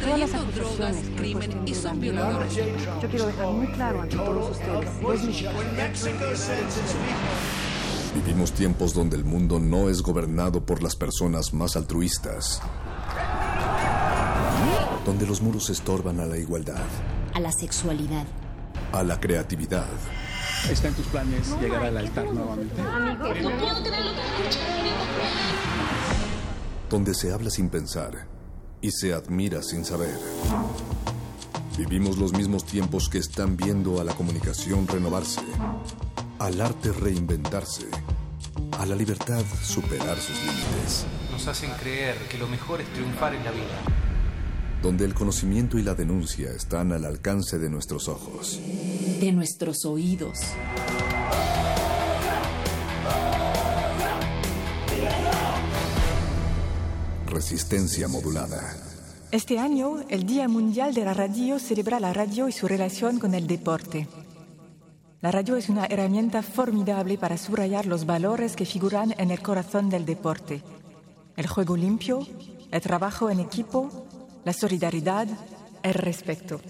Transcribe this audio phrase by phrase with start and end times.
[0.00, 2.54] Todas las acusaciones crimen y son violadores.
[2.54, 4.88] Yo quiero dejar muy claro ante todos ustedes.
[8.14, 12.60] Vivimos tiempos donde el mundo no es gobernado por las personas más altruistas.
[15.04, 16.84] Donde los muros estorban a la igualdad.
[17.32, 18.26] A la sexualidad.
[18.92, 19.88] A la creatividad.
[20.70, 22.82] ¿Está en tus planes llegar al altar nuevamente?
[26.88, 28.33] Donde se habla sin pensar
[28.84, 30.14] y se admira sin saber.
[31.78, 35.40] Vivimos los mismos tiempos que están viendo a la comunicación renovarse,
[36.38, 37.86] al arte reinventarse,
[38.78, 41.06] a la libertad superar sus límites.
[41.32, 43.80] Nos hacen creer que lo mejor es triunfar en la vida.
[44.82, 48.60] Donde el conocimiento y la denuncia están al alcance de nuestros ojos.
[49.18, 50.40] De nuestros oídos.
[57.34, 58.62] Resistencia modulada.
[59.32, 63.34] Este año, el Día Mundial de la Radio celebra la radio y su relación con
[63.34, 64.06] el deporte.
[65.20, 69.90] La radio es una herramienta formidable para subrayar los valores que figuran en el corazón
[69.90, 70.62] del deporte.
[71.36, 72.24] El juego limpio,
[72.70, 74.06] el trabajo en equipo,
[74.44, 75.26] la solidaridad,
[75.82, 76.60] el respeto.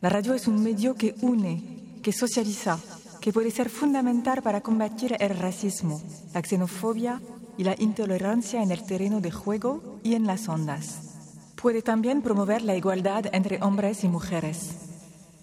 [0.00, 2.80] La radio es un medio que une, que socializa,
[3.20, 6.02] que puede ser fundamental para combatir el racismo,
[6.34, 7.20] la xenofobia
[7.56, 11.14] y la intolerancia en el terreno de juego y en las ondas.
[11.54, 14.76] Puede también promover la igualdad entre hombres y mujeres.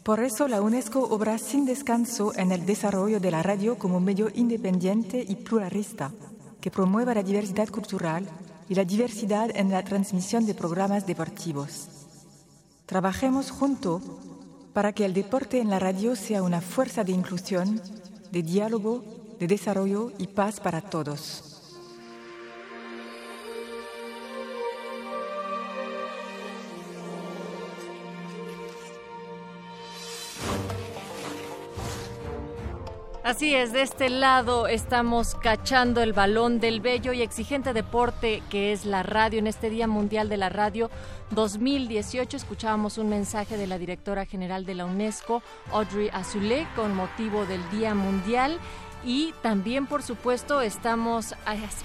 [0.03, 4.29] Por eso la UNESCO obra sin descanso en el desarrollo de la radio como medio
[4.33, 6.11] independiente y pluralista,
[6.59, 8.27] que promueva la diversidad cultural
[8.67, 11.88] y la diversidad en la transmisión de programas deportivos.
[12.85, 14.01] Trabajemos juntos
[14.73, 17.81] para que el deporte en la radio sea una fuerza de inclusión,
[18.31, 19.03] de diálogo,
[19.39, 21.50] de desarrollo y paz para todos.
[33.23, 38.71] Así es, de este lado estamos cachando el balón del bello y exigente deporte que
[38.71, 39.37] es la radio.
[39.37, 40.89] En este Día Mundial de la Radio
[41.29, 47.45] 2018 escuchábamos un mensaje de la directora general de la UNESCO, Audrey Azoulay, con motivo
[47.45, 48.57] del Día Mundial
[49.03, 51.35] y también, por supuesto, estamos,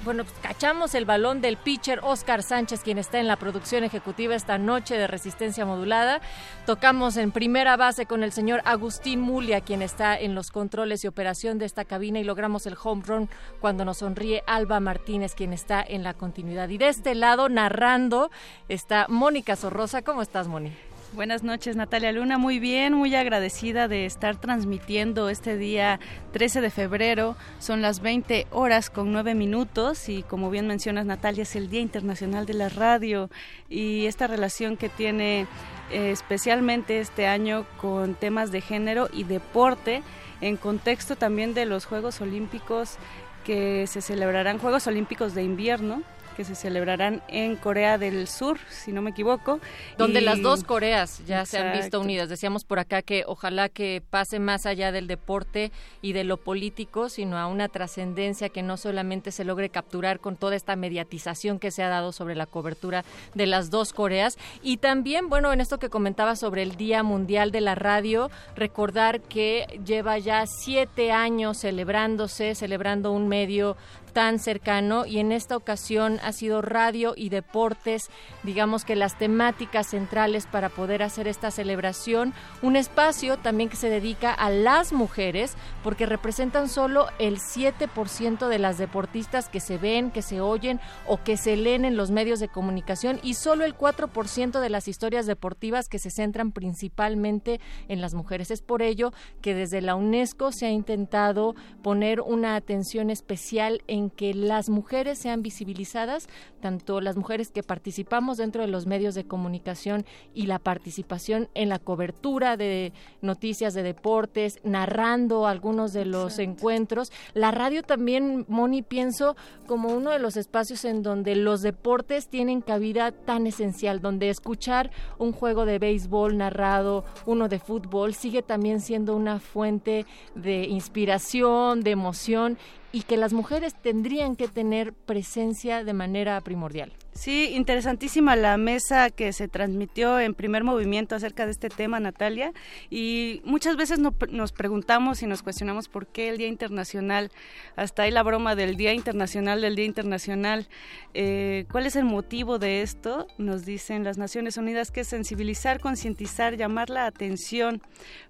[0.04, 4.34] bueno, pues, cachamos el balón del pitcher Oscar Sánchez, quien está en la producción ejecutiva
[4.34, 6.20] esta noche de Resistencia Modulada.
[6.66, 11.08] Tocamos en primera base con el señor Agustín Mulia, quien está en los controles y
[11.08, 13.28] operación de esta cabina, y logramos el home run
[13.60, 16.68] cuando nos sonríe Alba Martínez, quien está en la continuidad.
[16.68, 18.30] Y de este lado, narrando,
[18.68, 20.02] está Mónica Sorrosa.
[20.02, 20.76] ¿Cómo estás, Mónica?
[21.12, 22.36] Buenas noches, Natalia Luna.
[22.36, 25.98] Muy bien, muy agradecida de estar transmitiendo este día
[26.32, 27.36] 13 de febrero.
[27.58, 31.80] Son las 20 horas con 9 minutos y como bien mencionas, Natalia, es el Día
[31.80, 33.30] Internacional de la Radio
[33.70, 35.46] y esta relación que tiene
[35.90, 40.02] eh, especialmente este año con temas de género y deporte
[40.40, 42.96] en contexto también de los Juegos Olímpicos
[43.44, 46.02] que se celebrarán, Juegos Olímpicos de invierno,
[46.36, 49.58] que se celebrarán en Corea del Sur, si no me equivoco.
[49.96, 52.28] Donde las dos Coreas ya se han visto unidas.
[52.28, 57.08] Decíamos por acá que ojalá que pase más allá del deporte y de lo político,
[57.08, 61.70] sino a una trascendencia que no solamente se logre capturar con toda esta mediatización que
[61.70, 63.04] se ha dado sobre la cobertura
[63.34, 64.36] de las dos Coreas.
[64.62, 69.20] Y también, bueno, en esto que comentaba sobre el Día Mundial de la Radio, recordar
[69.22, 73.76] que lleva ya siete años celebrándose, celebrando un medio
[74.16, 78.08] tan cercano y en esta ocasión ha sido radio y deportes,
[78.44, 82.32] digamos que las temáticas centrales para poder hacer esta celebración,
[82.62, 85.54] un espacio también que se dedica a las mujeres
[85.84, 91.22] porque representan solo el 7% de las deportistas que se ven, que se oyen o
[91.22, 95.26] que se leen en los medios de comunicación y solo el 4% de las historias
[95.26, 98.50] deportivas que se centran principalmente en las mujeres.
[98.50, 104.05] Es por ello que desde la UNESCO se ha intentado poner una atención especial en
[104.06, 106.28] en que las mujeres sean visibilizadas,
[106.60, 110.04] tanto las mujeres que participamos dentro de los medios de comunicación
[110.34, 117.10] y la participación en la cobertura de noticias de deportes, narrando algunos de los encuentros.
[117.34, 119.36] La radio también, Moni, pienso
[119.66, 124.90] como uno de los espacios en donde los deportes tienen cabida tan esencial, donde escuchar
[125.18, 131.82] un juego de béisbol narrado, uno de fútbol, sigue también siendo una fuente de inspiración,
[131.82, 132.58] de emoción
[132.96, 136.94] y que las mujeres tendrían que tener presencia de manera primordial.
[137.16, 142.52] Sí, interesantísima la mesa que se transmitió en primer movimiento acerca de este tema, Natalia.
[142.90, 147.30] Y muchas veces nos preguntamos y nos cuestionamos por qué el Día Internacional,
[147.74, 150.68] hasta ahí la broma del Día Internacional del Día Internacional.
[151.14, 153.28] Eh, ¿Cuál es el motivo de esto?
[153.38, 157.80] Nos dicen las Naciones Unidas que es sensibilizar, concientizar, llamar la atención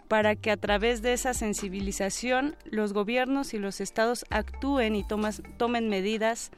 [0.07, 5.89] para que a través de esa sensibilización los gobiernos y los estados actúen y tomen
[5.89, 6.53] medidas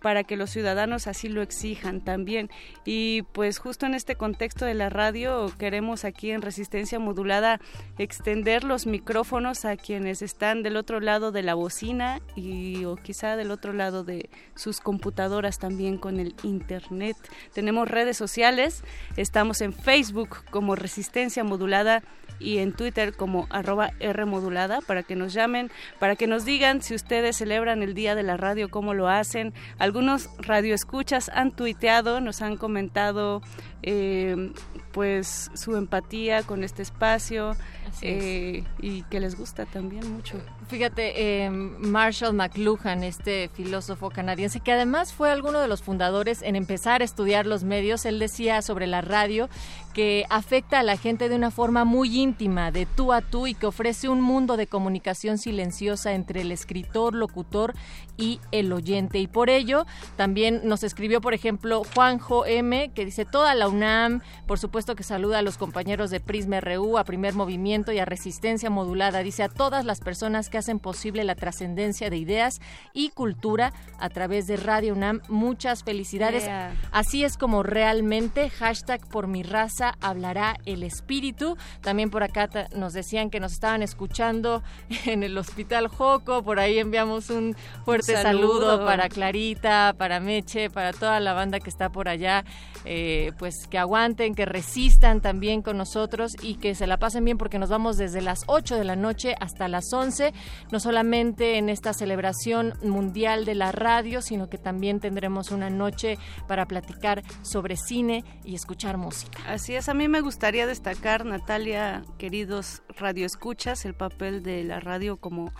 [0.00, 1.73] para que los ciudadanos así lo exijan
[2.04, 2.50] también.
[2.84, 7.60] Y pues justo en este contexto de la radio queremos aquí en Resistencia Modulada
[7.98, 13.36] extender los micrófonos a quienes están del otro lado de la bocina y o quizá
[13.36, 17.16] del otro lado de sus computadoras también con el internet.
[17.52, 18.82] Tenemos redes sociales,
[19.16, 22.02] estamos en Facebook como Resistencia Modulada
[22.38, 26.94] y en Twitter como arroba Rmodulada para que nos llamen, para que nos digan si
[26.94, 29.52] ustedes celebran el Día de la Radio, cómo lo hacen.
[29.78, 33.42] Algunos radioescuchas han tuiteado, nos han comentado
[33.82, 34.52] eh,
[34.92, 37.56] pues su empatía con este espacio
[38.00, 40.40] eh, y que les gusta también mucho.
[40.68, 46.56] Fíjate, eh, Marshall McLuhan, este filósofo canadiense, que además fue alguno de los fundadores en
[46.56, 49.48] empezar a estudiar los medios, él decía sobre la radio
[49.94, 53.54] que afecta a la gente de una forma muy íntima, de tú a tú, y
[53.54, 57.74] que ofrece un mundo de comunicación silenciosa entre el escritor, locutor
[58.16, 59.20] y el oyente.
[59.20, 59.86] Y por ello
[60.16, 65.04] también nos escribió, por ejemplo, Juanjo M, que dice toda la UNAM, por supuesto que
[65.04, 69.22] saluda a los compañeros de Prisma RU, a Primer Movimiento y a Resistencia Modulada.
[69.22, 72.60] Dice a todas las personas que hacen posible la trascendencia de ideas
[72.92, 75.20] y cultura a través de Radio UNAM.
[75.28, 76.48] Muchas felicidades.
[76.90, 81.56] Así es como realmente, hashtag por mi raza hablará el espíritu.
[81.80, 84.62] También por acá nos decían que nos estaban escuchando
[85.06, 86.42] en el Hospital Joco.
[86.42, 88.84] Por ahí enviamos un fuerte saludo.
[88.84, 92.44] para Clarita, para Meche, para toda la banda que está por allá.
[92.86, 97.38] Eh, pues que aguanten, que resistan también con nosotros y que se la pasen bien
[97.38, 100.34] porque nos vamos desde las 8 de la noche hasta las 11,
[100.70, 106.18] no solamente en esta celebración mundial de la radio, sino que también tendremos una noche
[106.46, 109.38] para platicar sobre cine y escuchar música.
[109.46, 115.52] Así a mí me gustaría destacar, Natalia, queridos radioescuchas, el papel de la radio como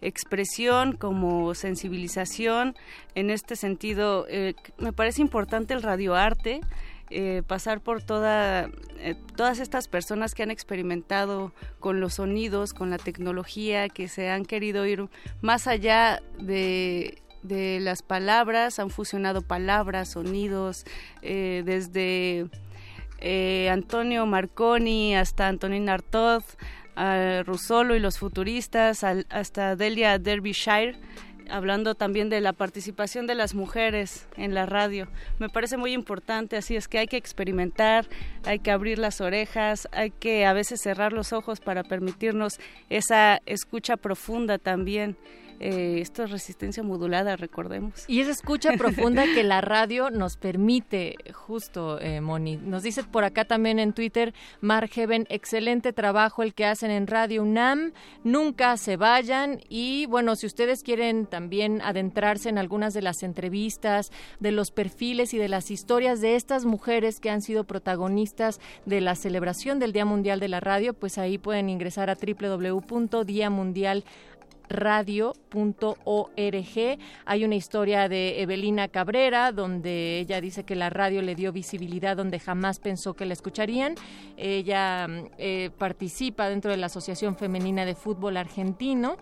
[0.00, 2.74] expresión, como sensibilización.
[3.14, 6.60] En este sentido, eh, me parece importante el radioarte.
[7.10, 8.68] Eh, pasar por toda,
[8.98, 14.28] eh, todas estas personas que han experimentado con los sonidos, con la tecnología, que se
[14.28, 15.08] han querido ir
[15.40, 20.84] más allá de, de las palabras, han fusionado palabras, sonidos,
[21.22, 22.50] desde
[23.22, 26.42] eh, Antonio Marconi hasta Antonin Artaud,
[26.96, 30.98] a Rusolo y los futuristas, hasta Delia Derbyshire
[31.50, 35.08] hablando también de la participación de las mujeres en la radio.
[35.38, 38.06] Me parece muy importante, así es que hay que experimentar,
[38.44, 42.58] hay que abrir las orejas, hay que a veces cerrar los ojos para permitirnos
[42.88, 45.16] esa escucha profunda también
[45.62, 48.04] eh, esto es resistencia modulada, recordemos.
[48.08, 52.56] Y esa escucha profunda que la radio nos permite, justo, eh, Moni.
[52.56, 57.42] Nos dice por acá también en Twitter, Margeven, excelente trabajo el que hacen en Radio
[57.42, 57.92] UNAM,
[58.24, 64.10] nunca se vayan y bueno, si ustedes quieren también adentrarse en algunas de las entrevistas,
[64.40, 69.00] de los perfiles y de las historias de estas mujeres que han sido protagonistas de
[69.00, 74.31] la celebración del Día Mundial de la Radio, pues ahí pueden ingresar a www.diamundial.com
[74.72, 76.32] radio.org.
[77.24, 82.16] Hay una historia de Evelina Cabrera donde ella dice que la radio le dio visibilidad
[82.16, 83.94] donde jamás pensó que la escucharían.
[84.36, 85.06] Ella
[85.38, 89.16] eh, participa dentro de la Asociación Femenina de Fútbol Argentino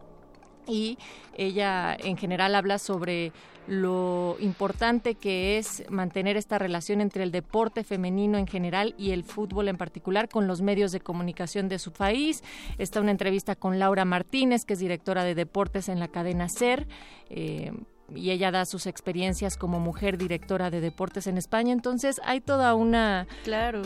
[0.70, 0.98] y
[1.36, 3.32] ella en general habla sobre
[3.66, 9.22] lo importante que es mantener esta relación entre el deporte femenino en general y el
[9.22, 12.42] fútbol en particular con los medios de comunicación de su país.
[12.78, 16.86] Está una entrevista con Laura Martínez, que es directora de deportes en la cadena SER.
[17.28, 17.72] Eh,
[18.14, 21.72] y ella da sus experiencias como mujer directora de deportes en España.
[21.72, 23.82] Entonces hay toda una, claro,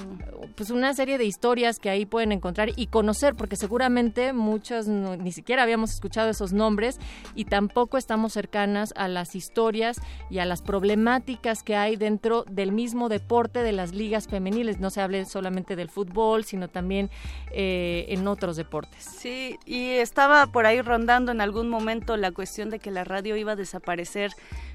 [0.56, 5.32] pues una serie de historias que ahí pueden encontrar y conocer, porque seguramente muchas ni
[5.32, 6.98] siquiera habíamos escuchado esos nombres
[7.34, 10.00] y tampoco estamos cercanas a las historias
[10.30, 14.80] y a las problemáticas que hay dentro del mismo deporte de las ligas femeniles.
[14.80, 17.10] No se hable solamente del fútbol, sino también
[17.52, 19.04] eh, en otros deportes.
[19.04, 23.36] Sí, y estaba por ahí rondando en algún momento la cuestión de que la radio
[23.36, 24.13] iba a desaparecer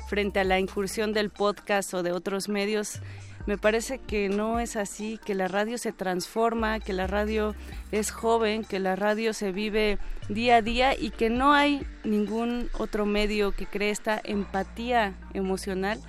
[0.08, 3.02] frente a la incursión del podcast o de otros medios.
[3.46, 7.56] Me parece que no es así, que la radio se transforma, que la radio
[7.92, 12.70] es joven, que la radio se vive día a día y que no hay ningún
[12.78, 16.00] otro medio que cree esta empatía emocional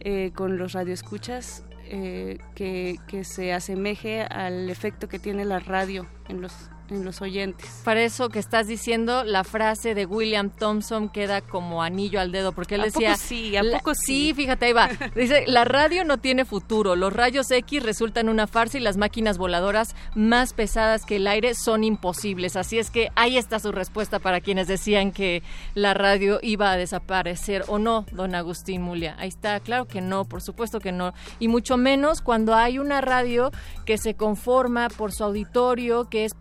[0.00, 6.06] eh, con los radioescuchas eh, que, que se asemeje al efecto que tiene la radio
[6.28, 7.80] en los en los oyentes.
[7.84, 12.52] Para eso que estás diciendo, la frase de William Thompson queda como anillo al dedo,
[12.52, 13.16] porque él decía...
[13.16, 14.10] sí, ¿a poco sí?
[14.10, 14.90] Sí, fíjate, ahí va.
[15.14, 19.38] Dice, la radio no tiene futuro, los rayos X resultan una farsa y las máquinas
[19.38, 22.56] voladoras más pesadas que el aire son imposibles.
[22.56, 25.42] Así es que ahí está su respuesta para quienes decían que
[25.74, 29.16] la radio iba a desaparecer o no, don Agustín Mulia.
[29.18, 31.14] Ahí está, claro que no, por supuesto que no.
[31.38, 33.50] Y mucho menos cuando hay una radio
[33.86, 36.34] que se conforma por su auditorio, que es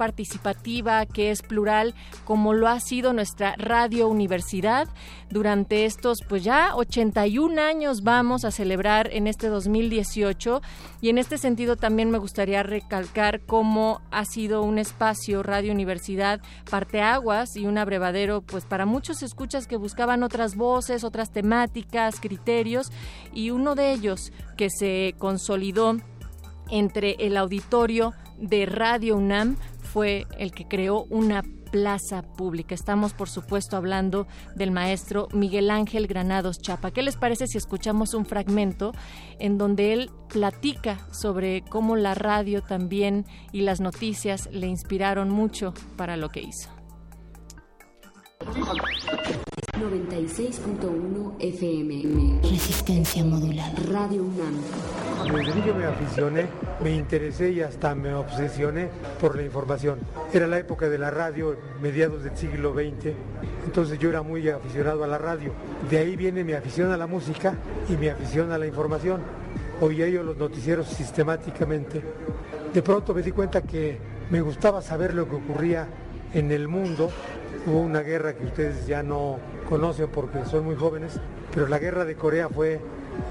[1.13, 1.93] que es plural,
[2.25, 4.87] como lo ha sido nuestra Radio Universidad.
[5.29, 10.61] Durante estos, pues ya 81 años vamos a celebrar en este 2018
[11.01, 16.41] y en este sentido también me gustaría recalcar cómo ha sido un espacio Radio Universidad
[16.69, 22.91] parteaguas y un abrevadero pues para muchos escuchas que buscaban otras voces, otras temáticas, criterios
[23.33, 25.97] y uno de ellos que se consolidó
[26.71, 29.57] entre el auditorio de Radio UNAM
[29.91, 32.75] fue el que creó una plaza pública.
[32.75, 36.91] Estamos, por supuesto, hablando del maestro Miguel Ángel Granados Chapa.
[36.91, 38.93] ¿Qué les parece si escuchamos un fragmento
[39.39, 45.73] en donde él platica sobre cómo la radio también y las noticias le inspiraron mucho
[45.95, 46.78] para lo que hizo?
[48.49, 52.39] 96.1 FM.
[52.41, 53.75] Resistencia modulada.
[53.91, 54.55] Radio UNAM.
[55.31, 56.47] Desde niño me aficioné,
[56.83, 58.89] me interesé y hasta me obsesioné
[59.21, 59.99] por la información.
[60.33, 63.13] Era la época de la radio, mediados del siglo XX,
[63.65, 65.51] entonces yo era muy aficionado a la radio.
[65.89, 67.53] De ahí viene mi afición a la música
[67.87, 69.21] y mi afición a la información.
[69.81, 72.01] Oía yo los noticieros sistemáticamente.
[72.73, 73.99] De pronto me di cuenta que
[74.31, 75.87] me gustaba saber lo que ocurría
[76.33, 77.11] en el mundo.
[77.65, 79.37] Hubo una guerra que ustedes ya no
[79.67, 81.19] conocen porque son muy jóvenes,
[81.53, 82.79] pero la guerra de Corea fue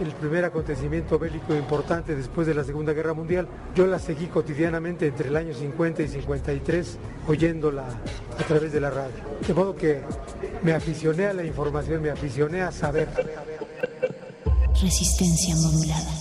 [0.00, 3.48] el primer acontecimiento bélico importante después de la Segunda Guerra Mundial.
[3.74, 7.84] Yo la seguí cotidianamente entre el año 50 y 53, oyéndola
[8.38, 9.14] a través de la radio.
[9.46, 10.00] De modo que
[10.62, 13.08] me aficioné a la información, me aficioné a saber.
[14.80, 16.18] Resistencia modulada.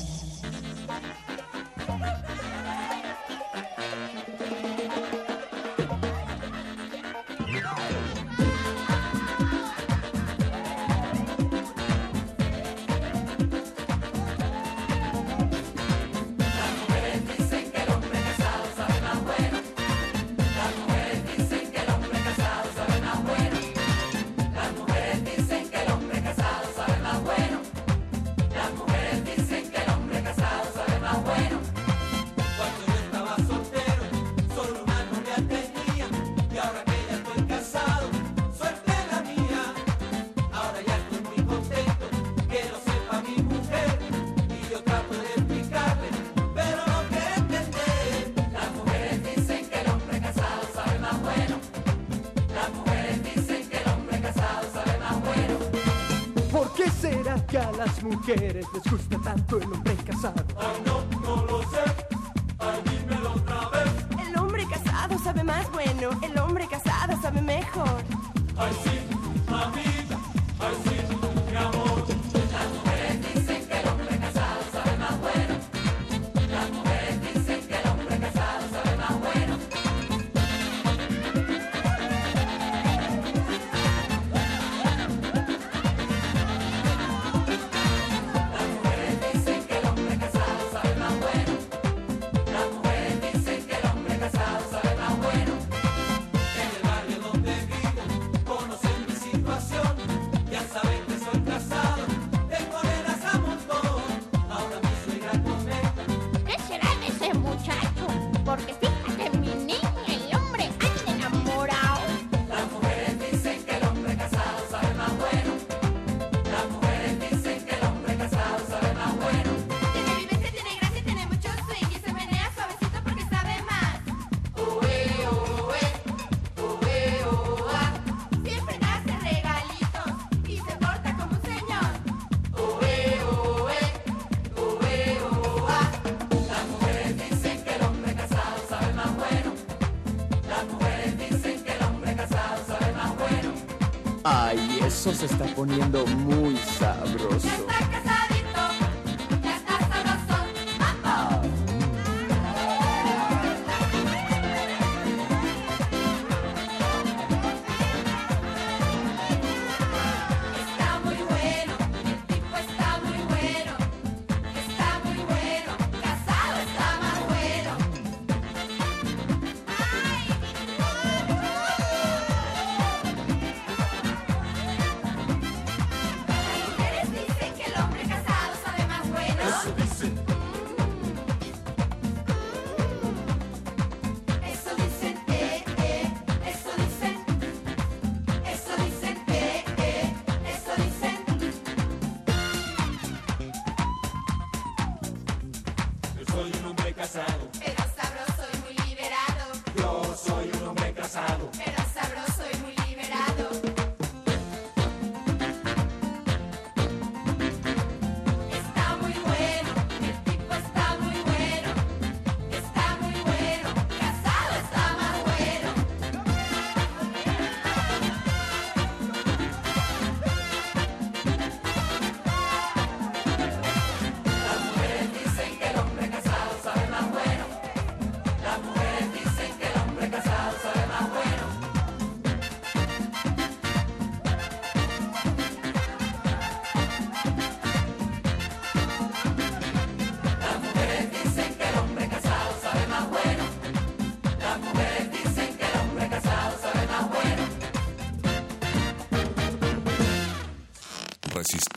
[145.57, 147.26] Poniendo muy sabroso.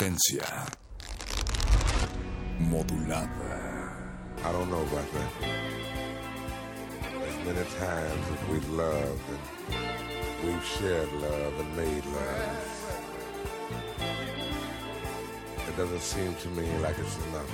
[0.00, 0.64] Resistencia
[2.59, 3.92] modulada.
[4.42, 5.30] I don't know about that.
[7.28, 12.57] As many times as we've loved and we've shared love and made love,
[15.69, 17.50] it doesn't seem to me like it's enough.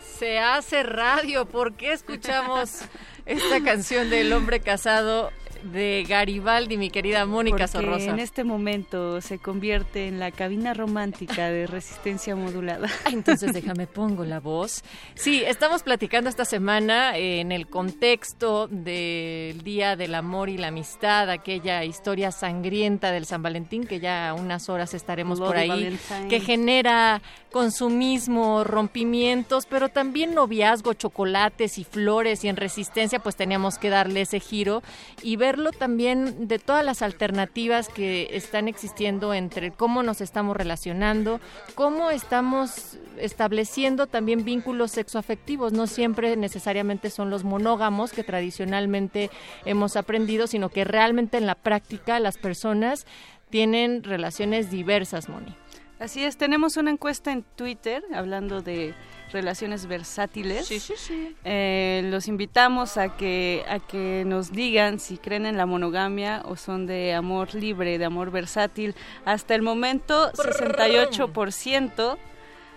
[0.00, 1.44] Se hace radio.
[1.44, 2.80] ¿Por qué escuchamos
[3.26, 5.30] esta canción del hombre casado
[5.64, 8.10] de Garibaldi, mi querida Mónica Sorrosa?
[8.10, 12.88] en este momento se convierte en la cabina romántica de resistencia modulada.
[13.12, 14.82] Entonces déjame pongo la voz.
[15.14, 20.68] Sí, estamos platicando esta semana eh, en el contexto del Día del Amor y la
[20.68, 26.28] Amistad, aquella historia sangrienta del San Valentín que ya unas horas estaremos por ahí, Valentine.
[26.28, 27.22] que genera
[27.52, 34.22] consumismo, rompimientos, pero también noviazgo, chocolates y flores y en resistencia pues teníamos que darle
[34.22, 34.82] ese giro
[35.22, 41.40] y verlo también de todas las alternativas que están existiendo entre cómo nos estamos relacionando,
[41.74, 45.74] cómo estamos estableciendo también vínculos sexoafectivos.
[45.74, 49.30] No siempre necesariamente son los monógamos que tradicionalmente
[49.66, 53.04] hemos aprendido, sino que realmente en la práctica las personas
[53.50, 55.54] tienen relaciones diversas, Moni.
[55.98, 58.94] Así es, tenemos una encuesta en Twitter hablando de
[59.32, 60.66] relaciones versátiles.
[60.66, 61.36] Sí, sí, sí.
[61.44, 66.56] Eh, los invitamos a que a que nos digan si creen en la monogamia o
[66.56, 68.94] son de amor libre, de amor versátil.
[69.24, 72.18] Hasta el momento, 68%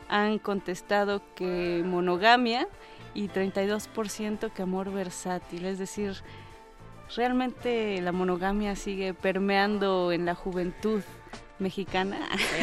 [0.08, 2.68] han contestado que monogamia
[3.14, 5.66] y 32% que amor versátil.
[5.66, 6.14] Es decir,
[7.16, 11.02] realmente la monogamia sigue permeando en la juventud
[11.60, 12.18] mexicana,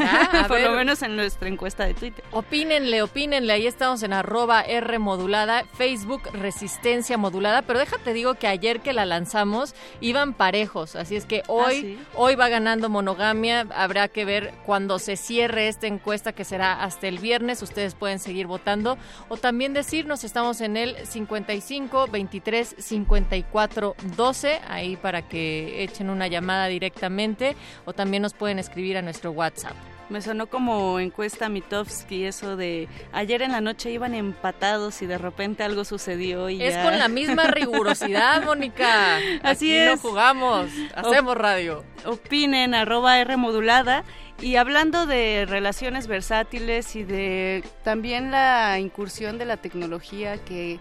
[0.48, 2.24] por lo menos en nuestra encuesta de Twitter.
[2.30, 8.46] Opínenle, opínenle, ahí estamos en arroba R modulada, Facebook Resistencia Modulada, pero déjate digo que
[8.46, 11.98] ayer que la lanzamos iban parejos, así es que hoy, ¿sí?
[12.14, 17.08] hoy va ganando monogamia, habrá que ver cuando se cierre esta encuesta que será hasta
[17.08, 18.98] el viernes, ustedes pueden seguir votando.
[19.28, 26.26] O también decirnos, estamos en el 55 23 54 12, ahí para que echen una
[26.26, 27.56] llamada directamente.
[27.84, 29.74] O también nos pueden escribir a nuestro WhatsApp.
[30.08, 35.16] Me sonó como encuesta Mitofsky, eso de ayer en la noche iban empatados y de
[35.16, 36.82] repente algo sucedió y Es ya.
[36.82, 39.16] con la misma rigurosidad, Mónica.
[39.42, 39.90] Así Aquí es.
[39.90, 41.82] no jugamos, hacemos radio.
[42.04, 44.04] Opinen, arroba R modulada.
[44.40, 50.78] Y hablando de relaciones versátiles y de también la incursión de la tecnología que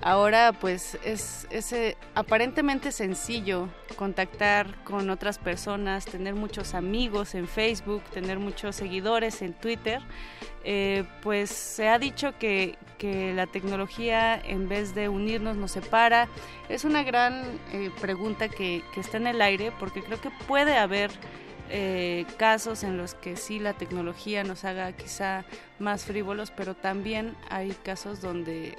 [0.00, 8.02] ahora pues es, eh, aparentemente sencillo contactar con otras personas, tener muchos amigos en Facebook,
[8.12, 10.00] tener muchos seguidores en Twitter,
[10.64, 16.28] eh, pues se ha dicho que, que la tecnología en vez de unirnos nos separa.
[16.68, 20.76] Es una gran eh, pregunta que, que está en el aire porque creo que puede
[20.76, 21.10] haber
[21.70, 25.44] eh, casos en los que sí la tecnología nos haga quizá
[25.78, 28.74] más frívolos, pero también hay casos donde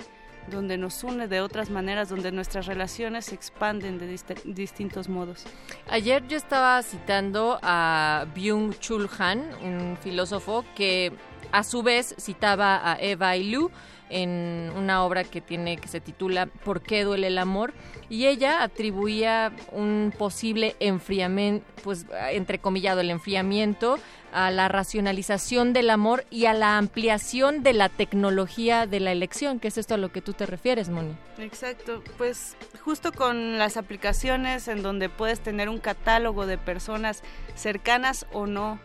[0.50, 5.46] donde nos une de otras maneras, donde nuestras relaciones se expanden de distintos modos.
[5.90, 11.12] Ayer yo estaba citando a Byung-Chul Han, un filósofo que
[11.52, 13.72] a su vez citaba a Eva Ilú
[14.10, 17.74] en una obra que tiene que se titula ¿Por qué duele el amor?
[18.10, 24.00] y ella atribuía un posible enfriamiento, pues entrecomillado el enfriamiento
[24.32, 29.60] a la racionalización del amor y a la ampliación de la tecnología de la elección,
[29.60, 31.16] que es esto a lo que tú te refieres, Moni.
[31.38, 37.24] Exacto, pues justo con las aplicaciones en donde puedes tener un catálogo de personas
[37.56, 38.80] cercanas o no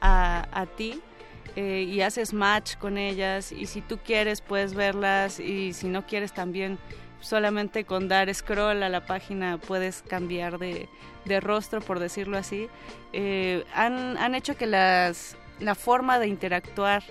[0.00, 1.00] a, ti,
[1.56, 6.06] eh, y haces match con ellas y si tú quieres puedes verlas y si no
[6.06, 6.78] quieres también
[7.20, 10.88] solamente con dar scroll a la página puedes cambiar de,
[11.40, 12.68] rostro, por decirlo así,
[13.12, 17.02] eh, han, han, hecho que las, la forma de interactuar,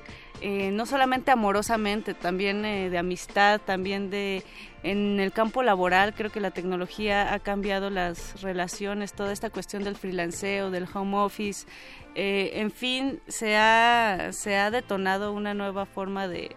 [0.41, 4.43] eh, no solamente amorosamente, también eh, de amistad, también de
[4.82, 9.84] en el campo laboral, creo que la tecnología ha cambiado las relaciones, toda esta cuestión
[9.84, 11.67] del freelanceo, del home office,
[12.15, 16.56] en fin, se ha, se ha detonado una nueva forma de,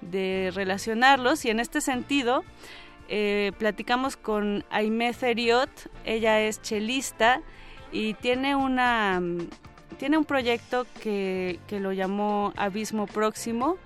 [0.00, 2.44] de relacionarlos y en este sentido
[3.12, 5.68] eh, platicamos con Aimé Feriot,
[6.04, 7.42] ella es chelista
[7.90, 9.20] y tiene una
[9.98, 13.78] tiene un proyecto que, que lo llamó Abismo Próximo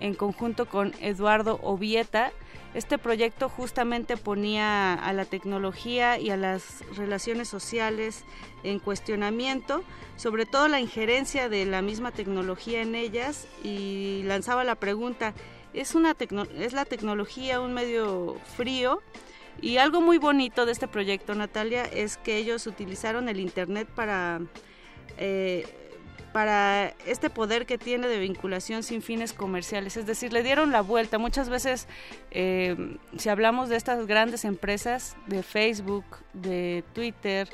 [0.00, 2.32] en conjunto con Eduardo Ovieta.
[2.72, 8.24] Este proyecto justamente ponía a la tecnología y a las relaciones sociales
[8.62, 9.82] en cuestionamiento,
[10.16, 15.34] sobre todo la injerencia de la misma tecnología en ellas y lanzaba la pregunta,
[15.74, 16.16] es, una
[16.58, 19.02] es la tecnología un medio frío
[19.62, 24.40] y algo muy bonito de este proyecto, Natalia, es que ellos utilizaron el Internet para,
[25.18, 25.66] eh,
[26.32, 29.98] para este poder que tiene de vinculación sin fines comerciales.
[29.98, 31.18] Es decir, le dieron la vuelta.
[31.18, 31.88] Muchas veces,
[32.30, 37.48] eh, si hablamos de estas grandes empresas, de Facebook, de Twitter,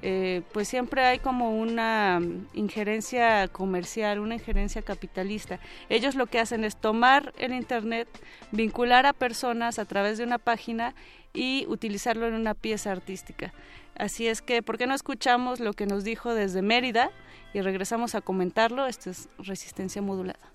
[0.00, 2.20] eh, pues siempre hay como una
[2.54, 5.58] injerencia comercial, una injerencia capitalista.
[5.88, 8.08] Ellos lo que hacen es tomar el Internet,
[8.52, 10.94] vincular a personas a través de una página
[11.34, 13.52] y utilizarlo en una pieza artística.
[13.96, 17.10] Así es que, ¿por qué no escuchamos lo que nos dijo desde Mérida
[17.52, 18.86] y regresamos a comentarlo?
[18.86, 20.52] Esto es resistencia modulada.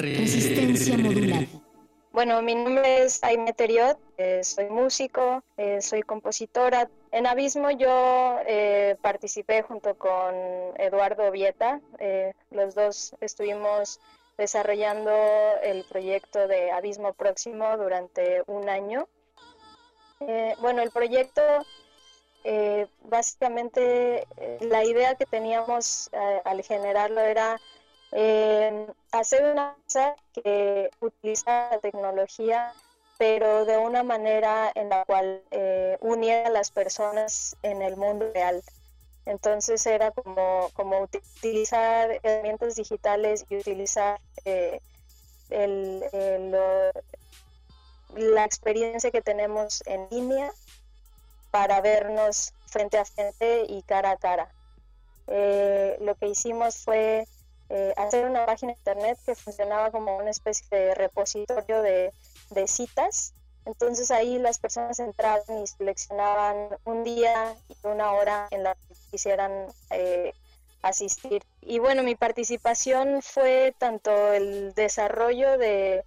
[0.00, 1.46] resistencia modulada.
[2.10, 6.88] Bueno, mi nombre es Aime Teriot, eh, soy músico, eh, soy compositora.
[7.12, 10.34] En Abismo yo eh, participé junto con
[10.78, 11.80] Eduardo Vieta,
[12.50, 14.00] los dos estuvimos
[14.38, 15.10] desarrollando
[15.62, 19.06] el proyecto de Abismo Próximo durante un año.
[20.60, 21.42] bueno, el proyecto,
[23.02, 24.26] básicamente
[24.60, 26.10] la idea que teníamos
[26.44, 27.60] al generarlo era
[28.12, 32.72] hacer una cosa que utiliza la tecnología,
[33.18, 38.30] pero de una manera en la cual eh, uniera a las personas en el mundo
[38.32, 38.62] real.
[39.26, 44.80] Entonces era como, como utilizar herramientas digitales y utilizar eh,
[45.50, 46.00] el,
[48.14, 50.50] la experiencia que tenemos en línea
[51.50, 54.48] para vernos frente a frente y cara a cara.
[55.26, 57.26] Eh, lo que hicimos fue
[57.70, 62.12] eh, hacer una página de internet que funcionaba como una especie de repositorio de,
[62.66, 63.34] citas.
[63.66, 68.94] Entonces ahí las personas entraban y seleccionaban un día y una hora en la que
[69.10, 70.32] quisieran eh,
[70.80, 71.42] asistir.
[71.60, 76.04] Y bueno, mi participación fue tanto el desarrollo de,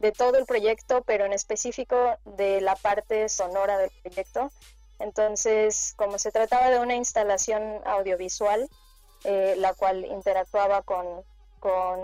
[0.00, 4.50] de todo el proyecto, pero en específico de la parte sonora del proyecto.
[4.98, 8.68] Entonces, como se trataba de una instalación audiovisual,
[9.28, 11.24] eh, la cual interactuaba con,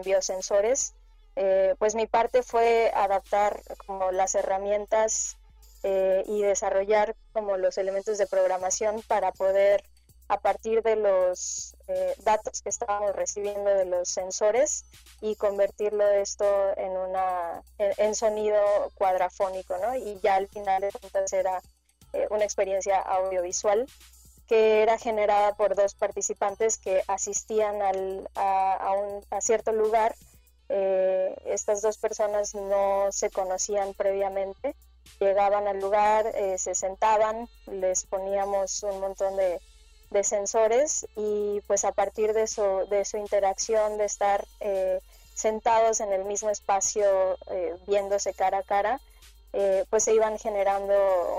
[0.04, 0.92] biosensores.
[1.36, 5.36] Eh, pues mi parte fue adaptar como las herramientas
[5.84, 9.84] eh, y desarrollar como los elementos de programación para poder
[10.26, 11.76] a partir de los
[12.24, 14.84] datos que estábamos recibiendo de los sensores
[15.20, 18.58] y convertirlo esto en una en, sonido
[18.94, 19.94] cuadrafónico ¿no?
[19.94, 21.60] y ya al final de cuentas era
[22.30, 23.86] una experiencia audiovisual
[24.48, 30.14] que era generada por dos participantes que asistían al, a, un, a, cierto lugar.
[30.68, 34.74] Eh, estas dos personas no se conocían previamente,
[35.20, 39.60] llegaban al lugar, eh, se sentaban, les poníamos un montón de,
[40.10, 45.00] de, sensores y pues a partir de, eso, de su interacción, de estar eh,
[45.34, 47.36] sentados en el mismo espacio,
[47.86, 49.00] viéndose cara a cara,
[49.52, 50.94] eh, pues se iban generando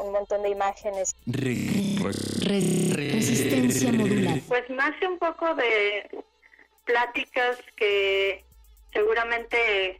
[0.05, 1.15] un montón de imágenes.
[1.25, 4.39] resistencia modular.
[4.47, 6.07] Pues nace un poco de
[6.85, 8.43] pláticas que
[8.91, 9.99] seguramente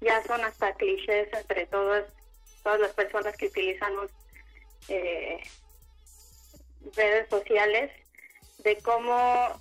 [0.00, 2.04] ya son hasta clichés entre todas,
[2.62, 4.10] todas las personas que utilizamos
[4.88, 5.40] eh,
[6.94, 7.90] redes sociales,
[8.58, 9.60] de cómo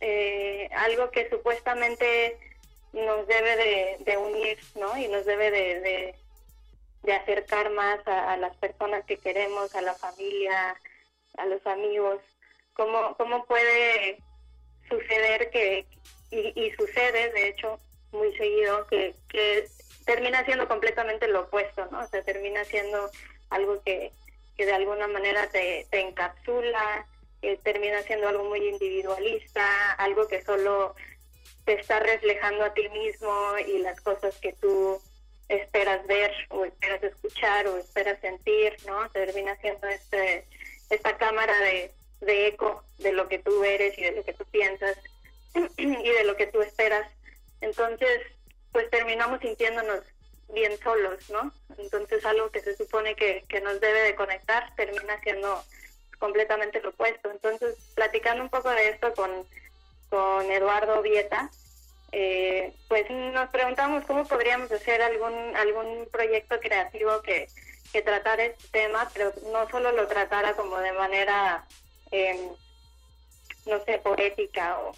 [0.00, 2.36] eh, algo que supuestamente
[2.92, 4.96] nos debe de, unir, ¿no?
[4.98, 6.14] Y nos debe de, de,
[7.10, 10.76] acercar más a, las personas que queremos, a la familia,
[11.36, 12.20] a los amigos.
[12.74, 14.18] ¿Cómo, cómo puede
[14.88, 15.86] suceder que,
[16.30, 17.78] y, sucede, de hecho,
[18.12, 19.66] muy seguido, que, que
[20.04, 22.00] termina siendo completamente lo opuesto, ¿no?
[22.00, 23.10] O sea, termina siendo
[23.50, 24.12] algo que,
[24.56, 27.06] que de alguna manera te, te encapsula,
[27.64, 30.94] termina siendo algo muy individualista, algo que solo
[31.64, 35.00] te está reflejando a ti mismo y las cosas que tú
[35.48, 39.10] esperas ver o esperas escuchar o esperas sentir, ¿no?
[39.10, 40.46] Termina siendo este,
[40.90, 41.92] esta cámara de,
[42.46, 44.96] eco de lo que tú eres y de lo que tú piensas
[45.76, 47.10] y de lo que tú esperas.
[47.60, 48.20] Entonces,
[48.72, 50.00] pues terminamos sintiéndonos
[50.52, 51.52] bien solos, ¿no?
[51.78, 55.62] Entonces algo que se supone que, que nos debe de conectar termina siendo
[56.18, 57.30] completamente lo opuesto.
[57.30, 59.30] Entonces, platicando un poco de esto con,
[60.08, 61.50] con Eduardo Vieta,
[62.12, 67.48] eh, pues nos preguntamos cómo podríamos hacer algún, algún proyecto creativo que,
[67.90, 71.64] que tratara este tema, pero no solo lo tratara como de manera,
[72.10, 72.50] em,
[73.66, 74.94] no sé, poética o,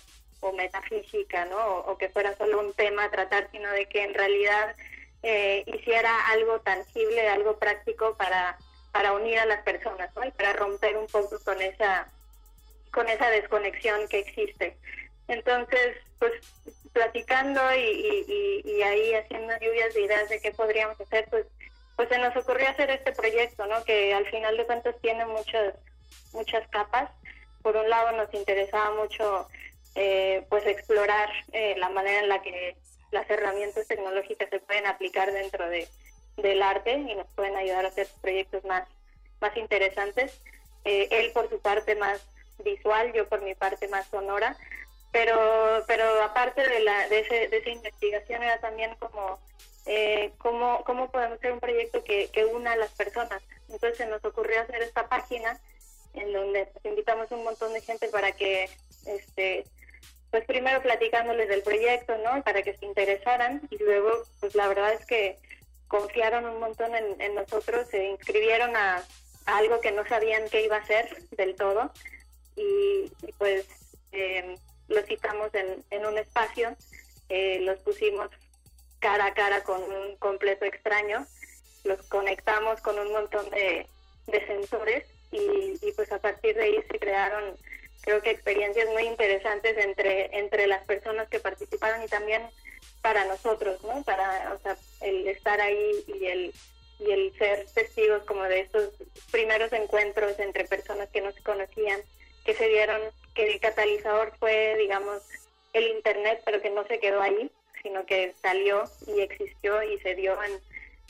[0.53, 1.79] metafísica, ¿no?
[1.79, 4.77] O, que fuera solo un tema a tratar, sino de que en realidad
[5.22, 8.59] eh, hiciera algo tangible, algo práctico para,
[8.92, 10.22] para unir a las personas, ¿no?
[10.22, 12.09] Y para romper un poco con esa,
[12.92, 14.77] con esa desconexión que existe.
[15.29, 16.33] Entonces, pues
[16.94, 21.44] platicando y, y, ahí haciendo lluvias de ideas de qué podríamos hacer, pues,
[21.96, 23.85] pues se nos ocurrió hacer este proyecto, ¿no?
[23.85, 25.74] Que al final de cuentas tiene muchas,
[26.33, 27.11] muchas capas.
[27.62, 29.48] Por un lado nos interesaba mucho,
[29.96, 32.76] eh, pues explorar eh, la manera en la que
[33.11, 35.88] las herramientas tecnológicas se pueden aplicar dentro de,
[36.37, 38.88] del arte y nos pueden ayudar a hacer proyectos más,
[39.40, 40.40] más interesantes.
[40.85, 42.24] Eh, él por su parte más
[42.64, 44.57] visual, yo por mi parte más sonora
[45.14, 49.38] pero pero aparte de la de, ese, de esa investigación era también como
[49.87, 53.40] eh, cómo, cómo podemos hacer un proyecto que, que una a las personas.
[53.68, 55.61] Entonces se nos ocurrió hacer esta página
[56.14, 58.68] en donde pues, invitamos un montón de gente para que
[59.07, 59.64] este
[60.33, 64.94] pues primero platicándoles del proyecto no para que se interesaran y luego pues la verdad
[64.94, 65.38] es que
[65.87, 69.00] confiaron un montón en, nosotros se inscribieron a,
[69.46, 71.92] algo que no sabían qué iba a ser del todo
[72.57, 73.66] y, pues
[74.11, 74.57] eh,
[74.88, 76.77] los citamos en, en un espacio,
[77.29, 78.29] eh, los pusimos
[78.99, 81.27] cara a cara con un completo extraño,
[81.85, 83.87] los conectamos con un montón de,
[84.27, 87.57] de sensores y, y, pues a partir de ahí se crearon
[88.05, 92.42] creo que experiencias muy interesantes entre, entre las personas que participaron y también
[93.01, 94.03] para nosotros, ¿no?
[94.03, 96.55] Para, o sea, el estar ahí y el,
[96.99, 98.90] y el ser testigos como de estos
[99.31, 102.01] primeros encuentros entre personas que no se conocían,
[102.44, 103.01] que se dieron
[103.35, 105.23] que el catalizador fue, digamos,
[105.73, 107.51] el Internet, pero que no se quedó ahí,
[107.83, 110.53] sino que salió y existió y se dio en,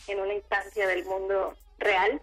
[0.09, 2.21] en una instancia del mundo real.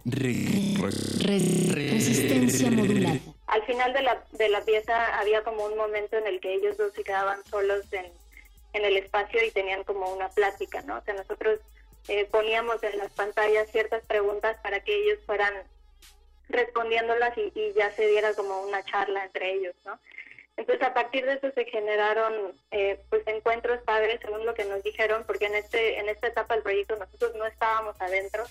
[1.72, 3.18] resistencia modular.
[3.46, 6.76] Al final de la, de la pieza había como un momento en el que ellos
[6.76, 8.06] dos se quedaban solos en,
[8.72, 10.98] en el espacio y tenían como una plática, ¿no?
[10.98, 11.60] O sea, nosotros
[12.08, 15.52] eh, poníamos en las pantallas ciertas preguntas para que ellos fueran
[16.52, 19.98] respondiéndolas y, ya se diera como una charla entre ellos, ¿no?
[20.56, 24.82] Entonces a partir de eso se generaron eh, pues encuentros padres según lo que nos
[24.82, 28.44] dijeron, porque en este en esta etapa del proyecto nosotros no estábamos adentro,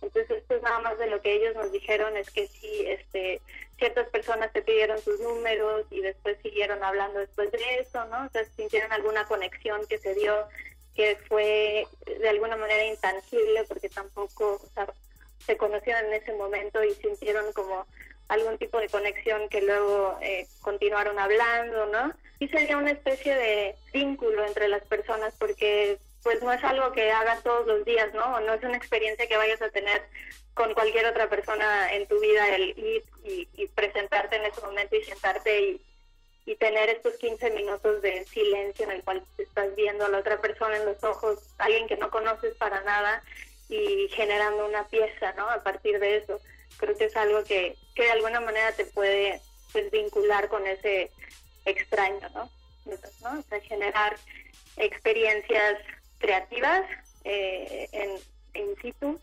[0.00, 3.40] entonces esto es nada más de lo que ellos nos dijeron es que sí, este
[3.76, 8.26] ciertas personas te pidieron sus números y después siguieron hablando después de eso, ¿no?
[8.26, 10.48] O sea, sintieron alguna conexión que se dio
[10.94, 14.86] que fue de alguna manera intangible porque tampoco, o sea,
[15.48, 17.86] se conocieron en ese momento y sintieron como
[18.28, 22.12] algún tipo de conexión que luego eh, continuaron hablando, ¿no?
[22.38, 27.10] Y sería una especie de vínculo entre las personas porque pues no es algo que
[27.10, 28.38] hagas todos los días, ¿no?
[28.40, 30.02] No es una experiencia que vayas a tener
[30.52, 35.04] con cualquier otra persona en tu vida, el ir y, presentarte en ese momento y
[35.04, 35.80] sentarte y,
[36.44, 40.40] y tener estos 15 minutos de silencio en el cual estás viendo a la otra
[40.40, 43.22] persona en los ojos, alguien que no conoces para nada
[43.68, 45.48] y generando una pieza, ¿no?
[45.48, 46.40] A partir de eso.
[46.78, 49.40] Creo que es algo que, que de alguna manera te puede
[49.72, 51.10] pues, vincular con ese
[51.64, 52.50] extraño, ¿no?
[53.22, 53.38] ¿no?
[53.38, 54.16] O sea, generar
[54.76, 55.78] experiencias
[56.18, 56.82] creativas
[57.24, 57.88] eh,
[58.54, 59.20] en, situ,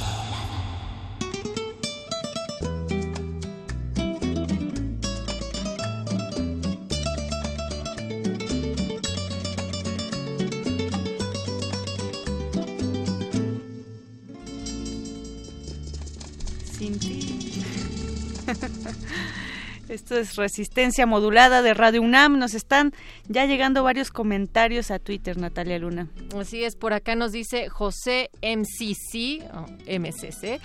[19.94, 22.36] Esto es Resistencia Modulada de Radio UNAM.
[22.36, 22.92] Nos están
[23.28, 26.08] ya llegando varios comentarios a Twitter, Natalia Luna.
[26.36, 29.44] Así es, por acá nos dice José MCC,
[29.86, 30.60] MCC,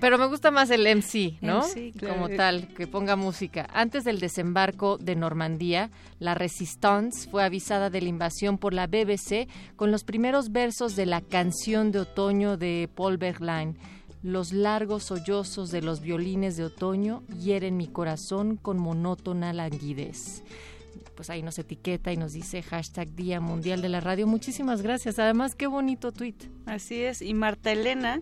[0.00, 1.66] pero me gusta más el MC, ¿no?
[1.66, 2.14] MC, claro.
[2.14, 3.68] Como tal, que ponga música.
[3.74, 9.48] Antes del desembarco de Normandía, la Resistance fue avisada de la invasión por la BBC
[9.76, 13.76] con los primeros versos de la canción de otoño de Paul Verlaine.
[14.26, 20.42] Los largos sollozos de los violines de otoño hieren mi corazón con monótona languidez.
[21.14, 24.26] Pues ahí nos etiqueta y nos dice hashtag Día Mundial de la Radio.
[24.26, 25.20] Muchísimas gracias.
[25.20, 26.34] Además, qué bonito tweet.
[26.66, 27.22] Así es.
[27.22, 28.20] Y Marta Elena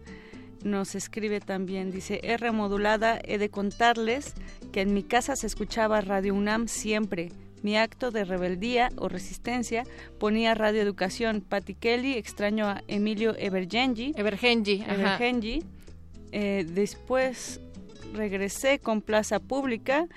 [0.63, 4.35] nos escribe también, dice, R modulada, he de contarles
[4.73, 7.33] que en mi casa se escuchaba Radio UNAM siempre.
[7.63, 9.85] Mi acto de rebeldía o resistencia
[10.21, 11.41] ponía Radio Educación.
[11.41, 14.13] Patti Kelly, extraño a Emilio Evergenji.
[14.19, 15.19] Evergenji, ajá.
[16.37, 17.61] Eh, después
[18.13, 20.09] regresé con Plaza Pública,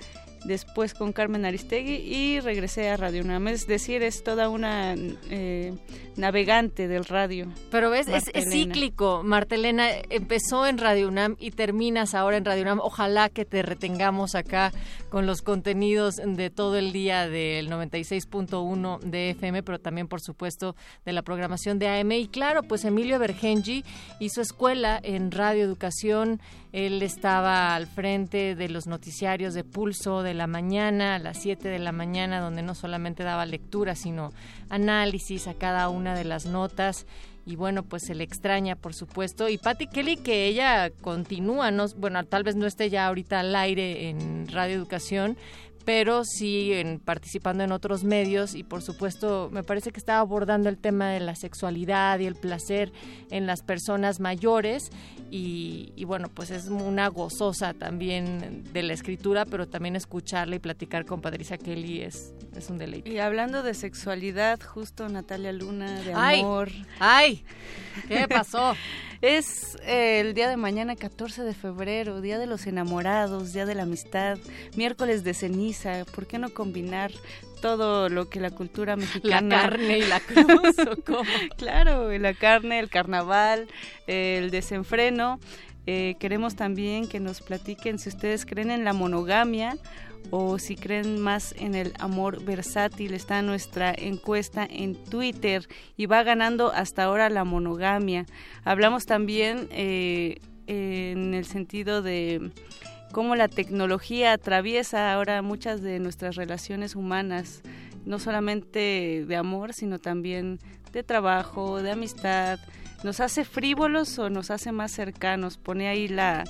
[0.44, 3.48] después con Carmen Aristegui y regresé a Radio UNAM.
[3.48, 4.94] Es decir, es toda una
[5.30, 5.74] eh,
[6.16, 7.48] navegante del radio.
[7.70, 9.22] Pero ves, es, es cíclico.
[9.24, 12.80] Martelena empezó en Radio UNAM y terminas ahora en Radio UNAM.
[12.80, 14.72] Ojalá que te retengamos acá
[15.08, 20.76] con los contenidos de todo el día del 96.1 de FM, pero también, por supuesto,
[21.04, 22.12] de la programación de AM.
[22.12, 23.84] Y claro, pues Emilio Bergenji
[24.20, 26.40] hizo escuela en Radio Educación.
[26.72, 31.68] Él estaba al frente de los noticiarios de Pulso de la mañana, a las 7
[31.68, 34.32] de la mañana, donde no solamente daba lectura, sino
[34.68, 37.06] análisis a cada una de las notas
[37.48, 39.48] y bueno, pues se le extraña, por supuesto.
[39.48, 43.56] Y Patty Kelly, que ella continúa, no, bueno, tal vez no esté ya ahorita al
[43.56, 45.38] aire en Radio Educación,
[45.88, 50.68] pero sí en, participando en otros medios y por supuesto me parece que estaba abordando
[50.68, 52.92] el tema de la sexualidad y el placer
[53.30, 54.90] en las personas mayores
[55.30, 60.58] y, y bueno, pues es una gozosa también de la escritura, pero también escucharla y
[60.58, 63.08] platicar con Patricia Kelly es, es un deleite.
[63.08, 66.68] Y hablando de sexualidad, justo Natalia Luna, de Ay, amor.
[66.98, 67.46] ¡Ay!
[68.08, 68.74] ¿Qué pasó?
[69.20, 73.74] Es eh, el día de mañana, 14 de febrero, Día de los Enamorados, Día de
[73.74, 74.38] la Amistad,
[74.76, 76.04] miércoles de ceniza.
[76.14, 77.10] ¿Por qué no combinar
[77.60, 79.40] todo lo que la cultura mexicana...
[79.40, 81.24] La carne y la cruz, ¿o cómo?
[81.58, 83.66] claro, la carne, el carnaval,
[84.06, 85.40] el desenfreno.
[85.86, 89.76] Eh, queremos también que nos platiquen si ustedes creen en la monogamia
[90.30, 93.14] o si creen más en el amor versátil.
[93.14, 98.26] Está nuestra encuesta en Twitter y va ganando hasta ahora la monogamia.
[98.64, 102.50] Hablamos también eh, en el sentido de
[103.12, 107.62] cómo la tecnología atraviesa ahora muchas de nuestras relaciones humanas,
[108.04, 110.58] no solamente de amor, sino también
[110.92, 112.58] de trabajo, de amistad.
[113.04, 115.56] ¿Nos hace frívolos o nos hace más cercanos?
[115.56, 116.44] Pone ahí la,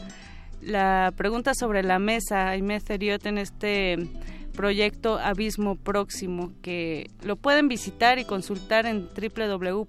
[0.61, 3.97] la pregunta sobre la mesa, Aimé Theriot, en este
[4.53, 9.87] proyecto Abismo Próximo, que lo pueden visitar y consultar en www.abismo.cc.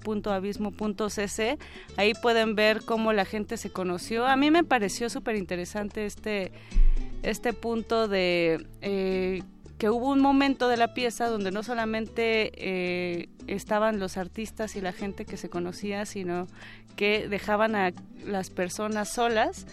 [1.98, 4.28] Ahí pueden ver cómo la gente se conoció.
[4.28, 6.52] A mí me pareció súper interesante este,
[7.24, 8.68] este punto de...
[8.82, 9.42] eh,
[9.80, 14.82] que hubo un momento de la pieza donde no solamente eh, estaban los artistas y
[14.82, 16.48] la gente que se conocía, sino
[16.98, 17.94] que dejaban a
[18.26, 19.66] las personas solas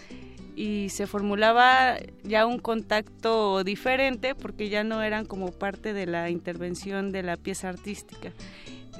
[0.57, 6.29] y se formulaba ya un contacto diferente porque ya no eran como parte de la
[6.29, 8.33] intervención de la pieza artística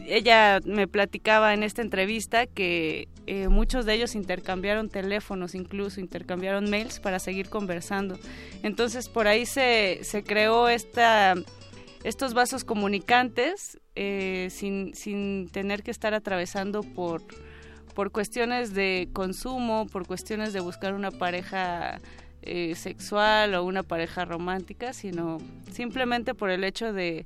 [0.08, 6.70] ella me platicaba en esta entrevista que eh, muchos de ellos intercambiaron teléfonos, incluso intercambiaron
[6.70, 8.18] mails para seguir conversando.
[8.64, 11.36] Entonces por ahí se, se creó esta,
[12.04, 17.22] estos vasos comunicantes eh, sin, sin tener que estar atravesando por,
[17.98, 22.00] por cuestiones de consumo, por cuestiones de buscar una pareja
[22.44, 25.40] eh, sexual o una pareja romántica, sino
[25.72, 27.26] simplemente por el hecho de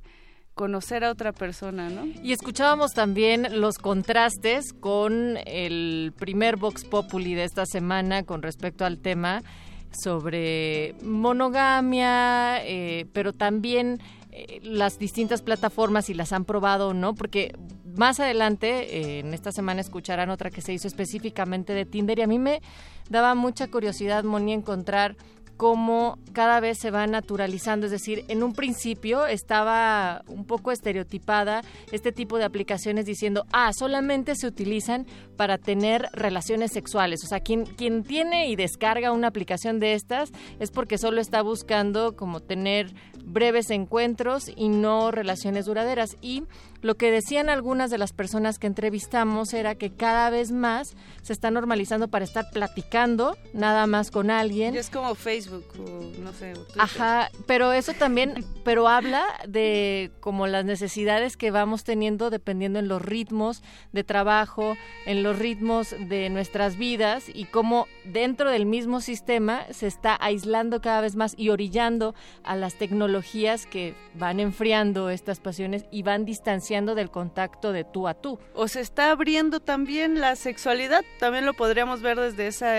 [0.54, 2.06] conocer a otra persona, ¿no?
[2.22, 8.86] Y escuchábamos también los contrastes con el primer Vox Populi de esta semana con respecto
[8.86, 9.42] al tema
[9.90, 14.00] sobre monogamia, eh, pero también
[14.30, 17.54] eh, las distintas plataformas y las han probado o no, porque
[17.96, 22.22] más adelante eh, en esta semana escucharán otra que se hizo específicamente de Tinder y
[22.22, 22.62] a mí me
[23.08, 25.16] daba mucha curiosidad, Moni, encontrar
[25.56, 31.62] cómo cada vez se va naturalizando, es decir, en un principio estaba un poco estereotipada
[31.92, 37.38] este tipo de aplicaciones diciendo, ah, solamente se utilizan para tener relaciones sexuales, o sea,
[37.38, 42.40] quien, quien tiene y descarga una aplicación de estas es porque solo está buscando como
[42.40, 42.92] tener
[43.24, 46.16] breves encuentros y no relaciones duraderas.
[46.20, 46.42] Y
[46.82, 51.32] lo que decían algunas de las personas que entrevistamos era que cada vez más se
[51.32, 54.74] está normalizando para estar platicando nada más con alguien.
[54.76, 56.54] es como Facebook o no sé.
[56.76, 62.88] Ajá, pero eso también, pero habla de como las necesidades que vamos teniendo dependiendo en
[62.88, 63.62] los ritmos
[63.92, 64.76] de trabajo,
[65.06, 70.80] en los ritmos de nuestras vidas y cómo dentro del mismo sistema se está aislando
[70.80, 76.24] cada vez más y orillando a las tecnologías que van enfriando estas pasiones y van
[76.24, 78.38] distanciando del contacto de tú a tú.
[78.54, 82.74] O se está abriendo también la sexualidad, también lo podríamos ver desde esa,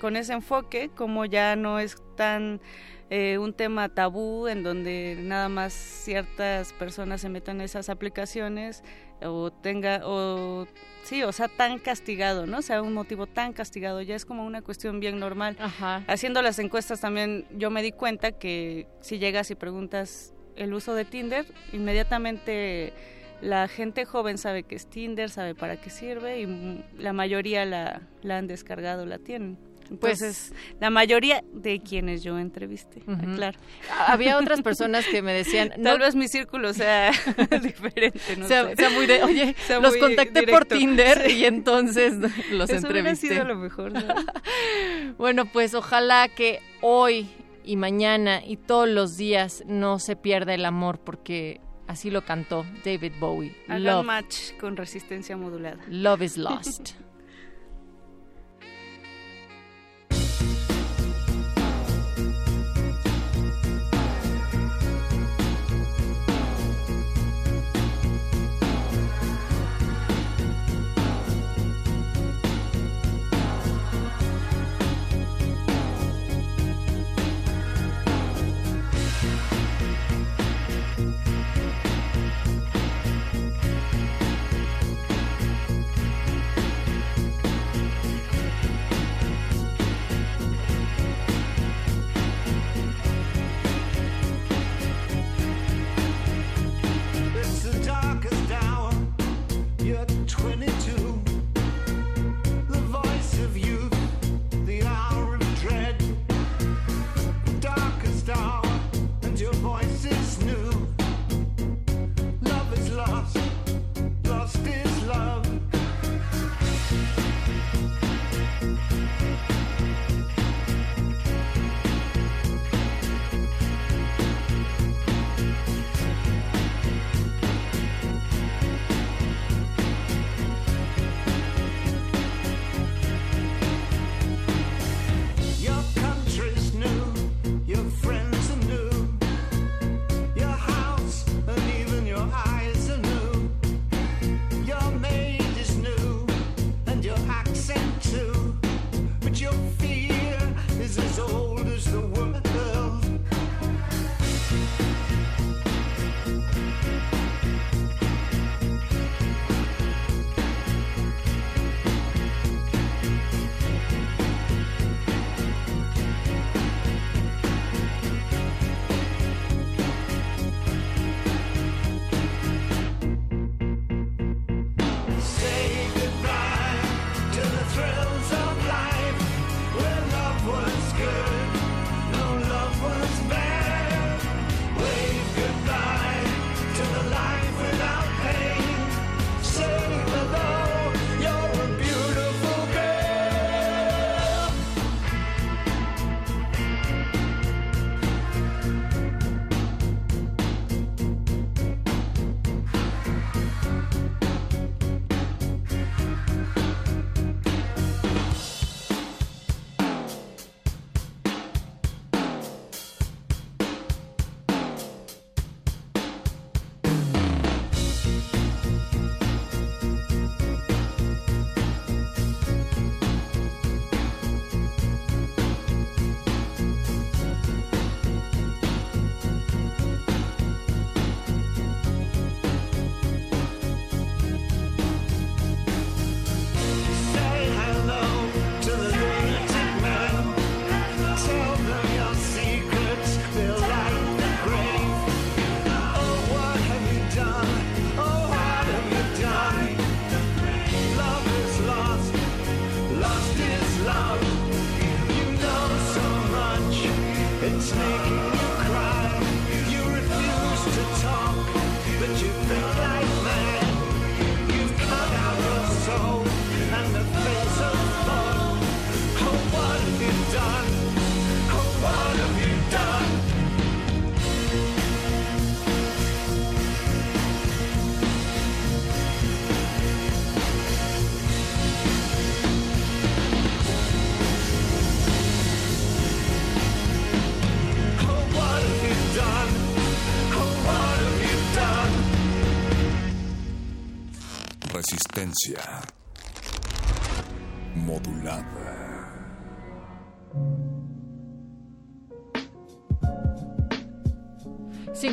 [0.00, 2.60] con ese enfoque, como ya no es tan
[3.08, 8.82] eh, un tema tabú en donde nada más ciertas personas se metan en esas aplicaciones
[9.22, 10.66] o tenga o
[11.04, 12.58] sí, o sea, tan castigado, ¿no?
[12.58, 15.56] O sea, un motivo tan castigado, ya es como una cuestión bien normal.
[16.06, 20.94] Haciendo las encuestas también yo me di cuenta que si llegas y preguntas el uso
[20.94, 22.92] de Tinder, inmediatamente
[23.40, 28.02] la gente joven sabe que es Tinder, sabe para qué sirve y la mayoría la,
[28.22, 29.58] la han descargado, la tienen.
[30.00, 33.00] Pues Entonces, la mayoría de quienes yo entrevisté,
[33.34, 33.58] claro.
[34.06, 35.72] Había otras personas que me decían...
[35.82, 37.10] Tal vez mi círculo sea
[37.62, 42.14] diferente, no sea, muy de, oye, los contacté por Tinder y entonces
[42.50, 43.28] los Eso entrevisté.
[43.28, 43.92] sido lo mejor,
[45.16, 47.26] bueno, pues ojalá que hoy
[47.64, 52.66] y mañana y todos los días no se pierda el amor porque Así lo cantó
[52.84, 53.54] David Bowie.
[53.66, 55.82] Hagan match con resistencia modulada.
[55.88, 56.92] Love is lost.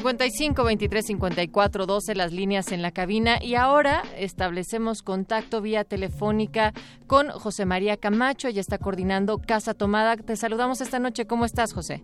[0.06, 6.74] 55 23 54 12 las líneas en la cabina y ahora establecemos contacto vía telefónica
[7.08, 10.16] con José María Camacho, ella está coordinando Casa Tomada.
[10.16, 12.04] Te saludamos esta noche, ¿cómo estás, José?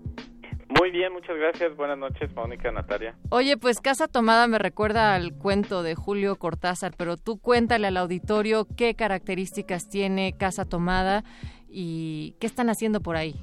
[0.80, 1.76] Muy bien, muchas gracias.
[1.78, 3.16] Buenas noches, Mónica, Natalia.
[3.30, 7.97] Oye, pues Casa Tomada me recuerda al cuento de Julio Cortázar, pero tú cuéntale al
[7.97, 11.24] auditorio qué características tiene Casa Tomada
[11.70, 13.36] y qué están haciendo por ahí.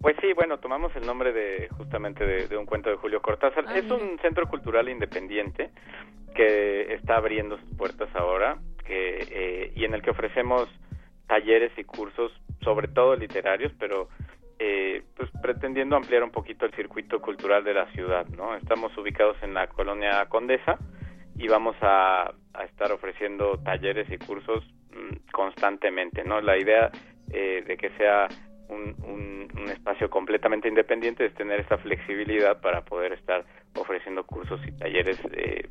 [0.00, 3.64] Pues sí, bueno, tomamos el nombre de justamente de, un cuento de Julio Cortázar.
[3.66, 5.70] Ah, es un centro cultural independiente
[6.34, 10.68] que está abriendo sus puertas ahora que, eh, y en el que ofrecemos
[11.26, 12.32] talleres y cursos,
[12.62, 14.08] sobre todo literarios, pero
[14.58, 18.54] eh, pues pretendiendo ampliar un poquito el circuito cultural de la ciudad, ¿no?
[18.54, 20.78] Estamos ubicados en la colonia Condesa
[21.36, 26.40] y vamos a, a estar ofreciendo talleres y cursos mm, constantemente, ¿no?
[26.40, 26.90] La idea
[27.32, 28.28] eh, de que sea
[28.68, 33.44] un, un, espacio completamente independiente es tener esta flexibilidad para poder estar
[33.76, 35.68] ofreciendo cursos y talleres eh,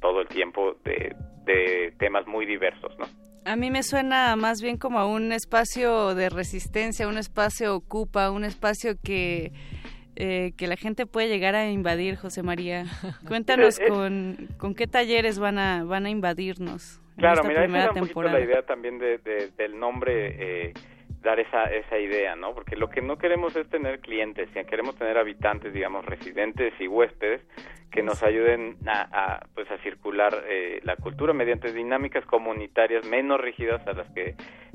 [0.00, 3.06] todo el tiempo de, de temas muy diversos, ¿no?
[3.44, 8.30] A mí me suena más bien como a un espacio de resistencia, un espacio ocupa,
[8.30, 9.52] un espacio que
[10.16, 12.84] eh, que la gente puede llegar a invadir, José María.
[13.28, 17.00] Cuéntanos con, con qué talleres van a van a invadirnos.
[17.16, 18.38] Claro, en esta mira, primera esa es un poquito temporada.
[18.38, 20.74] la idea también de, de- del nombre, eh,
[21.20, 22.54] dar esa, esa idea, ¿no?
[22.54, 26.86] Porque lo que no queremos es tener clientes, sino queremos tener habitantes, digamos, residentes y
[26.86, 27.42] huéspedes
[27.90, 33.40] que nos ayuden a, a, pues, a circular eh, la cultura mediante dinámicas comunitarias menos
[33.40, 34.34] rígidas a las que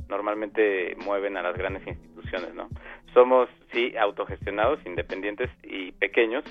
[0.10, 2.70] normalmente mueven a las grandes instituciones, ¿no?
[3.14, 6.44] Somos, sí, autogestionados, independientes y pequeños,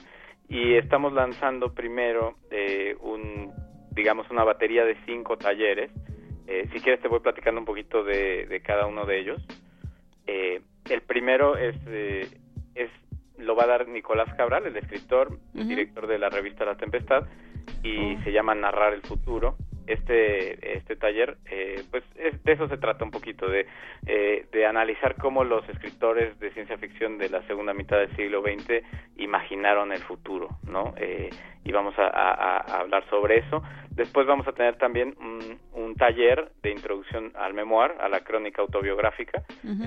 [0.48, 3.52] y estamos lanzando primero eh, un,
[3.90, 5.90] digamos, una batería de cinco talleres.
[6.46, 9.42] Eh, si quieres te voy platicando un poquito de, de cada uno de ellos.
[10.26, 12.28] Eh, el primero es, eh,
[12.74, 12.90] es
[13.42, 15.38] lo va a dar Nicolás Cabral, el escritor,
[15.68, 17.24] director de la revista La Tempestad,
[17.82, 19.56] y se llama Narrar el Futuro.
[19.86, 23.66] Este, este taller, eh, pues es- de eso se trata un poquito, de,
[24.06, 28.42] eh, de analizar cómo los escritores de ciencia ficción de la segunda mitad del siglo
[28.42, 28.82] XX
[29.16, 30.94] imaginaron el futuro, ¿no?
[30.96, 31.30] Eh,
[31.64, 33.62] y vamos a, a- a hablar sobre eso.
[33.90, 38.62] Después vamos a tener también un, un taller de introducción al memoir, a la crónica
[38.62, 39.42] autobiográfica,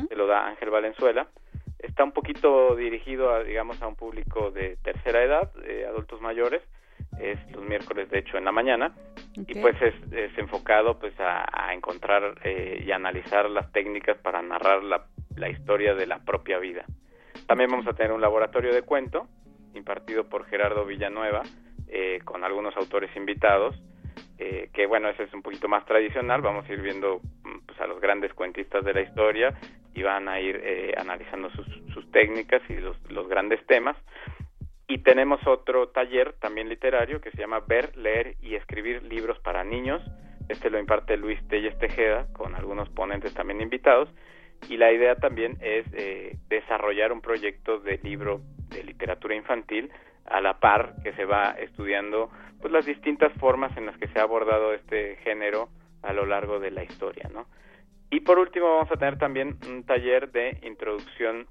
[0.08, 1.28] que lo da Ángel Valenzuela.
[1.86, 6.62] Está un poquito dirigido, a, digamos, a un público de tercera edad, eh, adultos mayores.
[7.20, 8.94] Es los miércoles, de hecho, en la mañana.
[9.36, 14.42] Y pues es, es enfocado pues a, a encontrar eh, y analizar las técnicas para
[14.42, 15.06] narrar la,
[15.36, 16.86] la historia de la propia vida.
[17.48, 19.28] También vamos a tener un laboratorio de cuento
[19.74, 21.44] impartido por Gerardo Villanueva
[21.88, 23.76] eh, con algunos autores invitados
[24.38, 27.80] eh, que bueno, ese es un poquito más tradicional, vamos a ir viendo mm, pues,
[27.80, 29.54] a los grandes cuentistas de la historia
[29.94, 33.96] y van a ir eh, analizando sus, sus técnicas y los, los grandes temas.
[34.88, 39.64] Y tenemos otro taller también literario que se llama Ver, Leer y Escribir Libros para
[39.64, 40.02] Niños.
[40.48, 44.10] Este lo imparte Luis Telles Tejeda con algunos ponentes también invitados.
[44.70, 49.92] Y la idea también es eh, desarrollar un proyecto de libro de literatura infantil
[50.26, 52.30] a la par que se va estudiando
[52.66, 55.70] pues las distintas formas en las que se ha abordado este género
[56.02, 57.46] a lo largo de la historia, ¿no?
[58.10, 61.46] Y por último vamos a tener también un taller de introducción,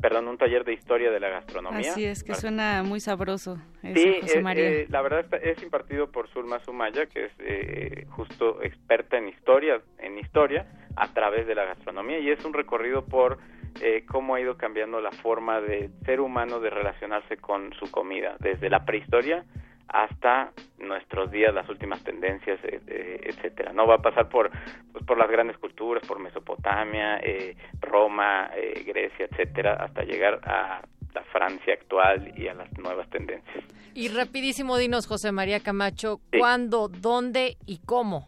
[0.00, 1.92] perdón, un taller de historia de la gastronomía.
[1.92, 5.62] Así es, que suena muy sabroso eso, Sí, José eh, eh, la verdad está- es
[5.62, 10.66] impartido por Zulma Sumaya, que es eh, justo experta en historia, en historia
[10.96, 13.38] a través de la gastronomía y es un recorrido por
[13.80, 18.34] eh, cómo ha ido cambiando la forma del ser humano de relacionarse con su comida,
[18.40, 19.44] desde la prehistoria
[19.92, 23.72] hasta nuestros días, las últimas tendencias, eh, eh, etcétera.
[23.72, 24.50] No va a pasar por
[24.92, 30.82] pues, por las grandes culturas, por Mesopotamia, eh, Roma, eh, Grecia, etcétera, hasta llegar a
[31.14, 33.64] la Francia actual y a las nuevas tendencias.
[33.94, 38.26] Y rapidísimo, dinos, José María Camacho, ¿cuándo, dónde y cómo?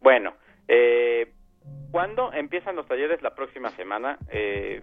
[0.00, 0.34] Bueno,
[0.68, 1.32] eh,
[1.90, 3.20] ¿cuándo empiezan los talleres?
[3.22, 4.18] La próxima semana.
[4.30, 4.82] Eh,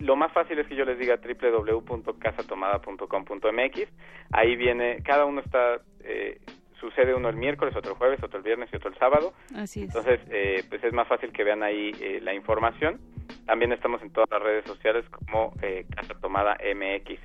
[0.00, 3.88] lo más fácil es que yo les diga www.casatomada.com.mx.
[4.32, 6.38] Ahí viene, cada uno está, eh,
[6.80, 9.34] sucede uno el miércoles, otro el jueves, otro el viernes y otro el sábado.
[9.54, 9.88] Así es.
[9.88, 12.98] Entonces, eh, pues es más fácil que vean ahí eh, la información.
[13.46, 17.20] También estamos en todas las redes sociales como eh, Casa Tomada MX.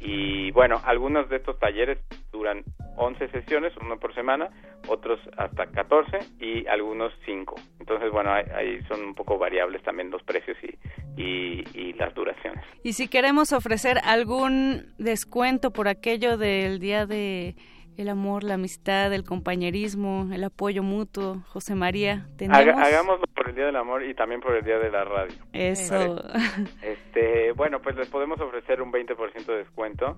[0.00, 1.98] Y bueno, algunos de estos talleres
[2.32, 2.64] duran
[2.96, 4.48] 11 sesiones, uno por semana,
[4.88, 7.54] otros hasta 14 y algunos 5.
[7.80, 12.64] Entonces, bueno, ahí, son un poco variables también los precios y, y, y las duraciones.
[12.82, 17.54] Y si queremos ofrecer algún descuento por aquello del día de
[17.96, 21.42] el amor, la amistad, el compañerismo, el apoyo mutuo.
[21.48, 22.82] José María, tenemos...
[22.82, 25.36] hagámoslo por el Día del Amor y también por el Día de la Radio.
[25.52, 26.22] Eso.
[26.82, 30.16] Este, bueno, pues les podemos ofrecer un 20% de descuento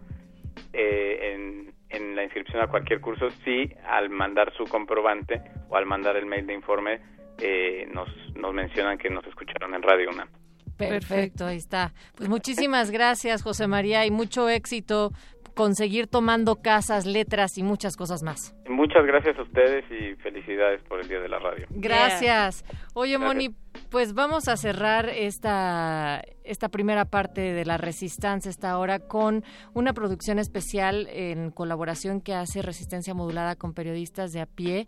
[0.72, 5.86] eh, en, en la inscripción a cualquier curso si al mandar su comprobante o al
[5.86, 7.00] mandar el mail de informe
[7.38, 10.28] eh, nos, nos mencionan que nos escucharon en Radio UNAM.
[10.76, 11.92] Perfecto, ahí está.
[12.16, 15.12] Pues muchísimas gracias, José María, y mucho éxito
[15.54, 18.54] conseguir tomando casas, letras y muchas cosas más.
[18.68, 21.66] Muchas gracias a ustedes y felicidades por el Día de la Radio.
[21.70, 22.64] Gracias.
[22.94, 23.54] Oye, Moni,
[23.90, 29.44] pues vamos a cerrar esta, esta primera parte de la Resistencia esta hora con
[29.74, 34.86] una producción especial en colaboración que hace Resistencia Modulada con periodistas de a pie.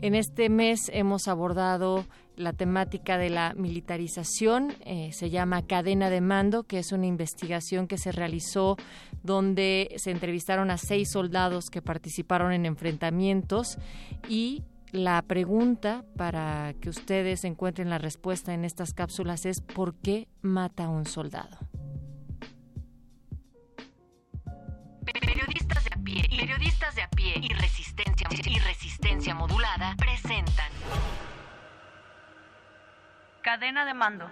[0.00, 2.04] En este mes hemos abordado
[2.36, 4.74] la temática de la militarización.
[4.84, 8.76] Eh, se llama Cadena de Mando, que es una investigación que se realizó
[9.22, 13.78] donde se entrevistaron a seis soldados que participaron en enfrentamientos
[14.28, 20.28] y la pregunta para que ustedes encuentren la respuesta en estas cápsulas es ¿por qué
[20.42, 21.58] mata a un soldado?
[25.04, 30.70] Periodistas de a pie, periodistas de a pie y resistencia y resistencia modulada presentan
[33.42, 34.30] Cadena de mando.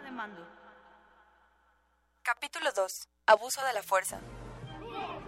[2.23, 3.09] Capítulo 2.
[3.27, 4.21] Abuso de la fuerza.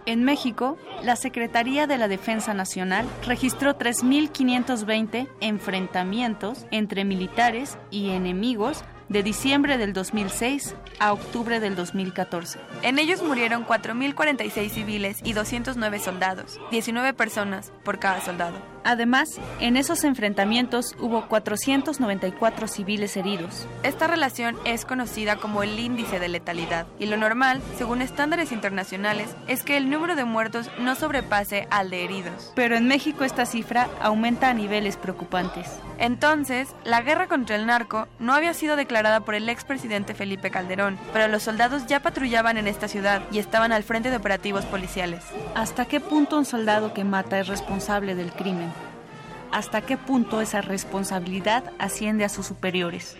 [0.05, 8.83] En México, la Secretaría de la Defensa Nacional registró 3.520 enfrentamientos entre militares y enemigos
[9.09, 12.59] de diciembre del 2006 a octubre del 2014.
[12.81, 18.57] En ellos murieron 4.046 civiles y 209 soldados, 19 personas por cada soldado.
[18.83, 23.67] Además, en esos enfrentamientos hubo 494 civiles heridos.
[23.83, 29.35] Esta relación es conocida como el índice de letalidad y lo normal, según estándares internacionales,
[29.47, 32.51] es que el número de muertos no sobrepase al de heridos.
[32.55, 35.67] Pero en México esta cifra aumenta a niveles preocupantes.
[35.97, 40.97] Entonces, la guerra contra el narco no había sido declarada por el expresidente Felipe Calderón,
[41.13, 45.23] pero los soldados ya patrullaban en esta ciudad y estaban al frente de operativos policiales.
[45.53, 48.70] ¿Hasta qué punto un soldado que mata es responsable del crimen?
[49.51, 53.17] Hasta qué punto esa responsabilidad asciende a sus superiores.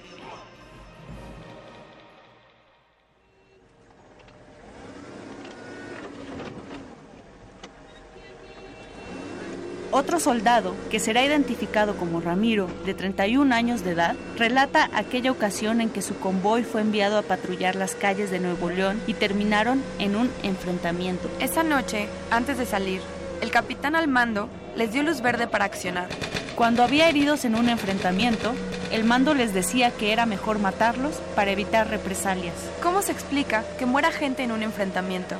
[9.94, 15.82] Otro soldado, que será identificado como Ramiro, de 31 años de edad, relata aquella ocasión
[15.82, 19.84] en que su convoy fue enviado a patrullar las calles de Nuevo León y terminaron
[20.00, 21.30] en un enfrentamiento.
[21.42, 23.02] Esa noche, antes de salir,
[23.42, 26.08] el capitán al mando les dio luz verde para accionar.
[26.56, 28.54] Cuando había heridos en un enfrentamiento,
[28.92, 32.54] el mando les decía que era mejor matarlos para evitar represalias.
[32.84, 35.36] ¿Cómo se explica que muera gente en un enfrentamiento?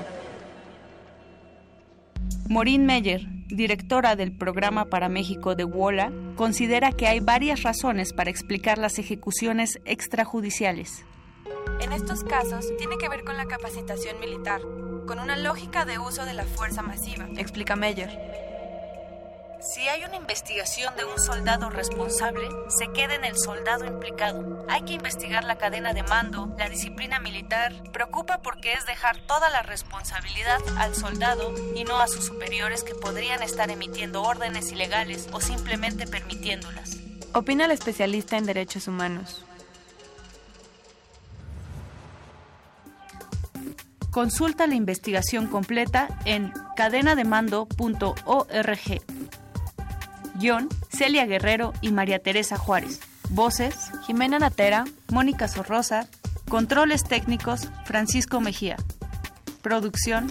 [2.50, 8.30] Maureen Meyer, directora del programa para México de WOLA, considera que hay varias razones para
[8.30, 11.06] explicar las ejecuciones extrajudiciales.
[11.80, 14.62] En estos casos tiene que ver con la capacitación militar,
[15.08, 18.32] con una lógica de uso de la fuerza masiva, explica Meyer.
[19.62, 24.66] Si hay una investigación de un soldado responsable, se queda en el soldado implicado.
[24.68, 27.72] Hay que investigar la cadena de mando, la disciplina militar.
[27.94, 32.96] Preocupa porque es dejar toda la responsabilidad al soldado y no a sus superiores que
[32.96, 36.98] podrían estar emitiendo órdenes ilegales o simplemente permitiéndolas.
[37.34, 39.46] Opina el especialista en derechos humanos.
[44.12, 49.02] Consulta la investigación completa en cadenademando.org.
[50.36, 53.00] Guión, Celia Guerrero y María Teresa Juárez.
[53.30, 56.08] Voces, Jimena Natera, Mónica Sorrosa.
[56.50, 58.76] Controles técnicos, Francisco Mejía.
[59.62, 60.30] Producción,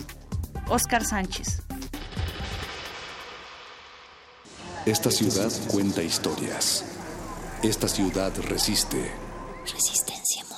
[0.69, 1.63] Oscar Sánchez.
[4.85, 6.85] Esta ciudad cuenta historias.
[7.63, 9.11] Esta ciudad resiste.
[9.63, 10.50] Resistencia.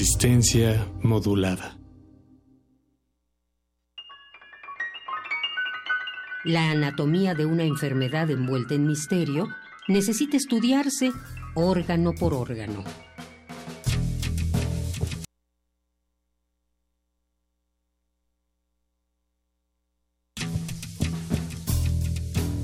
[0.00, 1.76] Resistencia modulada.
[6.42, 9.48] La anatomía de una enfermedad envuelta en misterio
[9.88, 11.12] necesita estudiarse
[11.54, 12.82] órgano por órgano.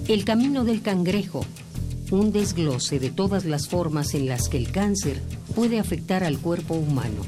[0.08, 1.44] El camino del cangrejo,
[2.12, 5.20] un desglose de todas las formas en las que el cáncer
[5.54, 7.22] puede afectar al cuerpo humano.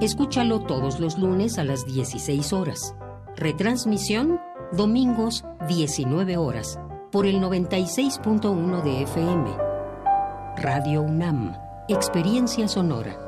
[0.00, 2.94] Escúchalo todos los lunes a las 16 horas.
[3.36, 4.38] Retransmisión
[4.72, 6.78] domingos 19 horas
[7.10, 9.50] por el 96.1 de FM.
[10.58, 11.56] Radio UNAM,
[11.88, 13.27] Experiencia Sonora.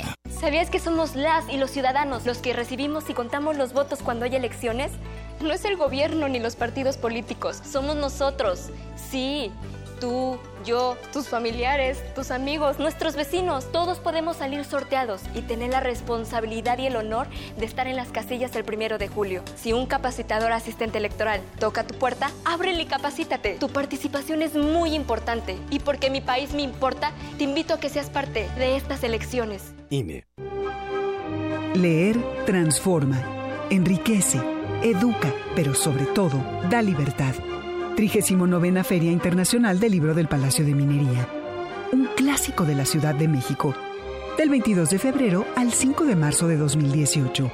[0.39, 4.25] ¿Sabías que somos las y los ciudadanos los que recibimos y contamos los votos cuando
[4.25, 4.91] hay elecciones?
[5.39, 8.69] No es el gobierno ni los partidos políticos, somos nosotros.
[8.95, 9.51] Sí,
[10.01, 15.79] tú, yo, tus familiares, tus amigos, nuestros vecinos, todos podemos salir sorteados y tener la
[15.79, 17.27] responsabilidad y el honor
[17.57, 19.43] de estar en las casillas el primero de julio.
[19.55, 23.55] Si un capacitador asistente electoral toca tu puerta, ábrele y capacítate.
[23.59, 27.89] Tu participación es muy importante y porque mi país me importa, te invito a que
[27.89, 29.73] seas parte de estas elecciones.
[29.91, 30.25] INE.
[31.75, 33.21] Leer transforma,
[33.69, 34.41] enriquece,
[34.81, 36.37] educa, pero sobre todo
[36.69, 37.35] da libertad.
[37.95, 41.27] 39 Feria Internacional del Libro del Palacio de Minería.
[41.91, 43.75] Un clásico de la Ciudad de México.
[44.37, 47.51] Del 22 de febrero al 5 de marzo de 2018.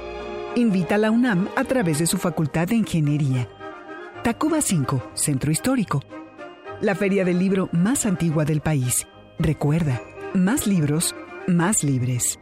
[0.54, 3.48] Invita a la UNAM a través de su Facultad de Ingeniería.
[4.22, 6.02] Tacuba 5, Centro Histórico.
[6.80, 9.06] La feria del libro más antigua del país.
[9.38, 10.00] Recuerda,
[10.34, 11.14] más libros,
[11.46, 12.38] más libres.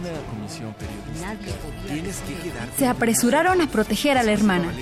[0.00, 2.66] Una comisión periodística.
[2.76, 4.72] Se apresuraron a proteger a la hermana.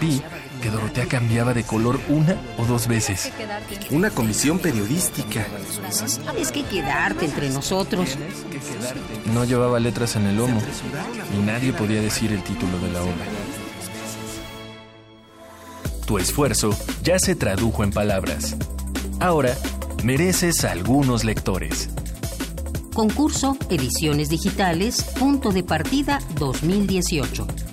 [0.00, 0.20] Vi
[0.58, 3.32] que Dorotea cambiaba de color una o dos veces.
[3.90, 5.46] Una comisión periodística.
[6.32, 8.16] Tienes que quedarte entre nosotros.
[9.32, 10.60] No llevaba letras en el lomo
[11.36, 13.24] y nadie podía decir el título de la obra.
[16.06, 18.56] Tu esfuerzo ya se tradujo en palabras.
[19.20, 19.54] Ahora
[20.02, 21.90] mereces algunos lectores.
[22.94, 27.67] Concurso Ediciones Digitales, punto de partida 2018.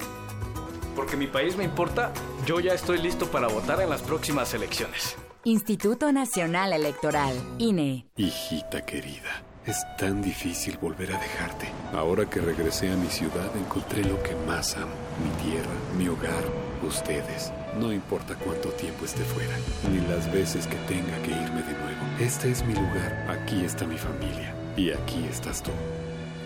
[0.95, 2.11] Porque mi país me importa,
[2.45, 5.15] yo ya estoy listo para votar en las próximas elecciones.
[5.43, 8.07] Instituto Nacional Electoral, INE.
[8.15, 11.69] Hijita querida, es tan difícil volver a dejarte.
[11.93, 16.43] Ahora que regresé a mi ciudad encontré lo que más amo, mi tierra, mi hogar,
[16.87, 17.51] ustedes.
[17.79, 19.55] No importa cuánto tiempo esté fuera,
[19.91, 22.05] ni las veces que tenga que irme de nuevo.
[22.19, 25.71] Este es mi lugar, aquí está mi familia y aquí estás tú.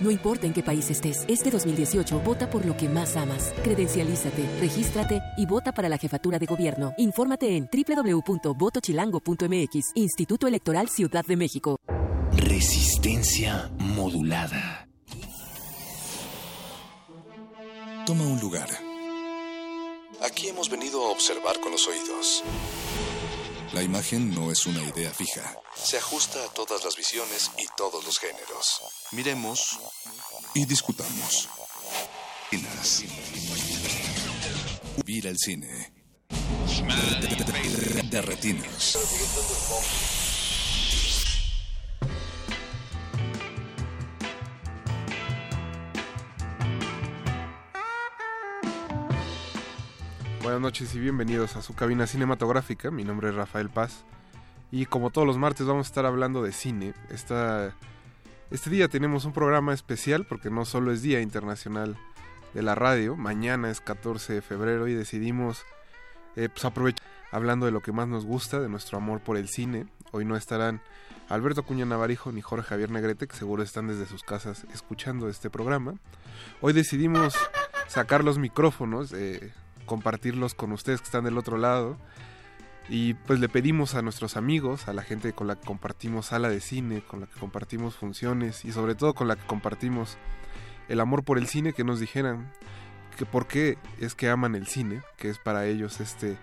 [0.02, 3.54] No importa en qué país estés, este 2018 vota por lo que más amas.
[3.64, 6.96] Credencialízate, regístrate y vota para la jefatura de gobierno.
[6.98, 11.78] Infórmate en www.votochilango.mx, Instituto Electoral Ciudad de México.
[12.36, 14.88] Resistencia modulada.
[18.08, 18.91] Toma un lugar.
[20.22, 22.44] Aquí hemos venido a observar con los oídos.
[23.74, 25.58] La imagen no es una idea fija.
[25.76, 28.82] Se ajusta a todas las visiones y todos los géneros.
[29.12, 29.80] Miremos
[30.54, 31.50] y discutamos.
[35.06, 35.94] Vira el cine.
[38.10, 38.98] De retinas.
[50.62, 52.92] Buenas noches y bienvenidos a su cabina cinematográfica.
[52.92, 54.04] Mi nombre es Rafael Paz.
[54.72, 56.94] Y como todos los martes vamos a estar hablando de cine.
[57.10, 57.76] Esta,
[58.52, 61.98] este día tenemos un programa especial porque no solo es Día Internacional
[62.54, 65.66] de la Radio, mañana es 14 de febrero y decidimos
[66.36, 69.50] eh, pues aprovechar hablando de lo que más nos gusta, de nuestro amor por el
[69.50, 69.88] cine.
[70.12, 70.80] Hoy no estarán
[71.28, 75.50] Alberto Cuña Navarijo ni Jorge Javier Negrete, que seguro están desde sus casas escuchando este
[75.50, 75.96] programa.
[76.62, 77.34] Hoy decidimos
[77.88, 79.52] sacar los micrófonos, eh,
[79.92, 81.98] compartirlos con ustedes que están del otro lado.
[82.88, 86.48] Y pues le pedimos a nuestros amigos, a la gente con la que compartimos sala
[86.48, 90.18] de cine, con la que compartimos funciones y sobre todo con la que compartimos
[90.88, 92.54] el amor por el cine, que nos dijeran
[93.18, 96.38] que por qué es que aman el cine, que es para ellos este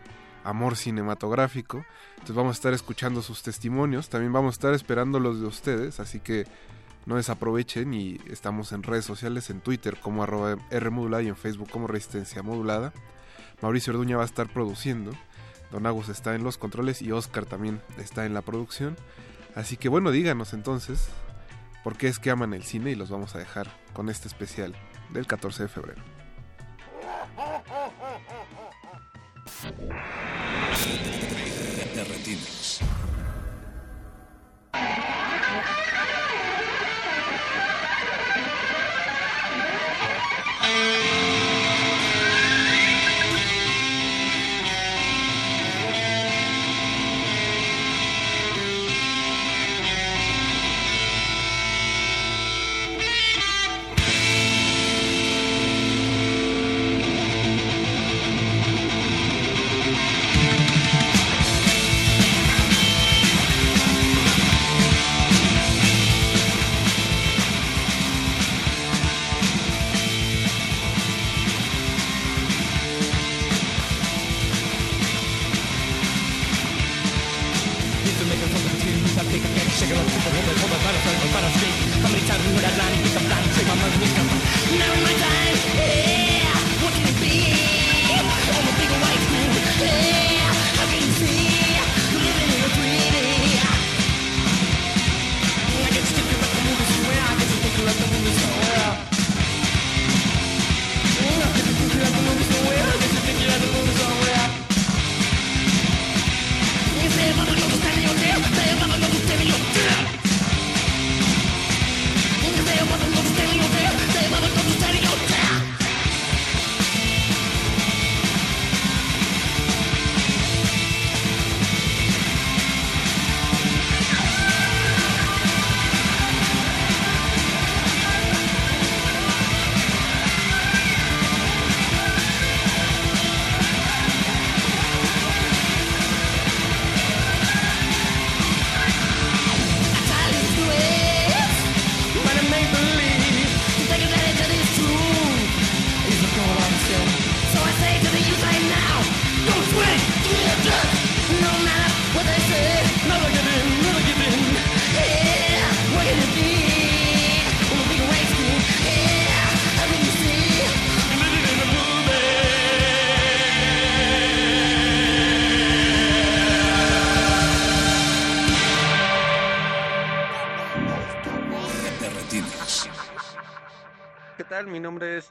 [0.45, 1.87] amor cinematográfico.
[2.17, 6.01] Entonces vamos a estar escuchando sus testimonios, también vamos a estar esperando los de ustedes,
[6.01, 6.45] así que
[7.07, 11.71] no desaprovechen y estamos en redes sociales, en Twitter como arroba Rmodulada y en Facebook
[11.71, 12.93] como Resistencia Modulada.
[13.61, 15.13] Mauricio Orduña va a estar produciendo.
[15.71, 18.97] Don Agus está en los controles y Oscar también está en la producción.
[19.55, 21.09] Así que bueno, díganos entonces
[21.85, 24.75] por qué es que aman el cine y los vamos a dejar con este especial
[25.11, 26.03] del 14 de febrero.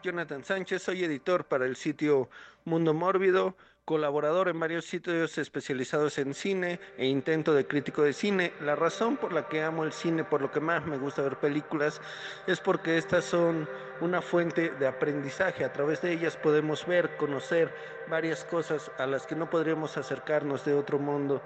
[0.07, 2.29] Jonathan Sánchez, soy editor para el sitio
[2.63, 8.53] Mundo Mórbido, colaborador en varios sitios especializados en cine e intento de crítico de cine.
[8.61, 11.35] La razón por la que amo el cine, por lo que más me gusta ver
[11.35, 11.99] películas,
[12.47, 13.67] es porque estas son
[13.99, 15.65] una fuente de aprendizaje.
[15.65, 17.69] A través de ellas podemos ver, conocer
[18.09, 21.41] varias cosas a las que no podríamos acercarnos de otro mundo.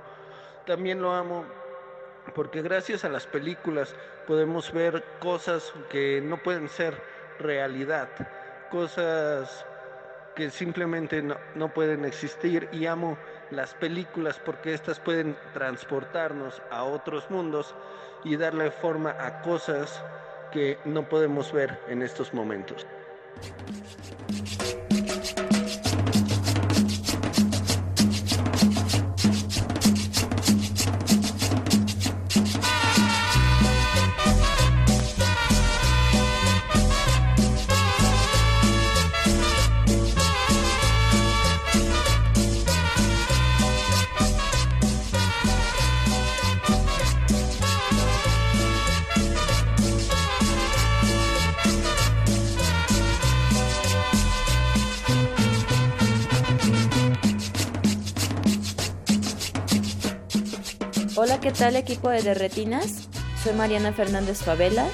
[0.67, 1.45] También lo amo
[2.35, 3.95] porque gracias a las películas
[4.27, 6.95] podemos ver cosas que no pueden ser
[7.39, 8.07] realidad,
[8.71, 9.65] cosas
[10.35, 13.17] que simplemente no, no, pueden existir y amo
[13.51, 17.75] las películas porque estas pueden transportarnos a otros mundos
[18.23, 20.03] y darle forma a cosas
[20.51, 22.85] que no podemos ver en estos momentos.
[61.23, 63.07] Hola, ¿qué tal equipo de Derretinas?
[63.43, 64.87] Soy Mariana Fernández Favela,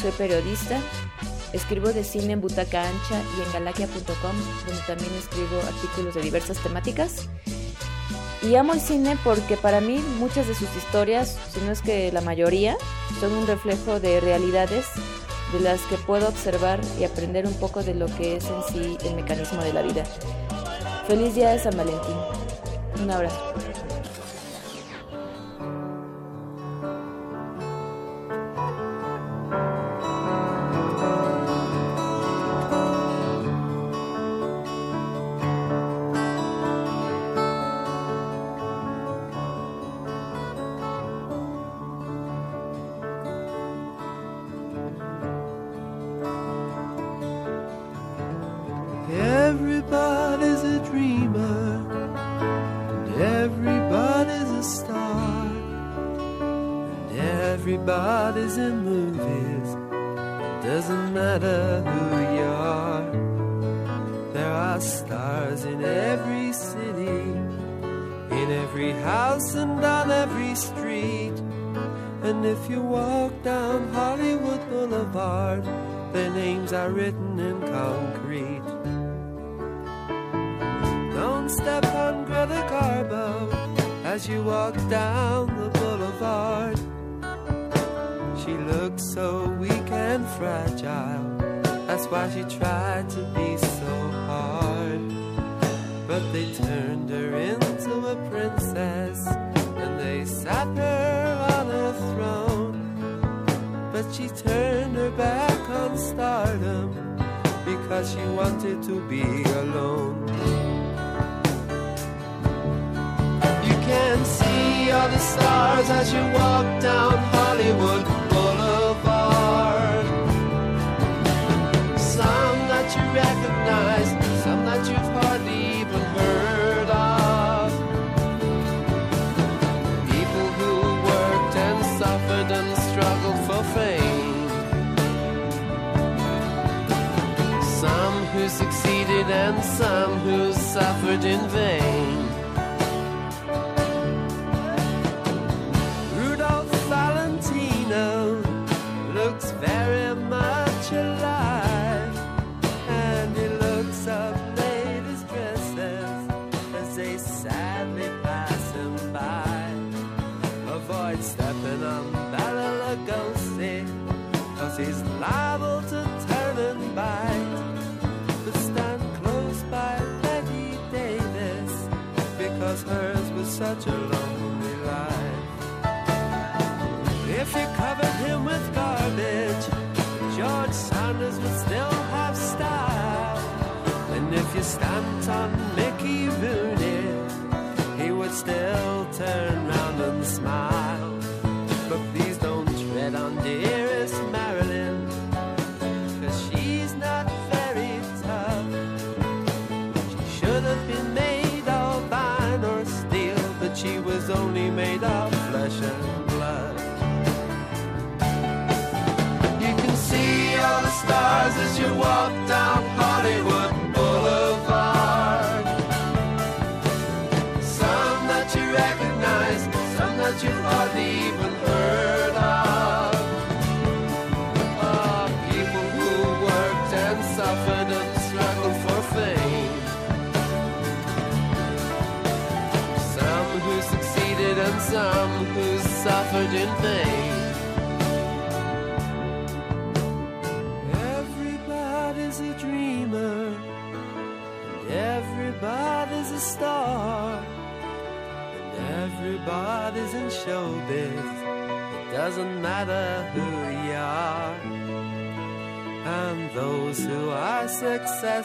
[0.00, 0.78] soy periodista,
[1.52, 6.58] escribo de cine en Butaca Ancha y en galaquia.com, donde también escribo artículos de diversas
[6.58, 7.28] temáticas.
[8.42, 12.12] Y amo el cine porque para mí muchas de sus historias, si no es que
[12.12, 12.76] la mayoría,
[13.18, 14.86] son un reflejo de realidades
[15.52, 18.98] de las que puedo observar y aprender un poco de lo que es en sí
[19.04, 20.04] el mecanismo de la vida.
[21.08, 22.14] Feliz día de San Valentín.
[23.02, 23.51] Un abrazo.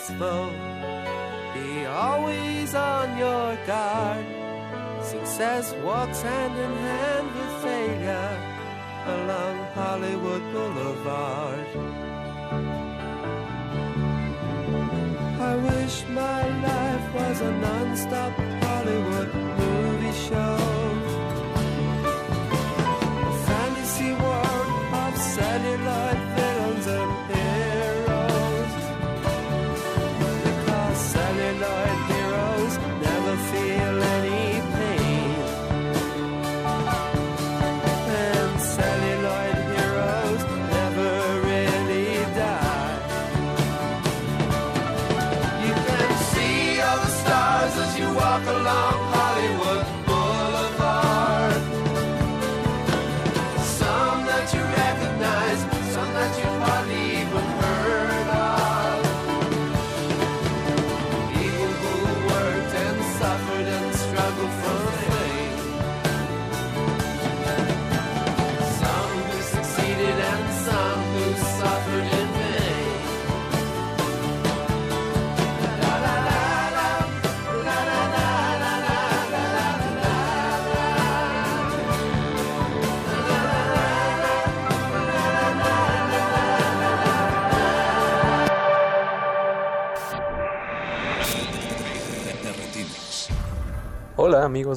[0.09, 0.36] whisper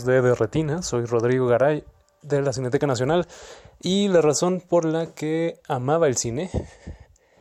[0.04, 1.84] de De Retina, soy Rodrigo Garay
[2.22, 3.26] de la Cineteca Nacional
[3.80, 6.50] y la razón por la que amaba el cine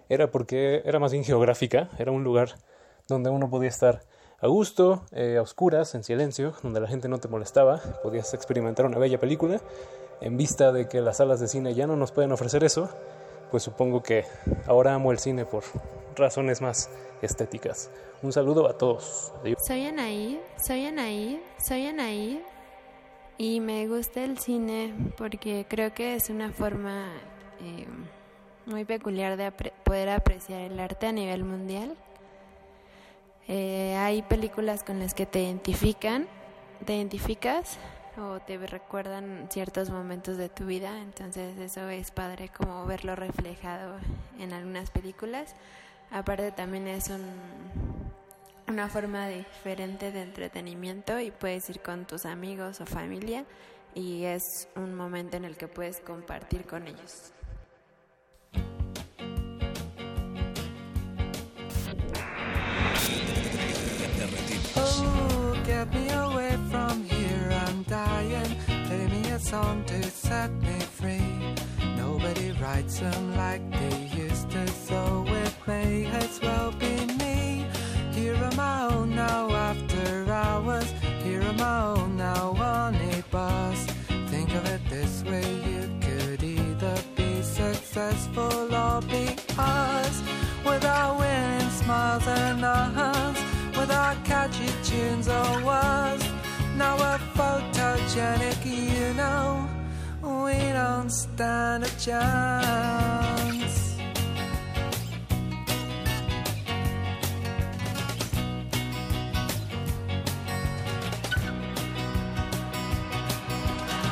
[0.10, 2.56] era porque era más bien geográfica, era un lugar
[3.08, 4.02] donde uno podía estar
[4.42, 8.86] a gusto, eh, a oscuras, en silencio, donde la gente no te molestaba, podías experimentar
[8.86, 9.60] una bella película.
[10.22, 12.90] En vista de que las salas de cine ya no nos pueden ofrecer eso,
[13.52, 14.26] pues supongo que
[14.66, 15.64] ahora amo el cine por
[16.16, 16.90] razones más
[17.22, 17.90] estéticas.
[18.22, 19.34] Un saludo a todos.
[19.66, 22.44] Soy Anaí, soy Anaí, soy Anaí
[23.40, 27.08] y me gusta el cine porque creo que es una forma
[27.62, 27.88] eh,
[28.66, 31.96] muy peculiar de apre- poder apreciar el arte a nivel mundial.
[33.48, 36.28] Eh, hay películas con las que te identifican,
[36.86, 37.80] te identificas
[38.18, 43.96] o te recuerdan ciertos momentos de tu vida, entonces eso es padre como verlo reflejado
[44.38, 45.56] en algunas películas.
[46.12, 47.24] Aparte también es un,
[48.70, 53.46] una forma diferente de entretenimiento y puedes ir con tus amigos o familia
[53.96, 57.34] y es un momento en el que puedes compartir con ellos.
[64.76, 68.80] Oh, get me away from here, I'm dying.
[69.32, 71.56] A song to set me free.
[71.96, 76.99] Nobody writes them like they used to, so it may as well be
[88.40, 90.22] successful or be us.
[90.66, 93.42] Without winning smiles and hugs,
[93.78, 96.26] without catchy tunes or words.
[96.76, 99.68] Now we're photogenic, you know.
[100.22, 103.50] We don't stand a chance.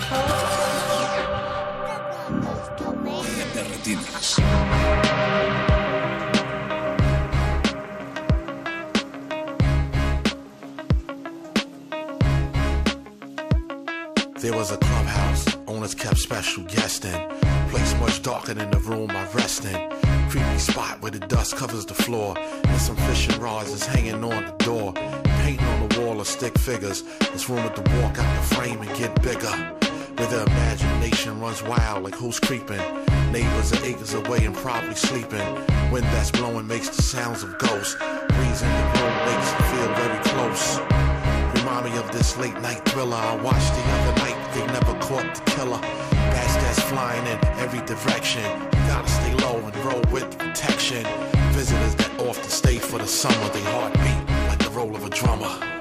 [0.09, 0.56] De
[14.39, 17.29] There was a clubhouse, owners kept special guests in.
[17.69, 19.89] Place much darker than the room I rest in.
[20.29, 22.37] Creepy spot where the dust covers the floor.
[22.37, 24.93] And some fishing rods is hanging on the door.
[25.43, 27.03] Painting on the wall of stick figures.
[27.33, 29.51] It's rumored to walk out the frame and get bigger.
[30.15, 32.79] Where the imagination runs wild like who's creeping.
[33.31, 35.53] Neighbors are acres away and probably sleeping.
[35.91, 37.95] Wind that's blowing makes the sounds of ghosts.
[37.95, 40.79] Breeze in the room makes it feel very close.
[41.59, 44.53] Remind me of this late night thriller I watched the other night.
[44.53, 45.79] They never caught the killer.
[46.11, 48.43] Bats that's flying in every direction.
[48.87, 51.05] Gotta stay low and roll with protection.
[51.51, 53.49] Visitors that often stay for the summer.
[53.49, 55.76] They heartbeat like the roll of a drummer.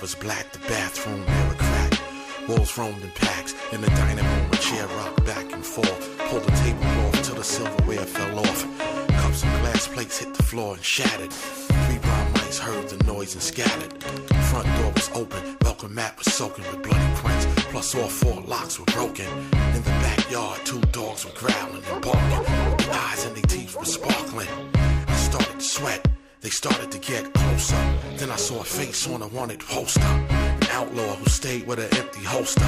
[0.00, 2.00] Was black, the bathroom mirror cracked.
[2.48, 6.18] Walls roamed in packs, in the dining room a chair rocked back and forth.
[6.30, 8.78] Pulled the table off till the silverware fell off.
[9.08, 11.30] Cups and glass plates hit the floor and shattered.
[11.30, 14.02] Three brown mice heard the noise and scattered.
[14.50, 17.46] Front door was open, welcome mat was soaking with bloody prints.
[17.70, 19.26] Plus all four locks were broken.
[19.26, 22.86] In the backyard, two dogs were growling and barking.
[22.86, 24.48] Their eyes and their teeth were sparkling.
[24.74, 26.06] I started to sweat.
[26.42, 27.76] They started to get closer.
[28.16, 30.00] Then I saw a face on a wanted poster.
[30.00, 32.64] An outlaw who stayed with an empty holster.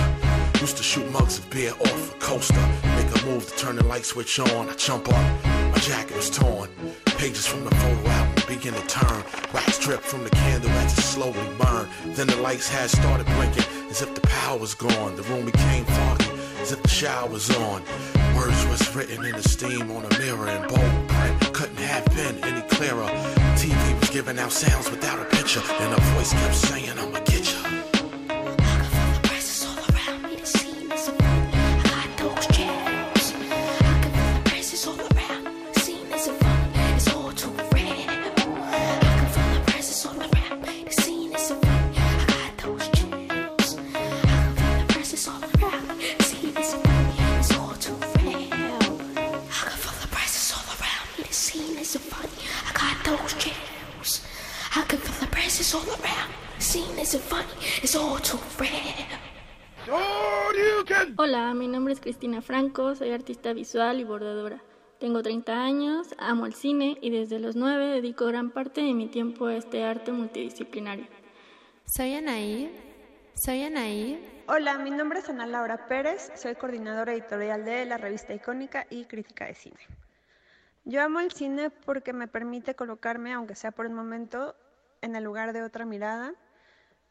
[0.60, 2.66] Used to shoot mugs of beer off a coaster.
[2.96, 4.68] Make a move to turn the light switch on.
[4.68, 5.44] I jump up.
[5.72, 6.68] My jacket was torn.
[7.16, 9.24] Pages from the photo album begin to turn.
[9.54, 11.88] Wax dripped from the candle as it slowly burned.
[12.14, 15.16] Then the lights had started blinking as if the power was gone.
[15.16, 16.30] The room became foggy
[16.60, 17.82] as if the shower was on.
[18.36, 21.41] Words was written in the steam on a mirror in bold print.
[21.92, 23.06] Have been any clearer.
[23.54, 25.60] TV was giving out sounds without a picture.
[25.80, 27.61] And a voice kept saying, I'ma get you.
[61.16, 64.62] Hola, mi nombre es Cristina Franco, soy artista visual y bordadora.
[65.00, 69.08] Tengo 30 años, amo el cine y desde los 9 dedico gran parte de mi
[69.08, 71.06] tiempo a este arte multidisciplinario.
[71.86, 72.70] Soy Anaí.
[73.34, 74.42] Soy Anaí.
[74.48, 79.06] Hola, mi nombre es Ana Laura Pérez, soy coordinadora editorial de la revista Icónica y
[79.06, 79.80] crítica de cine.
[80.84, 84.54] Yo amo el cine porque me permite colocarme, aunque sea por un momento,
[85.02, 86.32] en el lugar de otra mirada,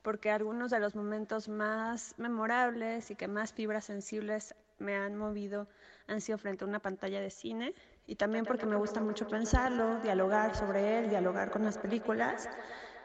[0.01, 5.67] porque algunos de los momentos más memorables y que más fibras sensibles me han movido
[6.07, 7.75] han sido frente a una pantalla de cine.
[8.07, 12.49] Y también porque me gusta mucho pensarlo, dialogar sobre él, dialogar con las películas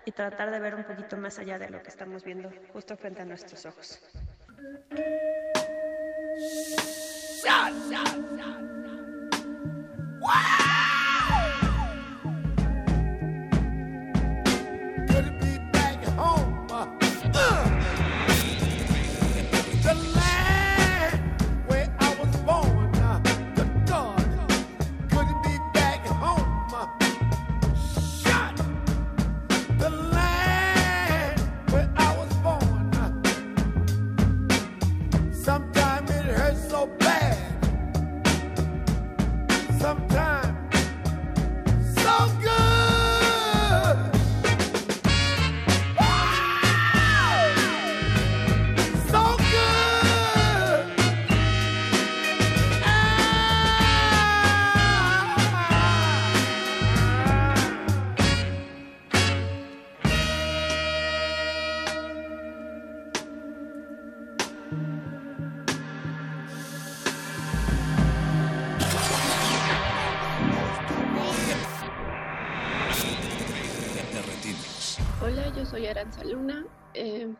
[0.07, 3.23] y tratar de ver un poquito más allá de lo que estamos viendo justo frente
[3.23, 4.01] a nuestros ojos.
[7.43, 8.27] Sometimes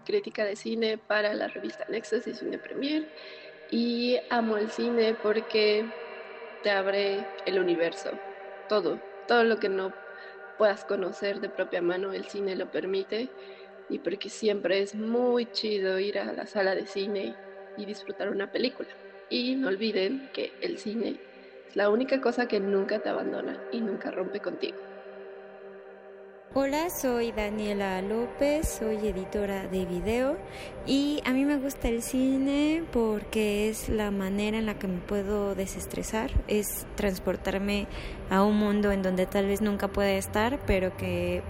[0.07, 3.07] crítica de cine para la revista Nexus y Cine Premier.
[3.71, 5.85] Y amo el cine porque
[6.63, 8.11] te abre el universo,
[8.69, 9.93] todo, todo lo que no
[10.57, 13.29] puedas conocer de propia mano, el cine lo permite.
[13.89, 17.35] Y porque siempre es muy chido ir a la sala de cine
[17.77, 18.89] y disfrutar una película.
[19.29, 21.21] Y no olviden que el cine
[21.69, 24.96] es la única cosa que nunca te abandona y nunca rompe contigo.
[26.59, 30.39] Hola, soy Daniela López, soy editora de video
[30.87, 35.01] y a mí me gusta el cine porque es la manera en la que me
[35.01, 37.89] puedo desestresar, es transportarme
[38.31, 41.43] a un mundo en donde tal vez nunca pueda estar, pero que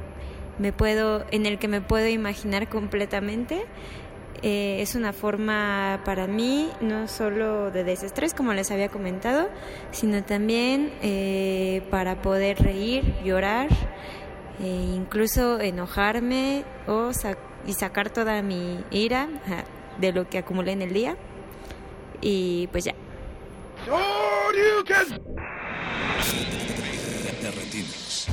[0.58, 3.64] me puedo, en el que me puedo imaginar completamente.
[4.42, 9.48] Eh, es una forma para mí no solo de desestrés, como les había comentado,
[9.92, 13.68] sino también eh, para poder reír, llorar
[14.60, 19.28] e incluso enojarme o sa- y sacar toda mi ira
[19.98, 21.16] de lo que acumulé en el día.
[22.20, 22.94] Y pues ya.
[27.54, 28.26] Retinas.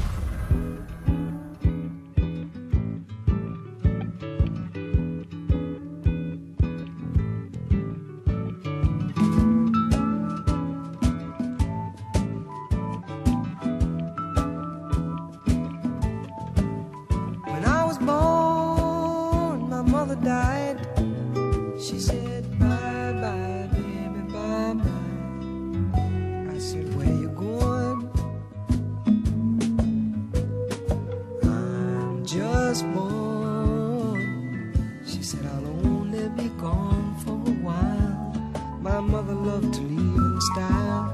[32.74, 34.74] was born.
[35.06, 38.34] She said, I'll only be gone for a while.
[38.82, 41.06] My mother loved to leave in style.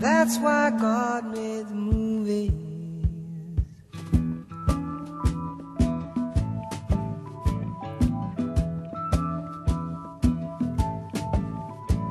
[0.00, 2.50] That's why God made the movies.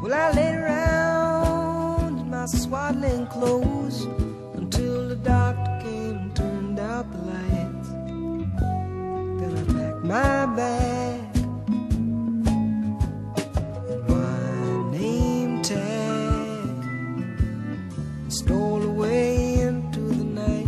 [0.02, 4.08] Well, I laid around in my swaddling clothes.
[10.12, 11.22] My bag
[13.92, 16.68] and my name tag
[18.28, 20.68] stole away into the night,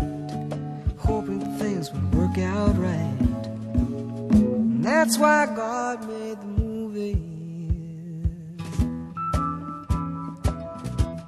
[0.97, 3.43] hoping things would work out right.
[3.73, 7.19] And that's why God made the movie.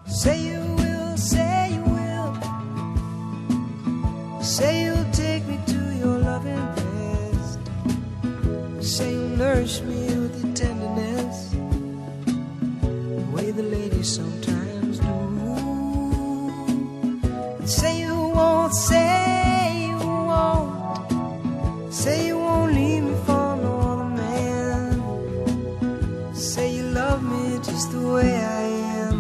[0.07, 2.31] Say you will, say you will.
[4.41, 6.74] Say you'll take me to your loving
[9.37, 11.49] nourish me with your tenderness.
[12.25, 15.07] The way the ladies sometimes do.
[17.59, 20.73] And say you won't, say you won't.
[21.93, 25.01] Say you won't leave me for no other man.
[26.33, 28.63] Say you love me just the way I
[29.07, 29.19] am.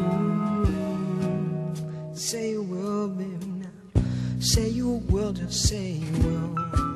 [2.15, 3.69] Say you will, baby, now.
[4.39, 6.94] Say you will, just say you will.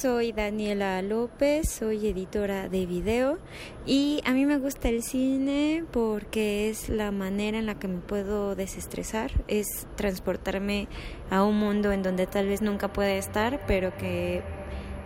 [0.00, 3.36] Soy Daniela López, soy editora de video
[3.84, 7.98] y a mí me gusta el cine porque es la manera en la que me
[7.98, 10.88] puedo desestresar, es transportarme
[11.28, 14.42] a un mundo en donde tal vez nunca pueda estar, pero que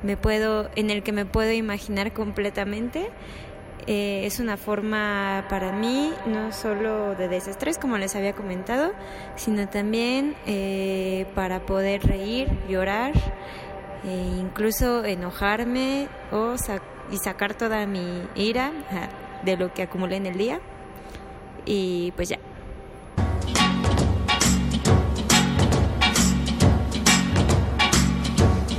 [0.04, 3.10] me puedo, en el que me puedo imaginar completamente.
[3.86, 8.92] Eh, es una forma para mí no solo de desestrés, como les había comentado,
[9.34, 13.12] sino también eh, para poder reír, llorar,
[14.04, 18.72] e incluso enojarme o sa- y sacar toda mi ira
[19.44, 20.60] de lo que acumulé en el día.
[21.66, 22.38] Y pues ya.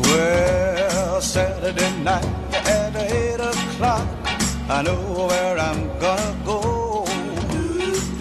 [0.01, 4.07] Well, Saturday night at eight o'clock,
[4.69, 7.05] I know where I'm gonna go.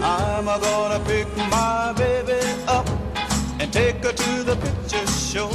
[0.03, 2.87] I'm gonna pick my baby up
[3.61, 5.51] and take her to the picture show.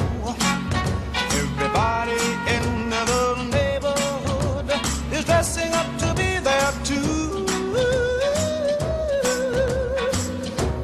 [1.72, 2.14] Everybody
[2.56, 4.72] in the neighborhood
[5.14, 7.46] is dressing up to be there too.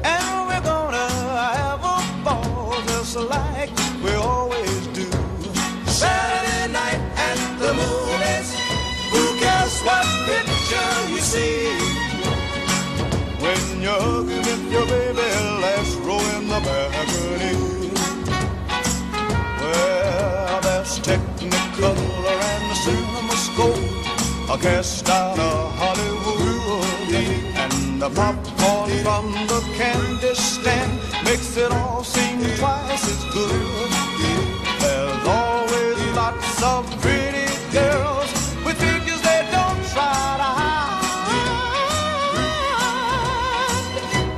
[0.04, 1.08] And we're gonna
[1.58, 3.75] have a ball just like
[23.56, 24.54] CinemaScope.
[24.54, 27.14] A cast out of Hollywood.
[27.56, 33.90] And the popcorn from the candy stand makes it all seem twice as good.
[34.80, 38.30] There's always lots of pretty girls
[38.64, 41.02] with figures they don't try to hide.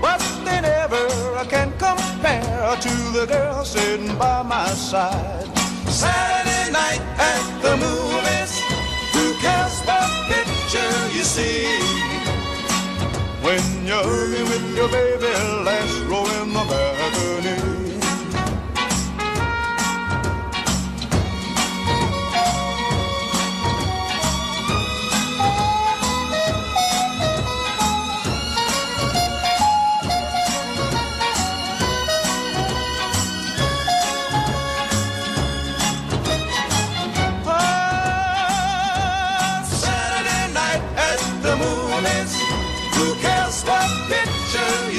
[0.01, 1.09] But they never
[1.47, 5.49] can compare to the girl sitting by my side.
[5.89, 8.08] Saturday night at the movies.
[9.49, 10.01] That's the
[10.31, 11.65] picture you see.
[13.47, 15.33] When you're with your baby,
[15.69, 17.68] last row in the balcony.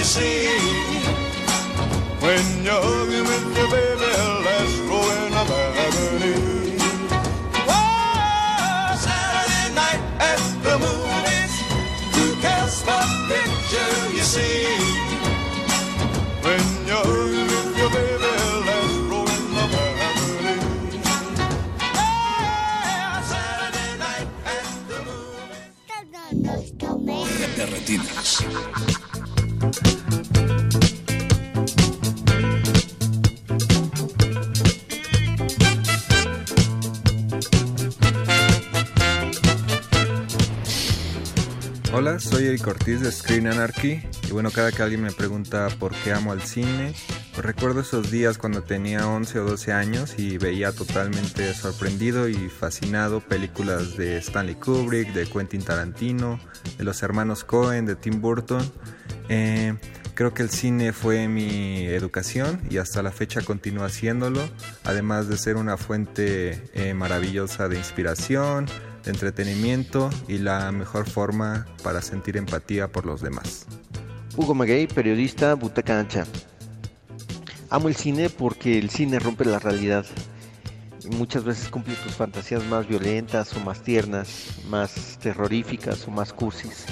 [0.10, 0.49] See?
[2.26, 4.11] When you're hugging with your baby,
[4.45, 6.77] let's roll in a balcony.
[7.69, 11.53] Ah, Saturday night as the moon is,
[12.15, 14.09] who cares what picture
[41.99, 45.93] Hola, soy Eric Ortiz de Screen Anarchy y bueno, cada que alguien me pregunta por
[45.93, 46.93] qué amo al cine,
[47.34, 52.35] pues recuerdo esos días cuando tenía 11 o 12 años y veía totalmente sorprendido y
[52.47, 56.39] fascinado películas de Stanley Kubrick, de Quentin Tarantino,
[56.77, 58.63] de los hermanos Cohen, de Tim Burton.
[59.27, 59.76] Eh,
[60.13, 64.39] creo que el cine fue mi educación y hasta la fecha continúa haciéndolo,
[64.85, 68.67] además de ser una fuente eh, maravillosa de inspiración,
[69.05, 73.65] entretenimiento y la mejor forma para sentir empatía por los demás.
[74.35, 76.26] Hugo Maguey, periodista, Butaca Ancha.
[77.69, 80.05] Amo el cine porque el cine rompe la realidad.
[81.11, 86.85] Muchas veces cumple tus fantasías más violentas o más tiernas, más terroríficas o más cursis.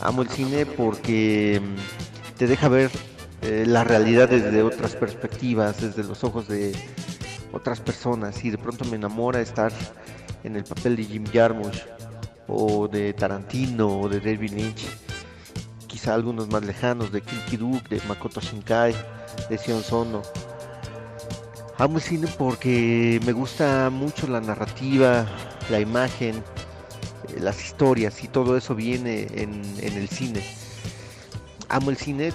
[0.00, 2.90] Amo el cine porque mm, te deja ver
[3.42, 6.74] eh, la realidad desde otras perspectivas, desde los ojos de
[7.52, 9.72] otras personas y de pronto me enamora estar
[10.44, 11.82] en el papel de Jim Jarmusch
[12.46, 14.86] o de Tarantino o de David Lynch
[15.94, 18.92] quizá algunos más lejanos de Kim Ki-duk, de Makoto Shinkai,
[19.48, 20.22] de Sion Sono.
[21.78, 25.24] Amo el cine porque me gusta mucho la narrativa,
[25.70, 26.42] la imagen,
[27.28, 30.42] eh, las historias y todo eso viene en, en el cine.
[31.68, 32.32] Amo el cine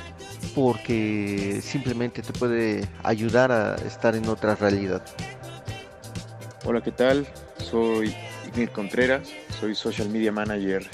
[0.55, 5.03] porque simplemente te puede ayudar a estar en otra realidad.
[6.63, 7.27] Hola, ¿qué tal?
[7.59, 8.15] Soy
[8.47, 9.29] Ignir Contreras,
[9.59, 10.87] soy Social Media Manager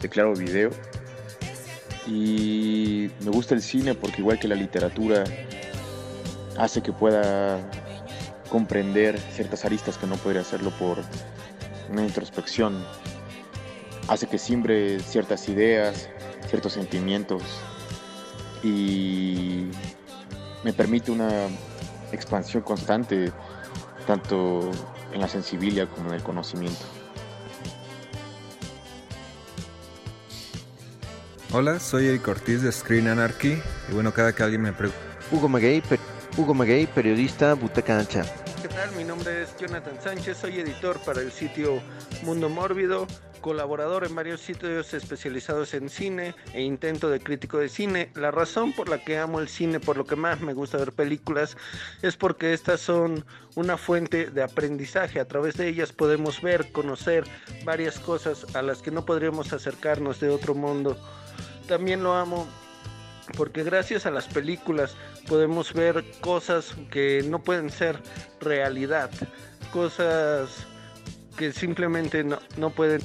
[0.00, 0.70] de Claro Video.
[2.06, 5.24] Y me gusta el cine porque igual que la literatura
[6.56, 7.58] hace que pueda
[8.50, 10.98] comprender ciertas aristas que no podría hacerlo por
[11.90, 12.84] una introspección,
[14.08, 16.08] hace que siembre ciertas ideas,
[16.48, 17.42] ciertos sentimientos
[18.62, 19.68] y
[20.64, 21.46] me permite una
[22.12, 23.32] expansión constante
[24.06, 24.70] tanto
[25.18, 26.78] en la sensibilidad como en el conocimiento.
[31.52, 35.00] Hola, soy Eric Ortiz de Screen Anarchy y bueno, cada que alguien me pregunta...
[35.32, 35.98] Hugo Maguey, per-
[36.36, 38.22] Hugo Maguey, periodista, Butaca Ancha.
[38.62, 38.92] ¿Qué tal?
[38.92, 41.82] Mi nombre es Jonathan Sánchez, soy editor para el sitio
[42.22, 43.06] Mundo Mórbido,
[43.38, 48.10] colaborador en varios sitios especializados en cine e intento de crítico de cine.
[48.14, 50.92] La razón por la que amo el cine, por lo que más me gusta ver
[50.92, 51.56] películas,
[52.02, 53.24] es porque estas son
[53.54, 55.20] una fuente de aprendizaje.
[55.20, 57.24] A través de ellas podemos ver, conocer
[57.64, 60.96] varias cosas a las que no podríamos acercarnos de otro mundo.
[61.66, 62.46] También lo amo
[63.36, 64.96] porque gracias a las películas
[65.26, 68.00] podemos ver cosas que no pueden ser
[68.40, 69.10] realidad,
[69.72, 70.66] cosas
[71.36, 73.00] que simplemente no, no pueden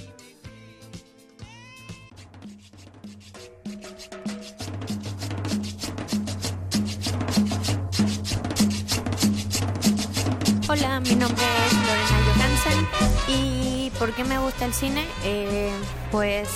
[10.86, 12.88] Hola, mi nombre es Lorena Johansen
[13.30, 15.06] y ¿por qué me gusta el cine?
[15.24, 15.72] Eh,
[16.12, 16.50] pues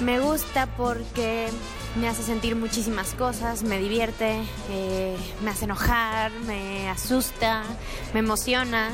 [0.00, 1.46] me gusta porque
[2.00, 7.62] me hace sentir muchísimas cosas, me divierte, eh, me hace enojar, me asusta,
[8.12, 8.90] me emociona,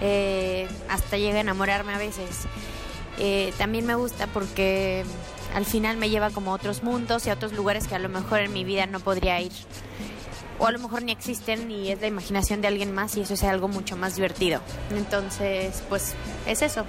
[0.00, 2.46] eh, hasta llega a enamorarme a veces.
[3.18, 5.04] Eh, también me gusta porque
[5.54, 8.08] al final me lleva como a otros mundos y a otros lugares que a lo
[8.08, 9.52] mejor en mi vida no podría ir.
[10.58, 13.34] O a lo mejor ni existen y es la imaginación de alguien más y eso
[13.34, 14.60] es algo mucho más divertido.
[14.90, 16.14] Entonces, pues
[16.46, 16.84] es eso.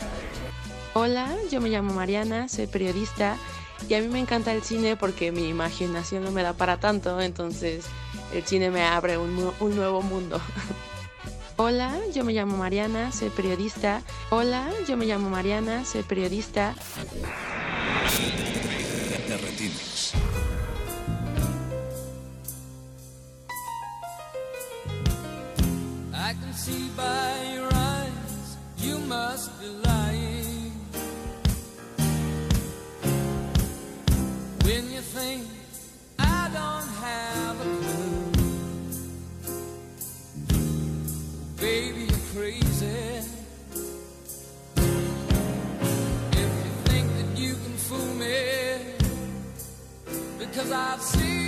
[0.94, 3.38] Hola, yo me llamo Mariana, soy periodista
[3.90, 7.20] y a mí me encanta el cine porque mi imaginación no me da para tanto,
[7.20, 7.86] entonces
[8.34, 10.40] el cine me abre un, un nuevo mundo.
[11.56, 14.02] Hola, yo me llamo Mariana, soy periodista.
[14.32, 16.76] Hola, yo me llamo Mariana, soy periodista.
[29.34, 30.72] must be lying
[34.64, 35.48] when you think
[36.20, 38.32] I don't have a clue.
[41.60, 43.02] Baby, you're crazy.
[46.42, 48.40] If you think that you can fool me,
[50.38, 51.43] because I've seen.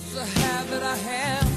[0.00, 1.47] it's a habit I have.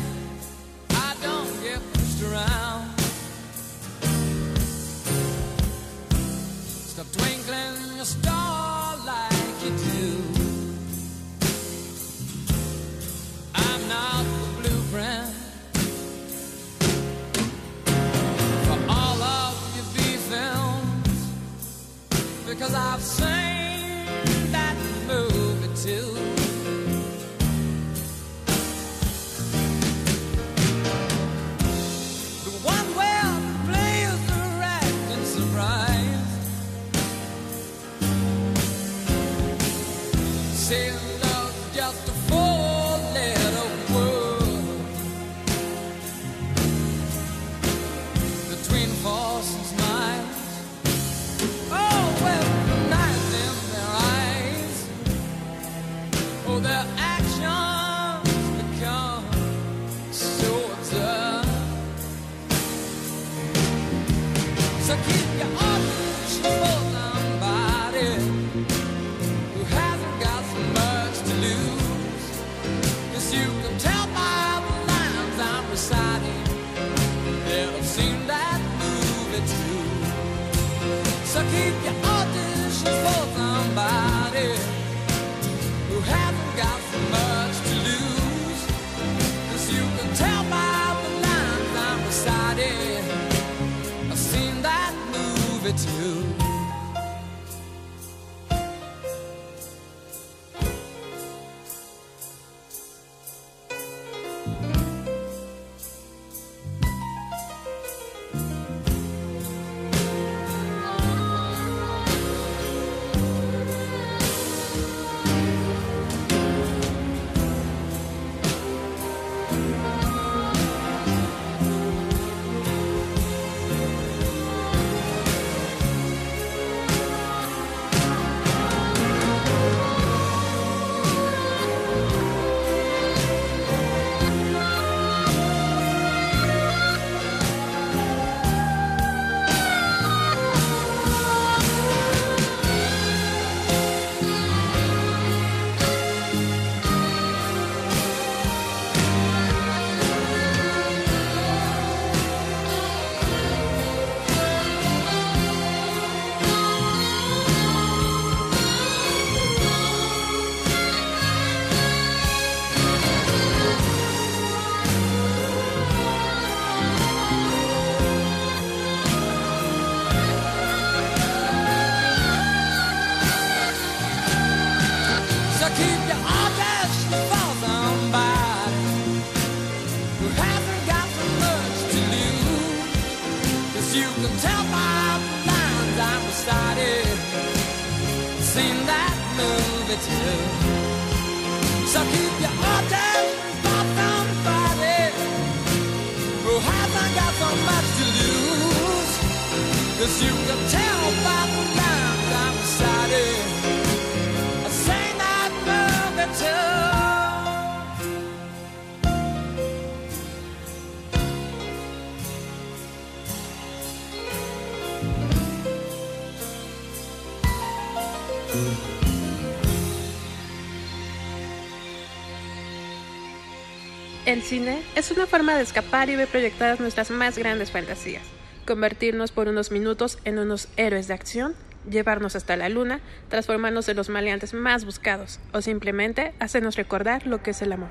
[224.42, 228.24] El cine es una forma de escapar y ver proyectadas nuestras más grandes fantasías,
[228.66, 231.54] convertirnos por unos minutos en unos héroes de acción,
[231.88, 237.44] llevarnos hasta la luna, transformarnos en los maleantes más buscados o simplemente hacernos recordar lo
[237.44, 237.90] que es el amor.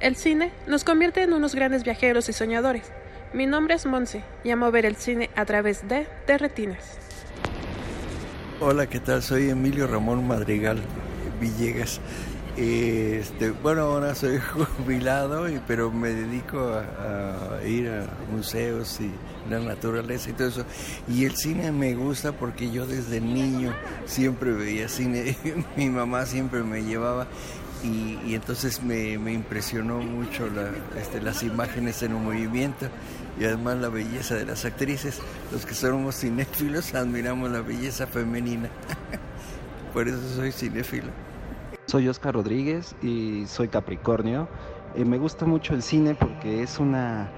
[0.00, 2.90] El cine nos convierte en unos grandes viajeros y soñadores.
[3.34, 6.96] Mi nombre es Monse y amo ver el cine a través de De Retinas.
[8.60, 9.22] Hola, ¿qué tal?
[9.22, 10.78] Soy Emilio Ramón Madrigal
[11.38, 12.00] Villegas.
[12.56, 14.38] Este, bueno, ahora soy
[14.76, 19.10] jubilado, y- pero me dedico a, ir a museos y
[19.50, 20.64] la naturaleza y todo eso.
[21.08, 23.72] Y el cine me gusta porque yo desde niño
[24.04, 25.36] siempre veía cine.
[25.76, 27.26] Mi mamá siempre me llevaba
[27.82, 30.46] y, entonces me, me impresionó mucho
[30.96, 32.86] este, las imágenes en un movimiento
[33.40, 35.20] y además la belleza de las actrices.
[35.50, 38.68] Los que somos cinéfilos admiramos la belleza femenina.
[39.94, 41.31] Por eso soy cinéfilo.
[41.86, 44.48] Soy Oscar Rodríguez y soy Capricornio.
[44.94, 47.32] Eh, me gusta mucho el cine porque es una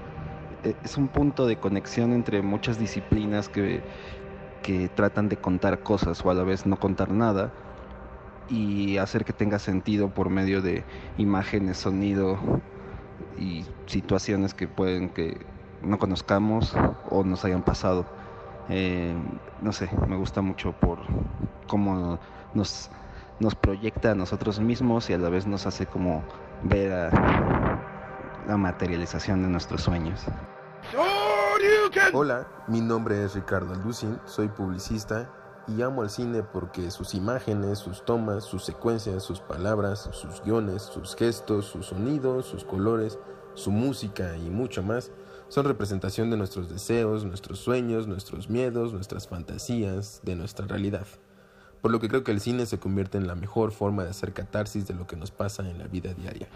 [0.63, 3.83] eh, es un punto de conexión entre muchas disciplinas que,
[4.61, 7.53] que tratan de contar cosas o a la vez no contar nada
[8.47, 10.85] y hacer que tenga sentido por medio de
[11.17, 12.39] imágenes, sonido
[13.37, 15.45] y situaciones que pueden que
[15.81, 16.73] no conozcamos
[17.09, 18.07] o nos hayan pasado.
[18.69, 19.15] Eh,
[19.61, 20.99] no sé, me gusta mucho por
[21.67, 22.19] cómo
[22.53, 22.89] nos,
[23.39, 26.23] nos proyecta a nosotros mismos y a la vez nos hace como
[26.63, 27.85] ver a
[28.47, 30.21] la materialización de nuestros sueños.
[32.13, 35.29] Hola, mi nombre es Ricardo Alducin, soy publicista
[35.67, 40.83] y amo al cine porque sus imágenes, sus tomas, sus secuencias, sus palabras, sus guiones,
[40.83, 43.19] sus gestos, sus sonidos, sus colores,
[43.55, 45.11] su música y mucho más
[45.47, 51.05] son representación de nuestros deseos, nuestros sueños, nuestros miedos, nuestras fantasías, de nuestra realidad.
[51.85, 54.33] Por lo que creo que el cine se convierte en la mejor forma de hacer
[54.33, 56.47] catarsis de lo que nos pasa en la vida diaria.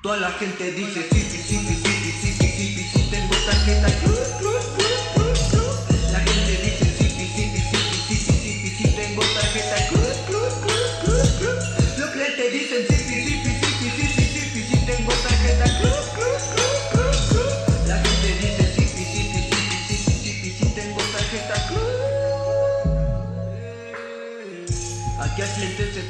[0.00, 3.34] Toda la gente dice sí, sí, sí, sí, sí, sí, sí, sí, sí, sí, tengo
[3.50, 4.17] tarjeta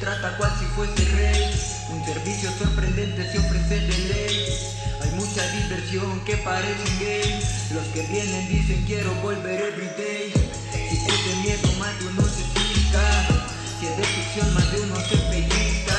[0.01, 1.51] trata cual si fuese rey.
[1.91, 4.47] Un servicio sorprendente se ofrece de ley.
[5.03, 7.41] Hay mucha diversión que parece un game.
[7.73, 10.33] Los que vienen dicen quiero volver everyday.
[10.73, 13.27] Si de miedo más de uno se pica.
[13.79, 15.99] Si es de ficción más de uno se pellizca.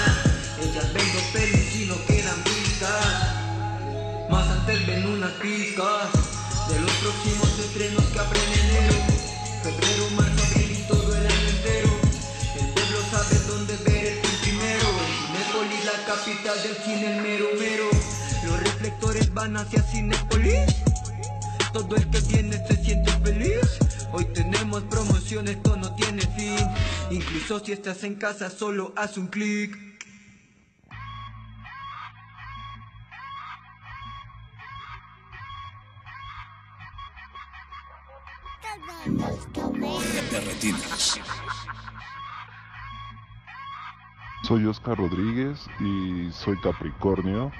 [0.61, 4.29] Ellas ven dos pelis y no quedan pistas.
[4.29, 6.09] Más antes ven unas pizcas.
[6.69, 8.95] De los próximos estrenos que abren enero.
[9.63, 10.58] Febrero, marzo,
[13.29, 14.85] pueblo sabe dónde ver el primero.
[15.27, 17.89] Cinépolis, la capital del cine, el mero mero.
[18.45, 20.75] Los reflectores van hacia Cinépolis.
[21.73, 23.79] Todo el que viene se siente feliz.
[24.11, 26.57] Hoy tenemos promociones, esto no tiene fin.
[27.11, 29.77] Incluso si estás en casa, solo haz un clic.
[44.43, 47.51] Soy Oscar Rodríguez y soy Capricornio.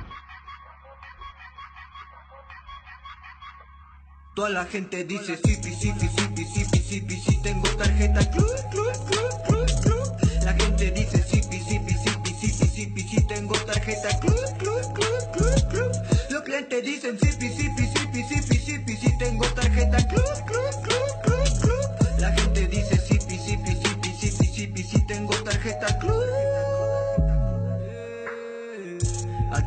[4.36, 9.44] Toda la gente dice sipi, sipi, sipi, sipi, sipi, si tengo tarjeta club, club, club,
[9.46, 10.44] club, club.
[10.44, 15.70] La gente dice sipi, sipi, sipi, sipi, sipi, si tengo tarjeta club, club, club, club,
[15.70, 15.92] club.
[16.32, 21.62] Los clientes dicen sipi, sipi, sipi, sipi, sipi, si tengo tarjeta club, club, club, club,
[21.62, 22.20] club.
[22.20, 25.99] La gente dice sipi, sipi, sipi, sipi, sipi, si tengo tarjeta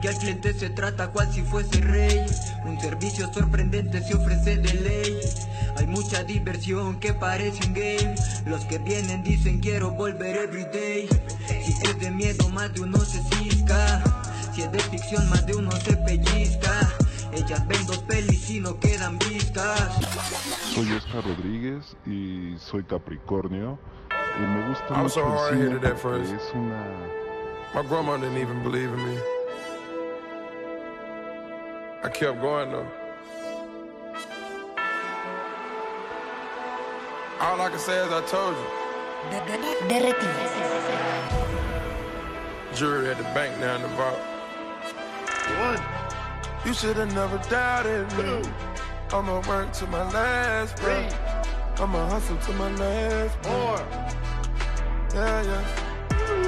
[0.02, 2.26] Aquí al cliente se trata cual si fuese rey.
[2.64, 5.20] Un servicio sorprendente se ofrece de ley.
[5.76, 8.16] Hay mucha diversión que parece un game.
[8.44, 11.08] Los que vienen dicen quiero volver everyday.
[11.46, 14.02] Si es de miedo más de uno se cisca.
[14.52, 16.80] Si es de ficción, más de uno se pellizca.
[17.32, 19.88] Ellas ven dos pelis y no quedan vistas.
[20.74, 23.78] Soy Oscar Rodríguez y soy Capricornio.
[24.36, 26.32] Y me gusta I'm mucho so el cine porque first.
[26.32, 26.84] es una
[27.72, 29.41] My grandma didn't even believe in me.
[32.04, 32.86] I kept going though.
[37.40, 38.66] All I can say is I told you.
[42.74, 44.18] Jury at the bank now in the vault.
[45.60, 45.80] What?
[46.66, 48.50] You should have never doubted me.
[49.12, 51.14] I'ma work to my last breath.
[51.78, 54.16] I'ma hustle to my last breath.
[55.14, 55.64] Yeah, yeah.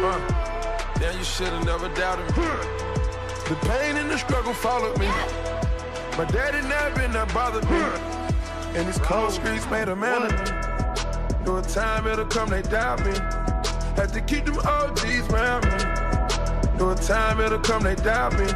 [0.02, 2.44] Uh, yeah, you should have never doubted me.
[3.48, 5.06] The pain and the struggle followed me.
[6.16, 7.76] My daddy never that bothered me.
[8.74, 11.44] And these cold streets made a man of me.
[11.44, 13.12] Knew a time it'll come, they doubt me.
[13.96, 16.78] Had to keep them OGs around me.
[16.78, 18.46] Knew a time it'll come, they doubt me.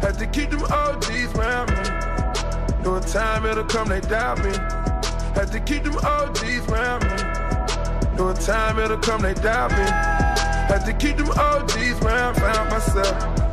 [0.00, 2.82] Had to keep them OGs around me.
[2.82, 4.52] Knew a time it'll come, they doubt me.
[5.36, 8.16] Had to keep them OGs around me.
[8.16, 9.84] Knew a time it'll come, they doubt me.
[10.72, 13.45] Had to keep them OGs around, found myself.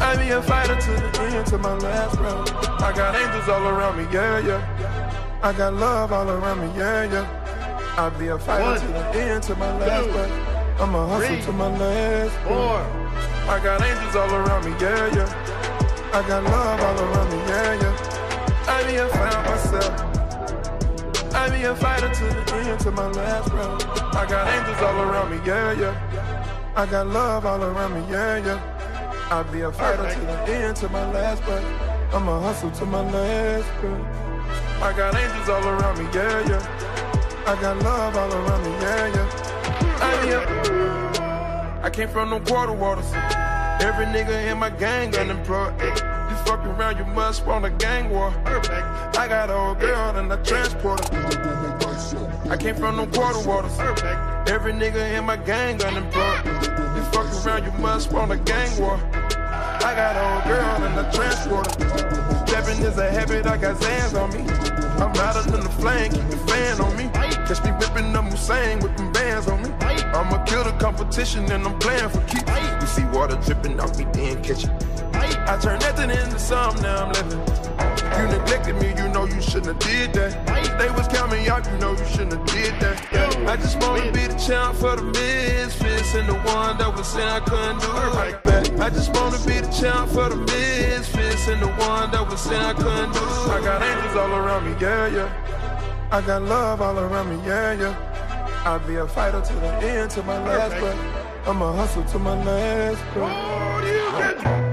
[0.00, 2.52] I be a fighter to the end, to my last breath.
[2.80, 5.40] I got angels all around me, yeah, yeah.
[5.42, 7.94] I got love all around me, yeah, yeah.
[7.98, 10.80] I be a fighter One, to the end, to my last two, breath.
[10.80, 12.80] I'ma hustle three, to my last four.
[13.52, 16.10] I got angels all around me, yeah, yeah.
[16.14, 17.94] I got love all around me, yeah, yeah.
[18.68, 21.34] I be a found myself.
[21.34, 24.14] I be a fighter to the end, to my last breath.
[24.16, 26.72] I got angels all around me, yeah, yeah.
[26.74, 28.79] I got love all around me, yeah, yeah.
[29.32, 31.64] I be a fighter to the end, to my last breath.
[32.12, 34.82] I'ma hustle to my last breath.
[34.82, 37.44] I got angels all around me, yeah, yeah.
[37.46, 39.50] I got love all around me, yeah, yeah.
[41.80, 43.12] I came from them quarter waters.
[43.80, 45.80] Every nigga in my gang unemployed.
[45.80, 48.32] You fuck around, you must spawn a gang war.
[48.46, 51.79] I got a old girl and I transport her.
[52.50, 53.78] I came from them quarter waters.
[54.50, 56.44] Every nigga in my gang unemployed.
[56.96, 58.98] You fuck around, you must spawn a gang war.
[59.14, 62.46] I got a old girl in the transport her.
[62.48, 64.40] Stepping is a habit, I got Zans on me.
[65.00, 67.04] I'm hotter than the flame, keep the fan on me.
[67.46, 69.70] Catch me whipping up Hussein with them bands on me.
[69.80, 72.50] I'ma kill the competition and I'm playing for keeps.
[72.80, 74.70] You see water dripping off me, then catch it.
[75.14, 77.89] I turned nothing into something, now I'm living.
[78.20, 80.78] You neglected me, you know you shouldn't have did that.
[80.78, 82.96] They was counting out, you know you shouldn't have did that.
[83.10, 83.50] Yeah.
[83.50, 87.26] I just wanna be the champ for the misfits and the one that was saying
[87.26, 88.78] I couldn't do it like that.
[88.78, 92.60] I just wanna be the champ for the misfits and the one that was saying
[92.60, 93.48] I couldn't do it.
[93.56, 96.08] I got angels all around me, yeah, yeah.
[96.12, 98.62] I got love all around me, yeah, yeah.
[98.66, 101.48] I'll be a fighter to the end, to my last breath.
[101.48, 103.50] I'ma hustle to my last breath.
[104.18, 104.69] ¿Qué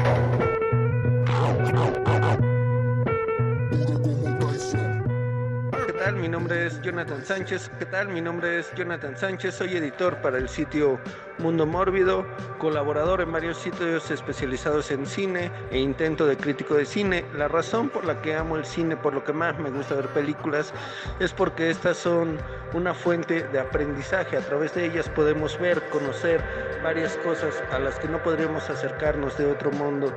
[6.22, 7.70] Mi nombre es Jonathan Sánchez.
[7.78, 8.10] ¿Qué tal?
[8.10, 9.54] Mi nombre es Jonathan Sánchez.
[9.56, 11.00] Soy editor para el sitio
[11.38, 12.26] Mundo Mórbido,
[12.58, 17.24] colaborador en varios sitios especializados en cine e intento de crítico de cine.
[17.36, 20.08] La razón por la que amo el cine, por lo que más me gusta ver
[20.08, 20.74] películas,
[21.20, 22.38] es porque estas son
[22.74, 24.38] una fuente de aprendizaje.
[24.38, 26.42] A través de ellas podemos ver, conocer
[26.84, 30.12] varias cosas a las que no podríamos acercarnos de otro mundo.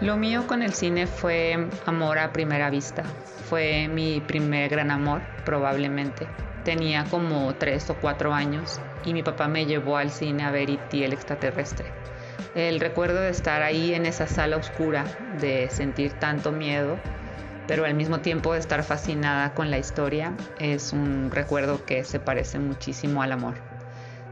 [0.00, 3.02] Lo mío con el cine fue amor a primera vista.
[3.50, 6.26] Fue mi primer gran amor, probablemente.
[6.64, 10.70] Tenía como tres o cuatro años y mi papá me llevó al cine a ver
[10.70, 11.04] E.T.
[11.04, 11.92] el extraterrestre.
[12.54, 15.04] El recuerdo de estar ahí en esa sala oscura,
[15.34, 16.98] de sentir tanto miedo,
[17.66, 22.20] pero al mismo tiempo de estar fascinada con la historia, es un recuerdo que se
[22.20, 23.56] parece muchísimo al amor.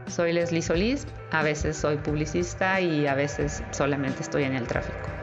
[0.07, 5.18] Soy Leslie Solís, a veces soy publicista y a veces solamente estoy en el tráfico.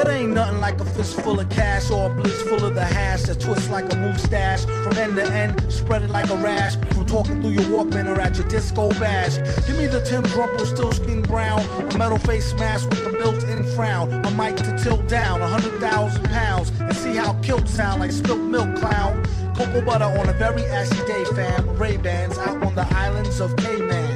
[0.00, 3.24] It ain't nothing like a fistful of cash or a blitz full of the hash
[3.24, 6.76] that twists like a mustache from end to end, spread it like a rash.
[6.94, 9.36] From talking through your Walkman or at your disco bash.
[9.66, 13.64] Give me the Tim Rumple, still skin brown, a metal face mask with a built-in
[13.74, 18.00] frown, a mic to tilt down a hundred thousand pounds, and see how kilt sound
[18.00, 19.22] like spilt milk clown.
[19.54, 21.76] Cocoa butter on a very ashy day, fam.
[21.76, 24.09] Ray Bans out on the islands of Cayman.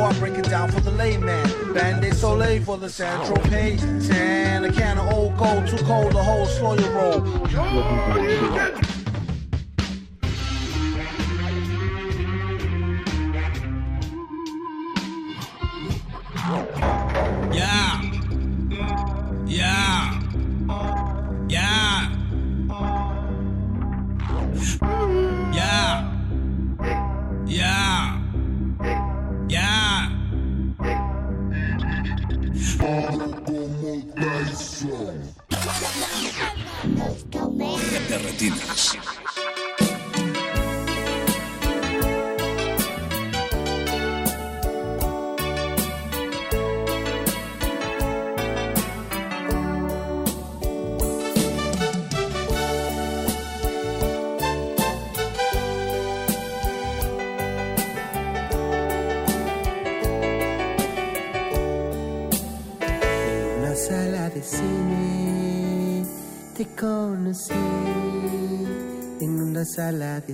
[0.00, 1.74] Or I break it down for the layman.
[1.74, 4.08] Band-Aid Soleil for the San Tropez.
[4.08, 8.89] Tan, a can of old gold, too cold to hold, slow your roll.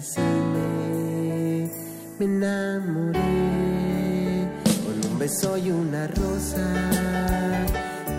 [0.02, 1.70] Cine
[2.18, 3.20] me enamoré.
[4.84, 6.64] Con un beso y una rosa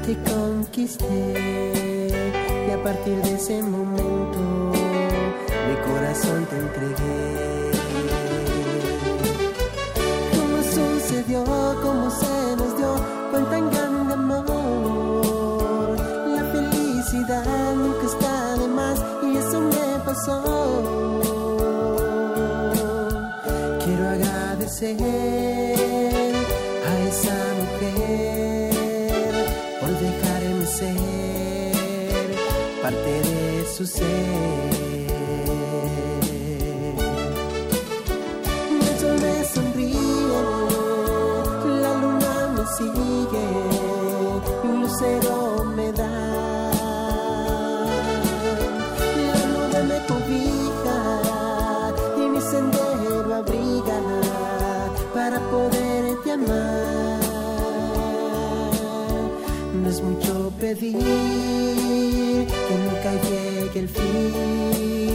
[0.06, 2.14] te conquisté.
[2.68, 4.72] Y a partir de ese momento
[5.68, 7.66] mi corazón te entregué.
[24.96, 25.00] A
[27.10, 28.72] esa mujer
[29.82, 30.96] por dejarme ser
[32.82, 34.06] parte de su ser.
[39.22, 40.42] Me sonríe,
[41.82, 43.46] la luna me sigue,
[44.64, 45.47] un lucero
[55.52, 57.19] poderte amar.
[59.82, 60.98] No es mucho pedir
[62.68, 65.07] que nunca llegue el fin,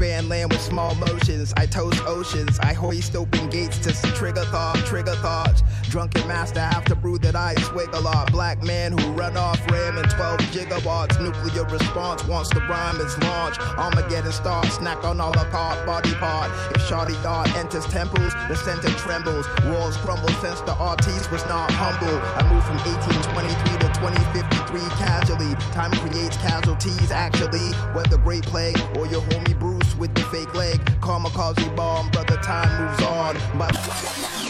[0.00, 1.52] Span land with small motions.
[1.58, 2.58] I toast oceans.
[2.60, 5.62] I hoist open gates to see trigger thought, trigger thoughts.
[5.90, 8.32] Drunken master after brew that I swig a lot.
[8.32, 11.20] Black man who run off ram in 12 gigawatts.
[11.20, 13.58] Nuclear response wants to rhyme its launch.
[13.76, 16.50] Armageddon start, snack on all the caught body part.
[16.74, 19.46] If Shardy Dart enters temples, the center trembles.
[19.66, 22.16] Walls crumble since the artiste was not humble.
[22.40, 25.54] I moved from 1823 to 2053 casually.
[25.72, 27.72] Time creates casualties actually.
[27.92, 30.80] Whether great plague or your homie Bruce with the fake leg.
[31.00, 33.36] karma Kamikaze bomb, brother, time moves on.
[33.58, 34.49] But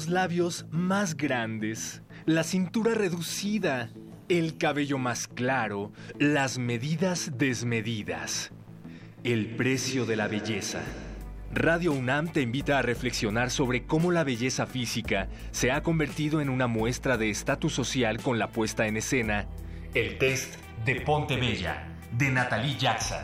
[0.00, 3.90] Los labios más grandes, la cintura reducida,
[4.30, 8.50] el cabello más claro, las medidas desmedidas.
[9.24, 10.80] El precio de la belleza.
[11.52, 16.48] Radio UNAM te invita a reflexionar sobre cómo la belleza física se ha convertido en
[16.48, 19.48] una muestra de estatus social con la puesta en escena
[19.92, 20.54] El test
[20.86, 23.20] de Ponte Bella, de Natalie Jackson.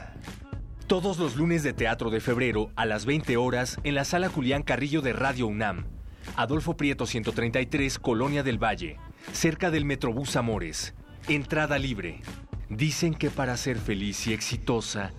[0.87, 4.63] Todos los lunes de teatro de febrero a las 20 horas en la sala Julián
[4.63, 5.96] Carrillo de Radio UNAM.
[6.35, 8.99] Adolfo Prieto 133, Colonia del Valle,
[9.33, 10.95] cerca del Metrobús Amores.
[11.29, 12.21] Entrada libre.
[12.69, 15.13] Dicen que para ser feliz y exitosa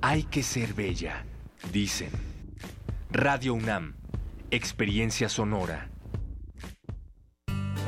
[0.00, 1.24] hay que ser bella.
[1.72, 2.10] Dicen.
[3.10, 3.94] Radio UNAM.
[4.50, 5.88] Experiencia sonora.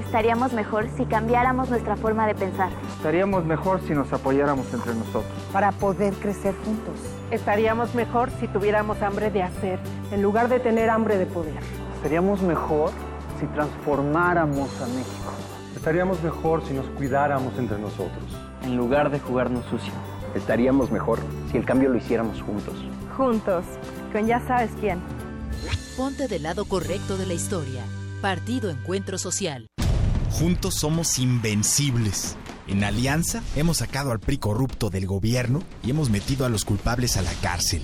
[0.01, 2.71] Estaríamos mejor si cambiáramos nuestra forma de pensar.
[2.97, 5.25] Estaríamos mejor si nos apoyáramos entre nosotros.
[5.53, 6.95] Para poder crecer juntos.
[7.31, 9.79] Estaríamos mejor si tuviéramos hambre de hacer,
[10.13, 11.84] en lugar de tener hambre de poder.
[12.05, 12.90] Estaríamos mejor
[13.40, 15.32] si transformáramos a México.
[15.74, 18.22] Estaríamos mejor si nos cuidáramos entre nosotros.
[18.62, 19.94] En lugar de jugarnos sucio.
[20.35, 21.18] Estaríamos mejor
[21.51, 22.74] si el cambio lo hiciéramos juntos.
[23.16, 23.64] Juntos,
[24.12, 25.01] con ya sabes quién.
[25.97, 27.82] Ponte del lado correcto de la historia.
[28.20, 29.66] Partido Encuentro Social.
[30.28, 32.36] Juntos somos invencibles.
[32.66, 37.16] En Alianza hemos sacado al PRI corrupto del gobierno y hemos metido a los culpables
[37.16, 37.81] a la cárcel.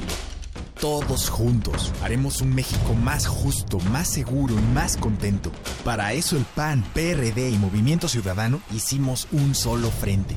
[0.81, 5.53] Todos juntos haremos un México más justo, más seguro y más contento.
[5.85, 10.37] Para eso el PAN, PRD y Movimiento Ciudadano hicimos un solo frente.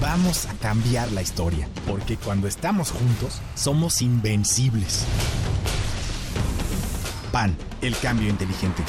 [0.00, 5.04] Vamos a cambiar la historia, porque cuando estamos juntos somos invencibles.
[7.30, 8.82] PAN, el cambio inteligente.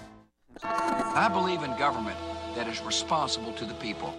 [0.63, 2.17] I believe in government
[2.55, 4.13] that is responsible to the people.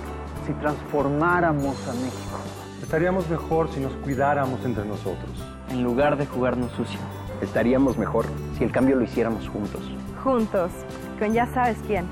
[0.46, 2.38] si transformáramos a México.
[2.82, 5.30] Estaríamos mejor si nos cuidáramos entre nosotros.
[5.70, 7.00] En lugar de jugarnos sucio.
[7.40, 8.26] Estaríamos mejor
[8.58, 9.80] si el cambio lo hiciéramos juntos.
[10.22, 10.72] Juntos,
[11.16, 12.06] con ya sabes quién.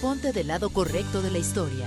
[0.00, 1.86] Ponte del lado correcto de la historia.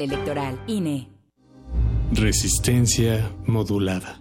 [0.00, 1.08] Electoral, INE.
[2.12, 4.20] Resistencia modulada.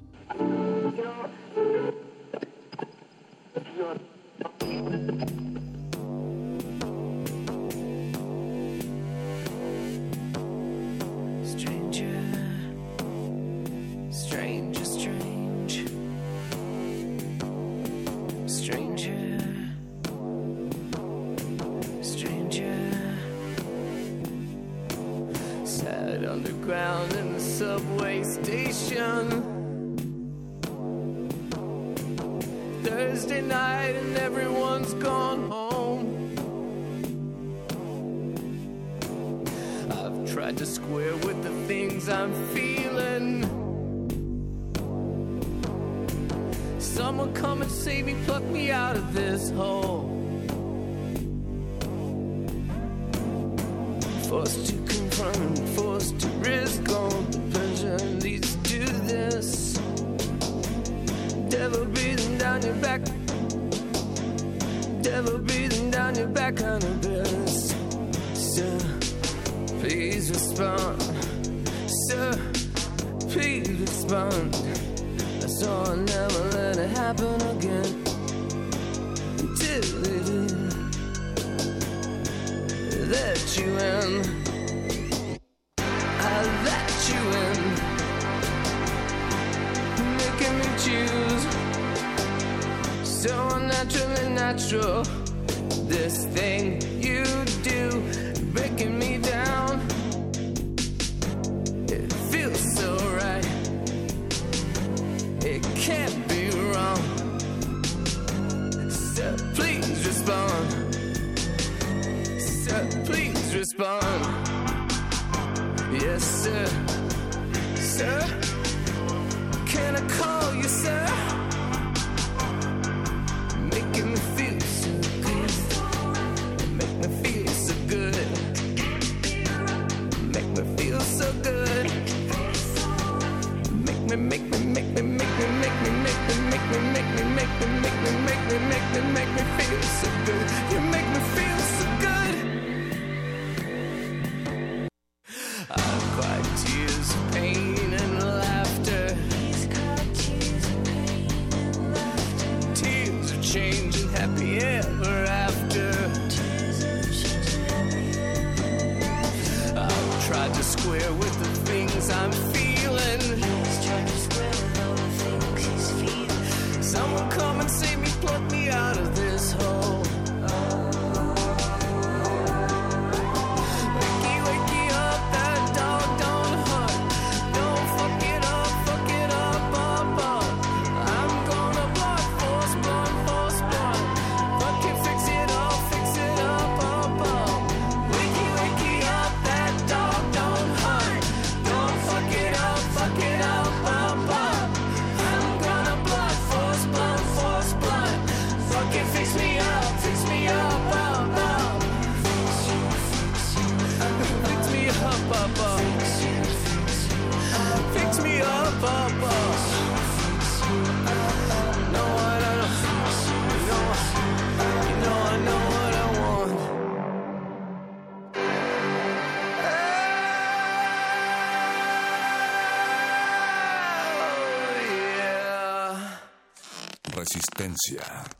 [227.86, 228.35] Valencia.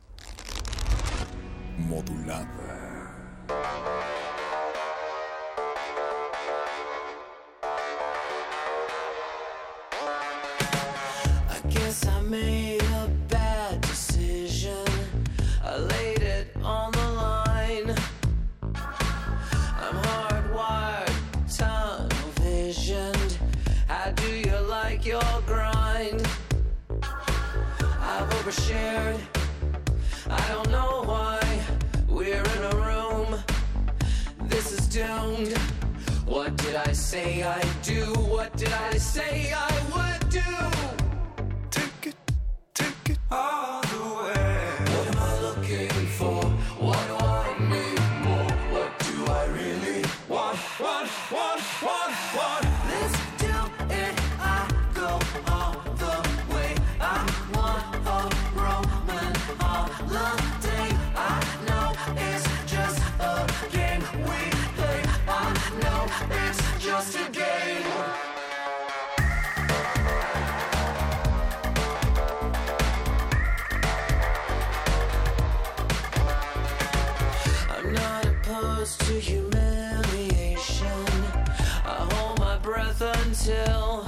[83.48, 84.04] Until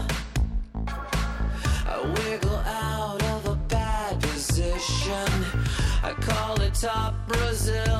[1.86, 5.30] I wiggle out of a bad position.
[6.04, 7.97] I call it top Brazil.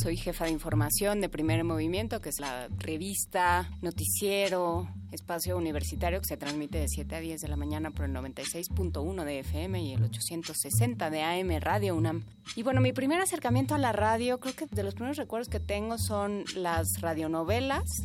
[0.00, 6.26] Soy jefa de información de Primer Movimiento, que es la revista, noticiero, espacio universitario que
[6.26, 9.92] se transmite de 7 a 10 de la mañana por el 96.1 de FM y
[9.92, 12.24] el 860 de AM Radio UNAM.
[12.56, 15.60] Y bueno, mi primer acercamiento a la radio, creo que de los primeros recuerdos que
[15.60, 18.02] tengo son las radionovelas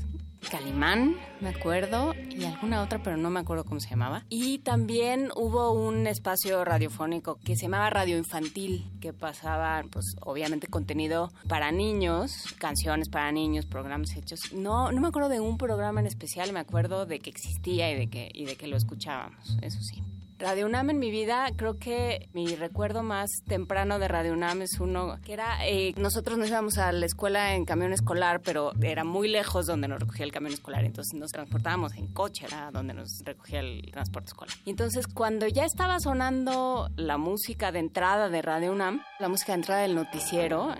[0.49, 2.13] Calimán, me acuerdo,
[2.56, 4.23] alguna otra, pero no me acuerdo cómo se llamaba.
[4.30, 10.68] Y también hubo un espacio radiofónico que se llamaba Radio Infantil, que pasaba, pues, obviamente
[10.68, 14.53] contenido para niños, canciones para niños, programas hechos.
[14.53, 17.95] No, no me acuerdo de un programa en especial, me acuerdo de que existía y
[17.95, 20.02] de que, y de que lo escuchábamos, eso sí.
[20.38, 24.82] Radio UNAM en mi vida, creo que mi recuerdo más temprano de Radio UNAM es
[24.82, 29.06] uno que era, eh, nosotros nos íbamos a la escuela en camión escolar, pero era
[29.06, 32.94] muy lejos donde nos recogía el camión escolar, entonces nos transportábamos en coche, era donde
[32.94, 34.53] nos recogía el transporte escolar.
[34.66, 39.60] Entonces cuando ya estaba sonando la música de entrada de Radio UNAM, la música de
[39.60, 40.76] entrada del noticiero,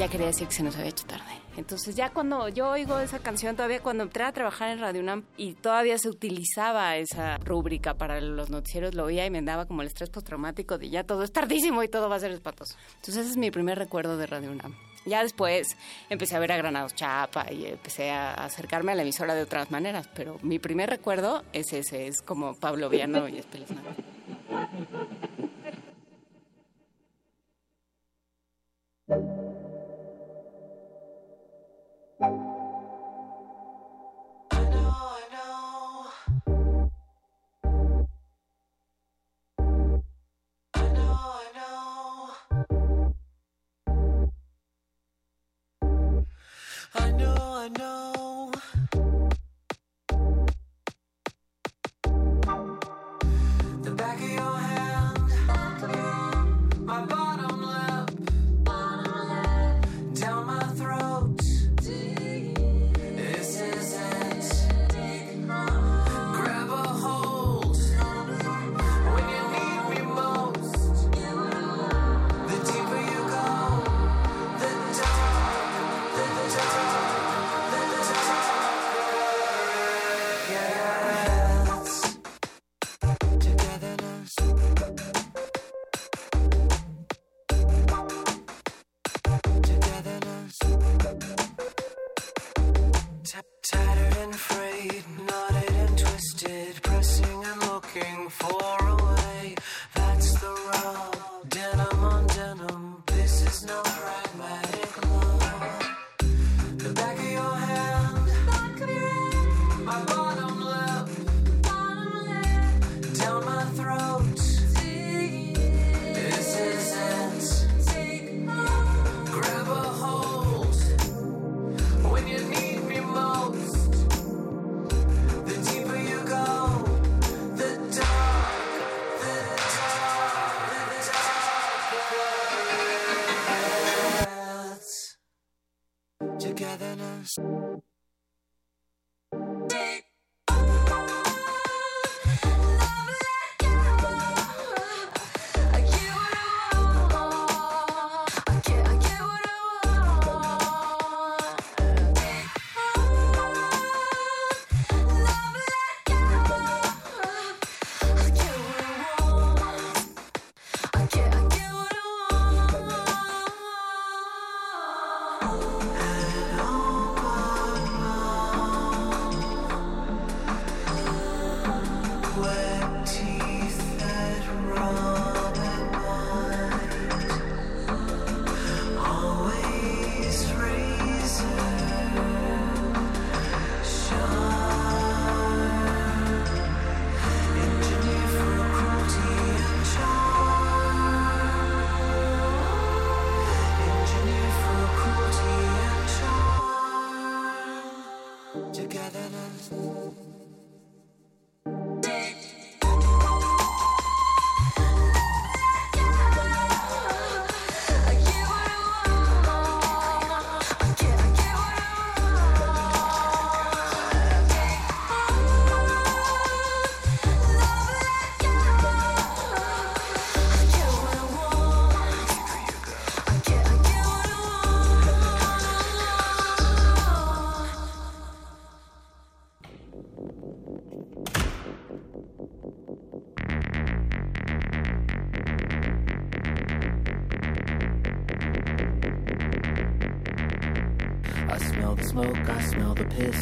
[0.00, 1.47] ya quería decir que se nos había hecho tarde.
[1.58, 5.24] Entonces ya cuando yo oigo esa canción, todavía cuando entré a trabajar en Radio UNAM
[5.36, 9.82] y todavía se utilizaba esa rúbrica para los noticieros, lo oía y me daba como
[9.82, 12.76] el estrés postraumático de ya todo es tardísimo y todo va a ser espantoso.
[12.96, 14.76] Entonces ese es mi primer recuerdo de Radio UNAM.
[15.04, 15.76] Ya después
[16.08, 19.72] empecé a ver a Granados Chapa y empecé a acercarme a la emisora de otras
[19.72, 24.04] maneras, pero mi primer recuerdo es ese, es como Pablo Viano y Espeluznante.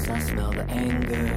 [0.08, 1.32] I smell the anger.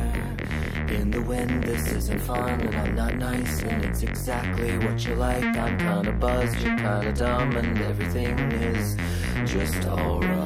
[0.89, 5.15] In the wind, this isn't fun, and I'm not nice, and it's exactly what you
[5.15, 5.43] like.
[5.43, 8.95] I'm kinda buzzed, you're kinda dumb, and everything is
[9.45, 10.38] just alright.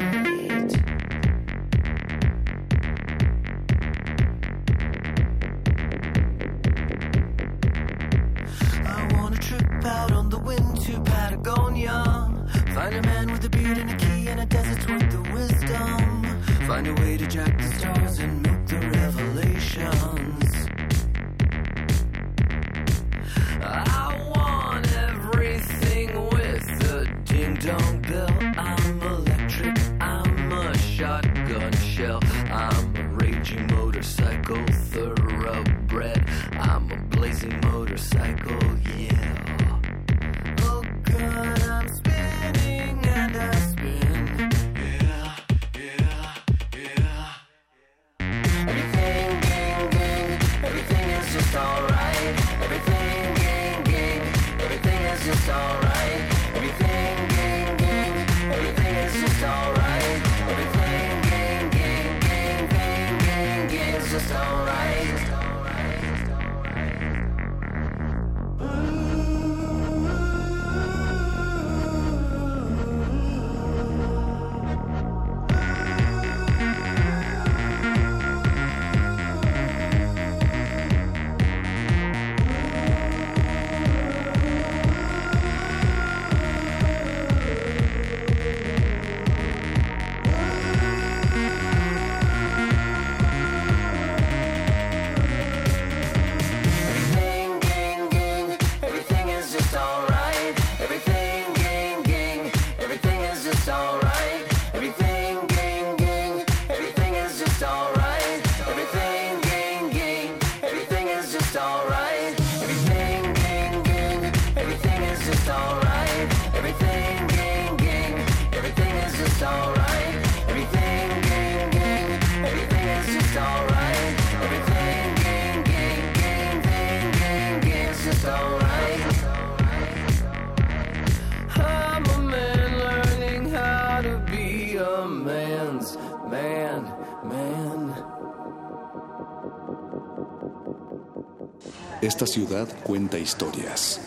[142.04, 144.02] Esta ciudad cuenta historias.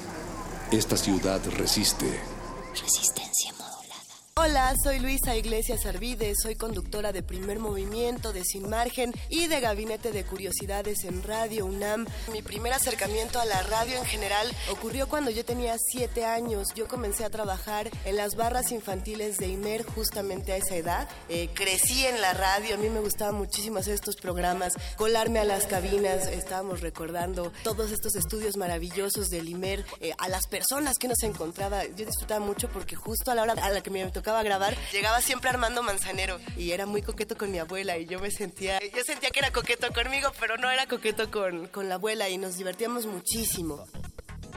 [0.71, 2.21] Esta ciudad resiste.
[2.79, 3.16] Resistencia
[4.75, 10.11] Soy Luisa Iglesias Arvide, soy conductora de Primer Movimiento, de Sin Margen y de Gabinete
[10.11, 12.07] de Curiosidades en Radio UNAM.
[12.33, 16.69] Mi primer acercamiento a la radio en general ocurrió cuando yo tenía siete años.
[16.75, 21.09] Yo comencé a trabajar en las barras infantiles de IMER justamente a esa edad.
[21.29, 25.45] Eh, crecí en la radio, a mí me gustaba muchísimo hacer estos programas, colarme a
[25.45, 31.07] las cabinas, estábamos recordando todos estos estudios maravillosos del IMER, eh, a las personas que
[31.07, 31.85] uno se encontraba.
[31.85, 34.43] Yo disfrutaba mucho porque justo a la hora a la que me tocaba tocaba
[34.93, 38.79] llegaba siempre Armando Manzanero y era muy coqueto con mi abuela y yo me sentía,
[38.81, 42.39] yo sentía que era coqueto conmigo, pero no era coqueto con, con la abuela y
[42.39, 43.87] nos divertíamos muchísimo.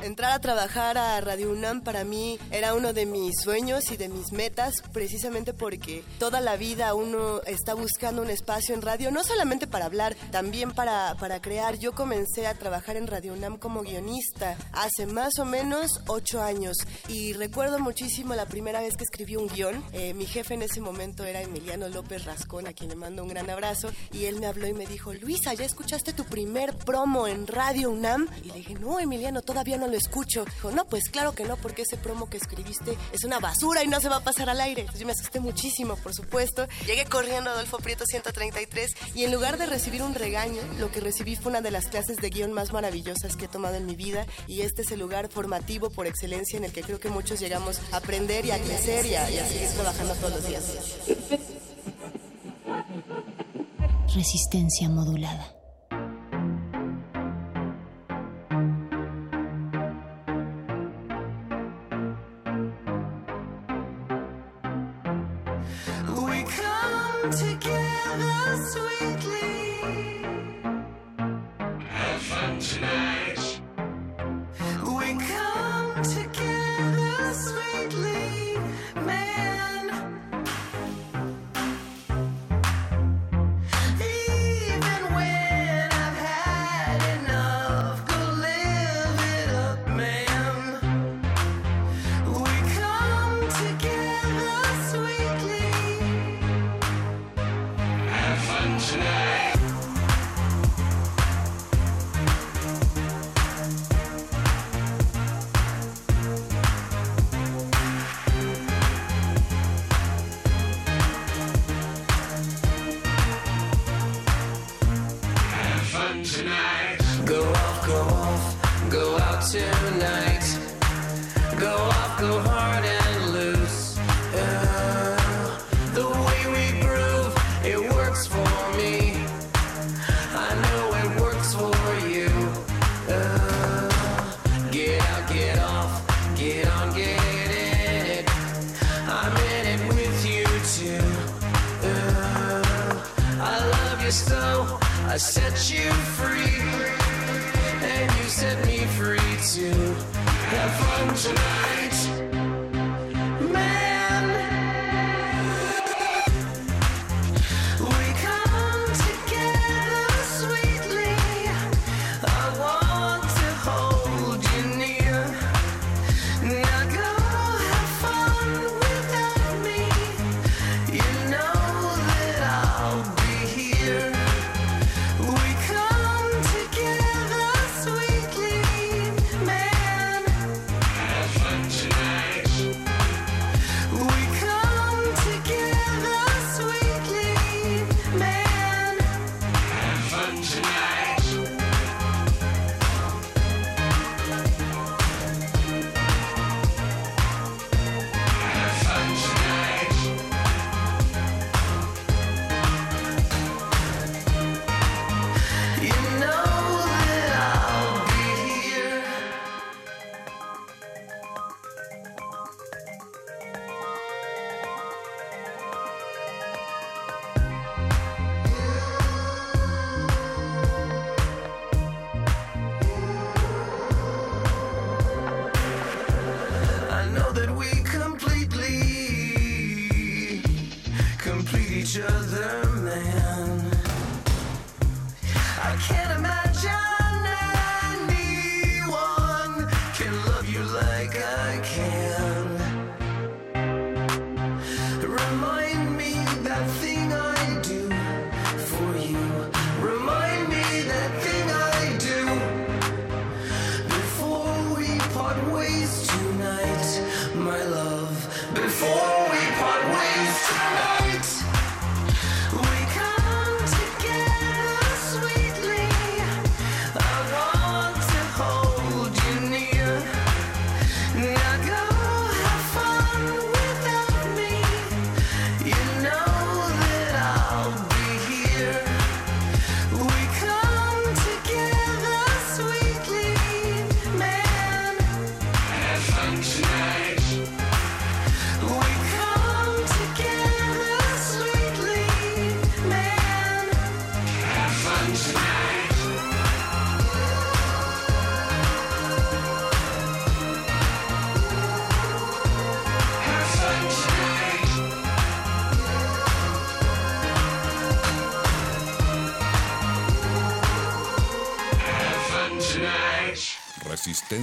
[0.01, 4.07] Entrar a trabajar a Radio UNAM para mí era uno de mis sueños y de
[4.07, 9.25] mis metas, precisamente porque toda la vida uno está buscando un espacio en radio, no
[9.25, 11.77] solamente para hablar, también para, para crear.
[11.79, 16.77] Yo comencé a trabajar en Radio UNAM como guionista hace más o menos ocho años
[17.09, 19.83] y recuerdo muchísimo la primera vez que escribí un guion.
[19.91, 23.29] Eh, mi jefe en ese momento era Emiliano López Rascón, a quien le mando un
[23.29, 27.27] gran abrazo, y él me habló y me dijo, Luisa, ¿ya escuchaste tu primer promo
[27.27, 28.29] en Radio UNAM?
[28.45, 30.45] Y le dije, no, Emiliano, todavía no lo escucho.
[30.45, 33.87] Dijo, no, pues claro que no, porque ese promo que escribiste es una basura y
[33.87, 34.85] no se va a pasar al aire.
[34.97, 36.67] Yo me asusté muchísimo, por supuesto.
[36.85, 40.99] Llegué corriendo a Adolfo Prieto 133 y en lugar de recibir un regaño, lo que
[40.99, 43.95] recibí fue una de las clases de guion más maravillosas que he tomado en mi
[43.95, 47.39] vida y este es el lugar formativo por excelencia en el que creo que muchos
[47.39, 50.63] llegamos a aprender y a crecer y y a seguir trabajando todos los días.
[54.15, 55.58] Resistencia modulada.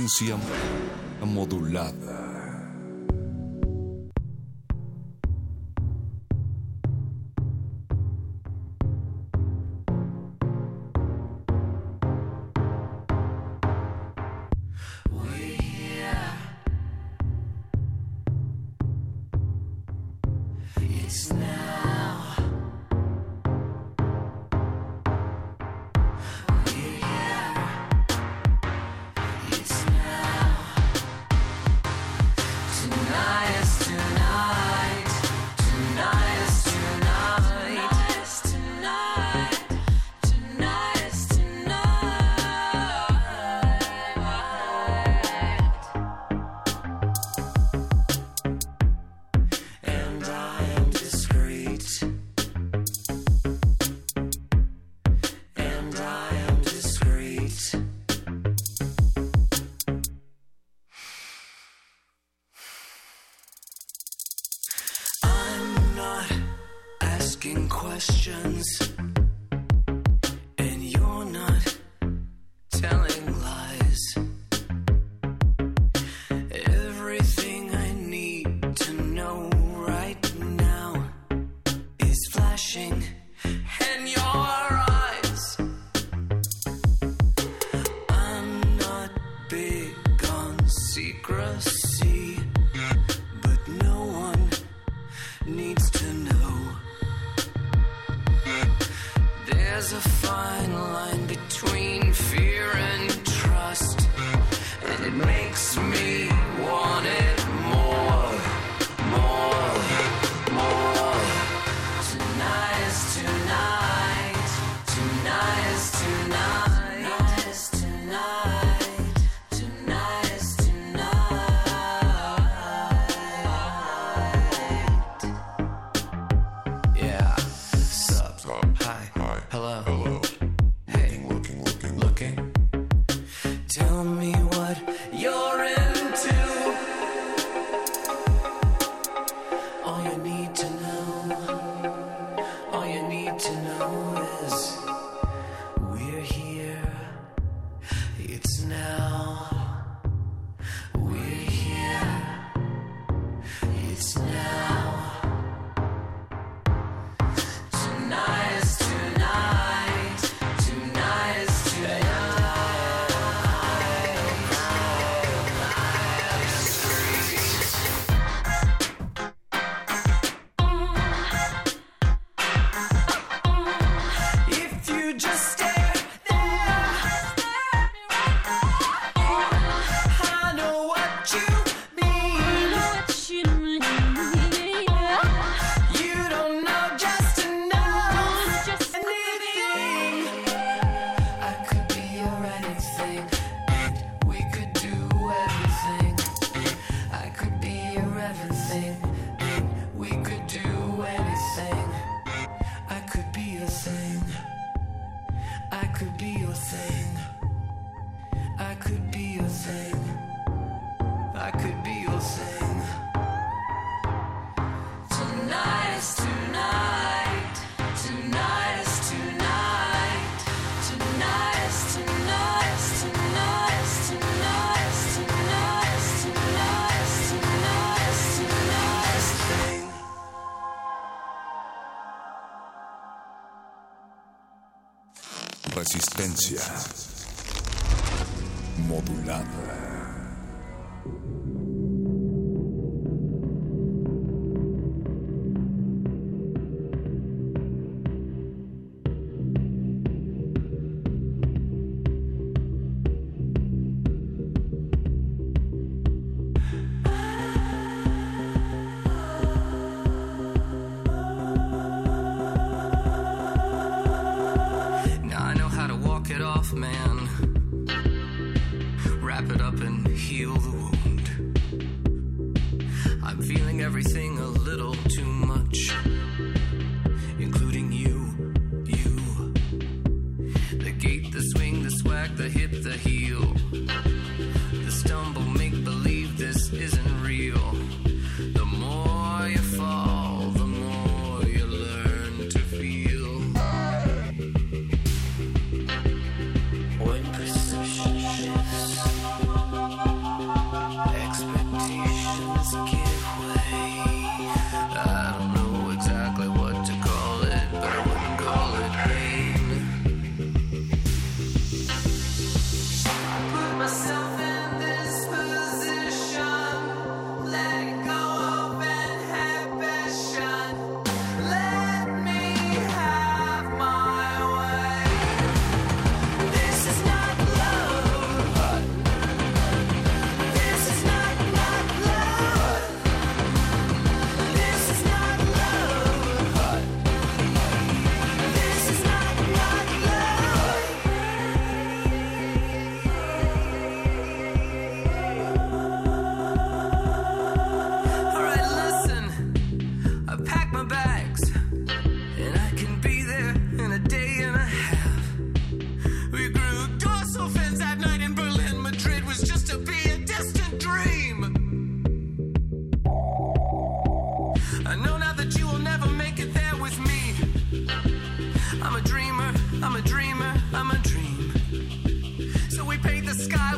[0.06, 0.36] Resistencia
[1.24, 1.95] modulada.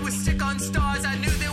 [0.08, 1.04] was sick on stars.
[1.04, 1.47] I knew there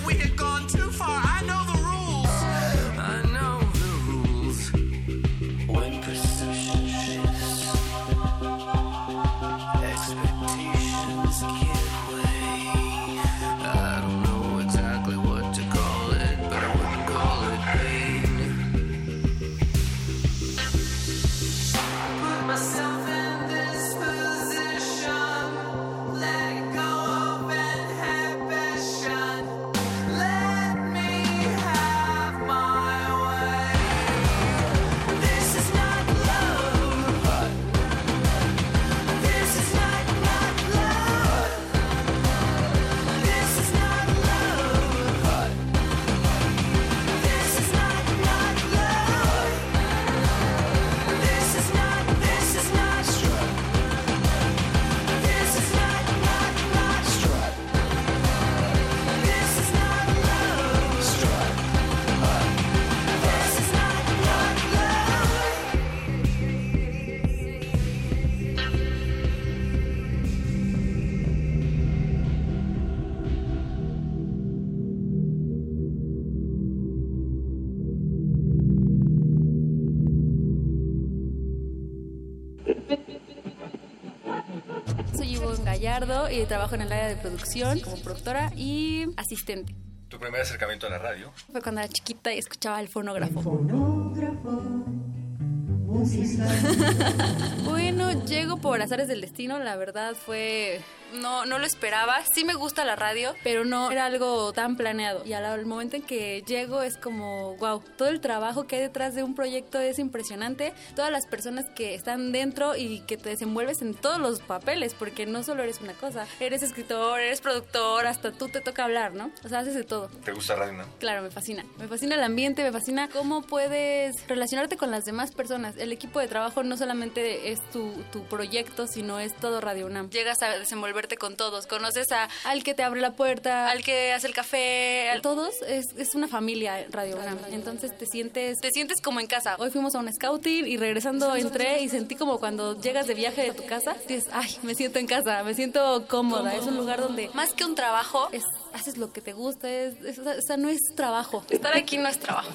[86.46, 89.74] Y trabajo en el área de producción como productora y asistente.
[90.10, 91.32] Tu primer acercamiento a la radio.
[91.52, 93.42] Fue cuando era chiquita y escuchaba el fonógrafo.
[97.66, 100.82] bueno, llego por azares del destino, la verdad fue...
[101.14, 102.22] No, no lo esperaba.
[102.34, 105.24] Sí me gusta la radio, pero no era algo tan planeado.
[105.26, 108.82] Y al, al momento en que llego es como, wow, todo el trabajo que hay
[108.82, 110.74] detrás de un proyecto es impresionante.
[110.96, 115.26] Todas las personas que están dentro y que te desenvuelves en todos los papeles, porque
[115.26, 116.28] no solo eres una cosa.
[116.40, 119.32] Eres escritor, eres productor, hasta tú te toca hablar, ¿no?
[119.44, 120.08] O sea, haces de todo.
[120.24, 120.86] ¿Te gusta radio, no?
[121.00, 121.66] Claro, me fascina.
[121.78, 125.76] Me fascina el ambiente, me fascina cómo puedes relacionarte con las demás personas.
[125.78, 130.10] El equipo de trabajo no solamente es tu, tu proyecto, sino es todo Radio UNAM.
[130.10, 131.68] Llegas a desenvolverte con todos.
[131.68, 135.54] Conoces a, al que te abre la puerta, al que hace el café, a todos.
[135.68, 137.38] Es, es una familia Radio UNAM.
[137.52, 139.56] Entonces te sientes, te sientes como en casa.
[139.60, 143.44] Hoy fuimos a un scouting y regresando entré y sentí como cuando llegas de viaje
[143.44, 146.56] de tu casa, dices, ay, me siento en casa, me siento cómoda.
[146.56, 148.44] Es un lugar donde más que un trabajo, es,
[148.74, 149.70] haces lo que te gusta.
[149.70, 151.44] Es, es- o sea, no es trabajo.
[151.50, 152.52] Estar aquí no es trabajo.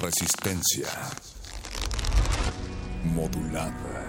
[0.00, 0.88] Resistencia
[3.04, 4.05] modulada.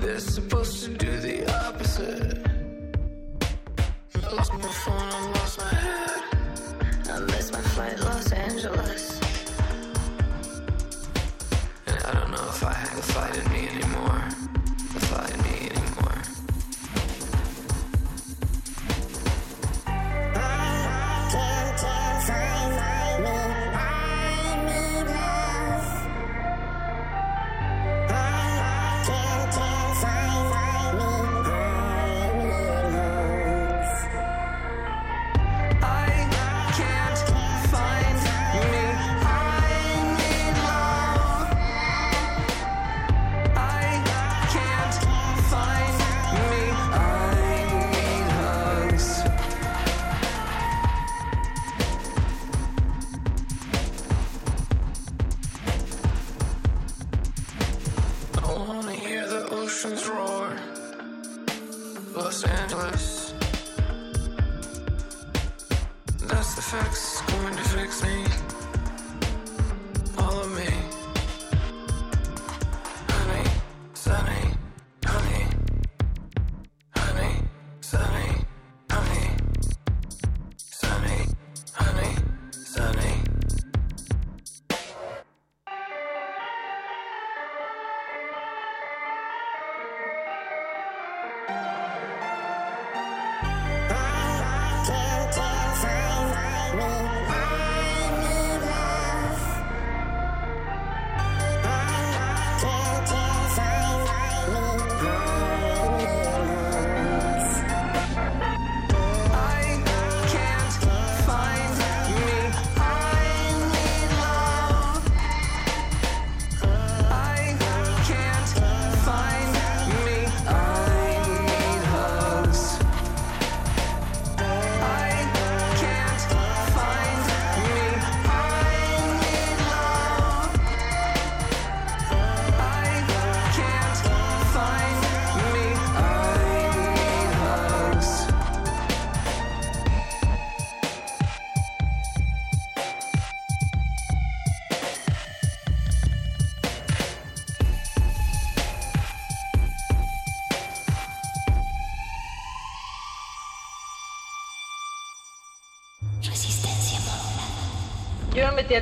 [0.00, 2.53] They're supposed to do the opposite.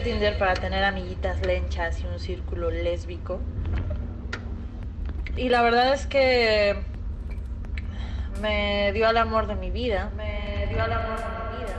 [0.03, 3.41] Tinder para tener amiguitas lenchas y un círculo lésbico.
[5.37, 6.77] Y la verdad es que
[8.41, 10.11] me dio al amor de mi vida.
[10.17, 11.75] Me dio al amor de mi vida.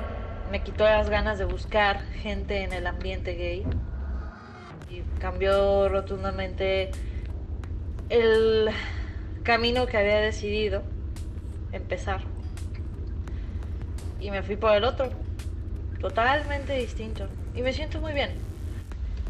[0.52, 3.66] Me quitó las ganas de buscar gente en el ambiente gay.
[4.90, 6.92] Y cambió rotundamente
[8.10, 8.70] el
[9.44, 10.84] camino que había decidido
[11.74, 12.22] empezar.
[14.20, 15.10] Y me fui por el otro,
[16.00, 18.32] totalmente distinto y me siento muy bien.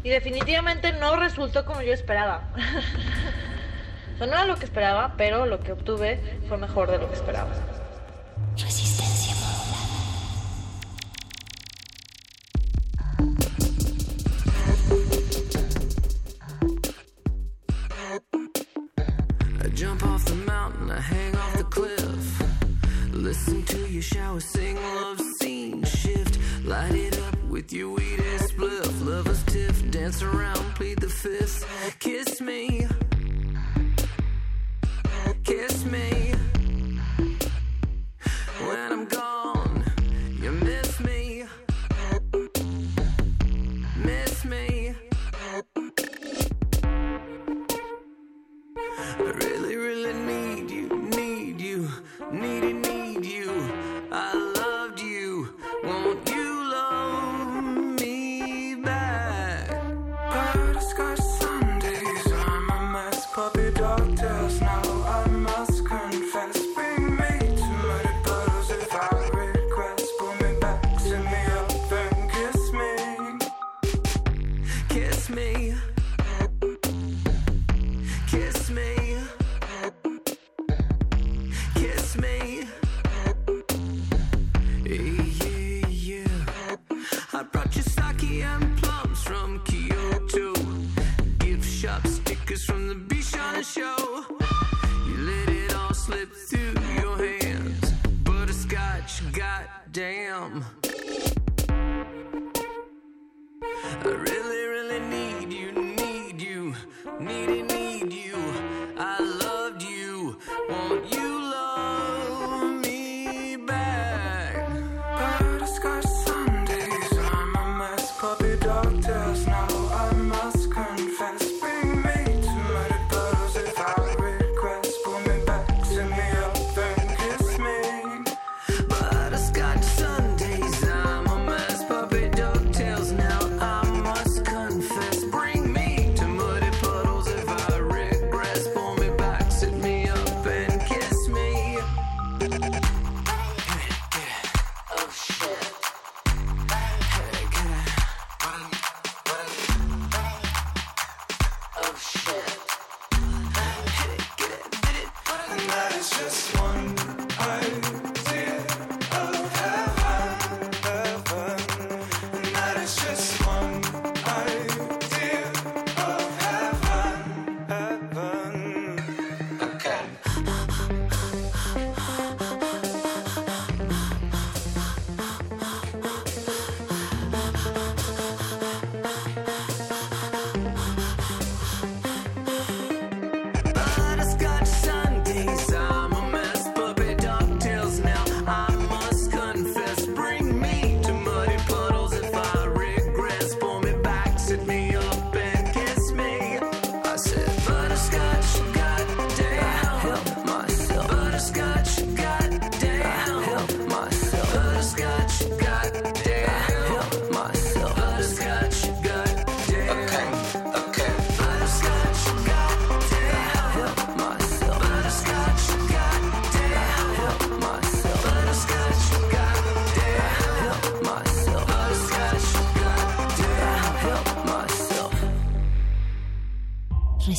[0.02, 2.48] Y definitivamente no resultó como yo esperaba.
[4.14, 7.08] o sea, no era lo que esperaba, pero lo que obtuve fue mejor de lo
[7.08, 7.50] que esperaba.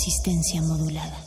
[0.05, 1.24] resistencia modulada.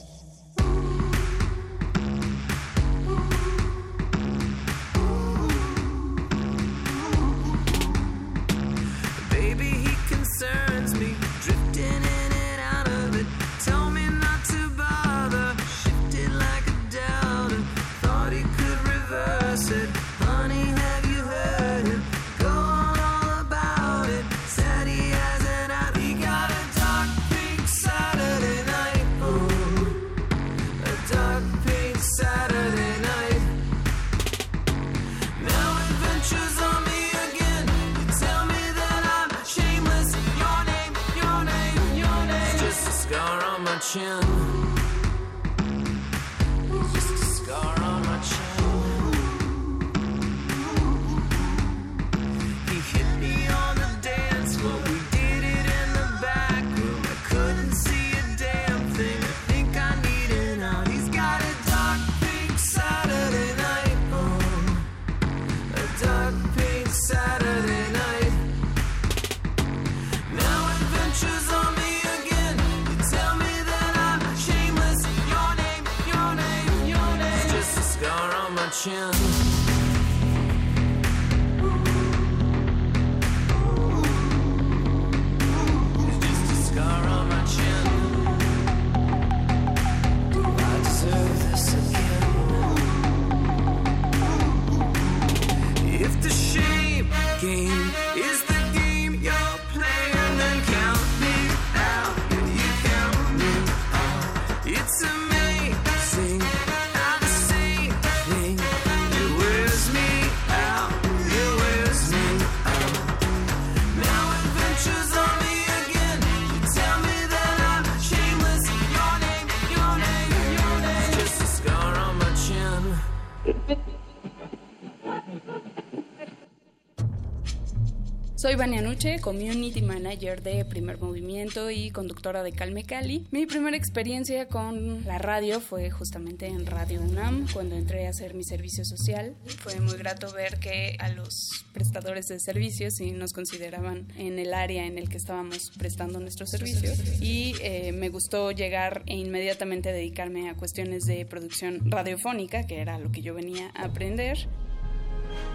[128.49, 133.27] Soy Vania Nuche, Community Manager de Primer Movimiento y conductora de Calme Cali.
[133.31, 138.33] Mi primera experiencia con la radio fue justamente en Radio UNAM, cuando entré a hacer
[138.33, 139.37] mi servicio social.
[139.59, 144.55] Fue muy grato ver que a los prestadores de servicios sí nos consideraban en el
[144.55, 147.21] área en el que estábamos prestando nuestros servicios.
[147.21, 152.99] Y eh, me gustó llegar e inmediatamente dedicarme a cuestiones de producción radiofónica, que era
[152.99, 154.49] lo que yo venía a aprender.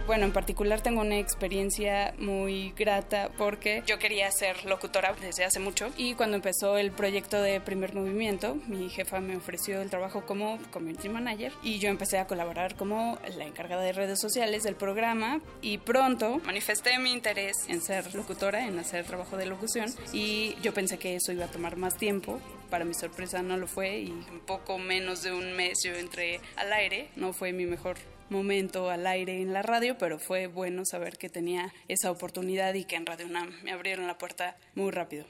[0.05, 5.61] Bueno, en particular tengo una experiencia muy grata porque yo quería ser locutora desde hace
[5.61, 10.25] mucho y cuando empezó el proyecto de Primer Movimiento, mi jefa me ofreció el trabajo
[10.25, 14.75] como community manager y yo empecé a colaborar como la encargada de redes sociales del
[14.75, 20.57] programa y pronto manifesté mi interés en ser locutora, en hacer trabajo de locución y
[20.61, 22.41] yo pensé que eso iba a tomar más tiempo.
[22.69, 26.41] Para mi sorpresa no lo fue y un poco menos de un mes yo entré
[26.55, 27.09] al aire.
[27.15, 27.97] No fue mi mejor
[28.33, 32.83] momento al aire en la radio, pero fue bueno saber que tenía esa oportunidad y
[32.83, 35.25] que en Radio UNAM me abrieron la puerta muy rápido.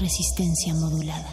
[0.00, 1.30] Resistencia modulada.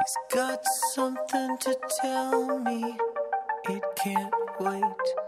[0.00, 0.60] He's got
[0.94, 2.96] something to tell me.
[3.68, 5.23] It can't wait.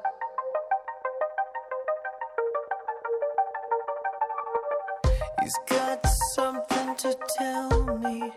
[5.46, 8.32] He's got something to tell me.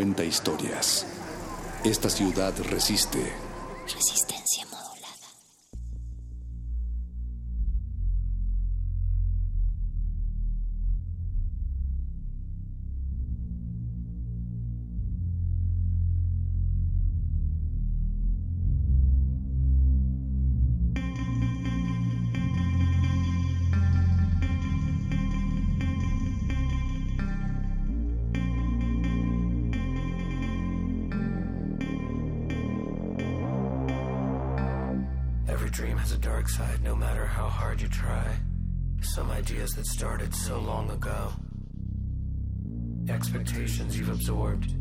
[0.00, 1.04] Cuenta historias.
[1.84, 3.39] Esta ciudad resiste.
[36.10, 38.26] Has a dark side, no matter how hard you try.
[39.00, 41.32] Some ideas that started so long ago.
[43.08, 44.74] Expectations you've absorbed.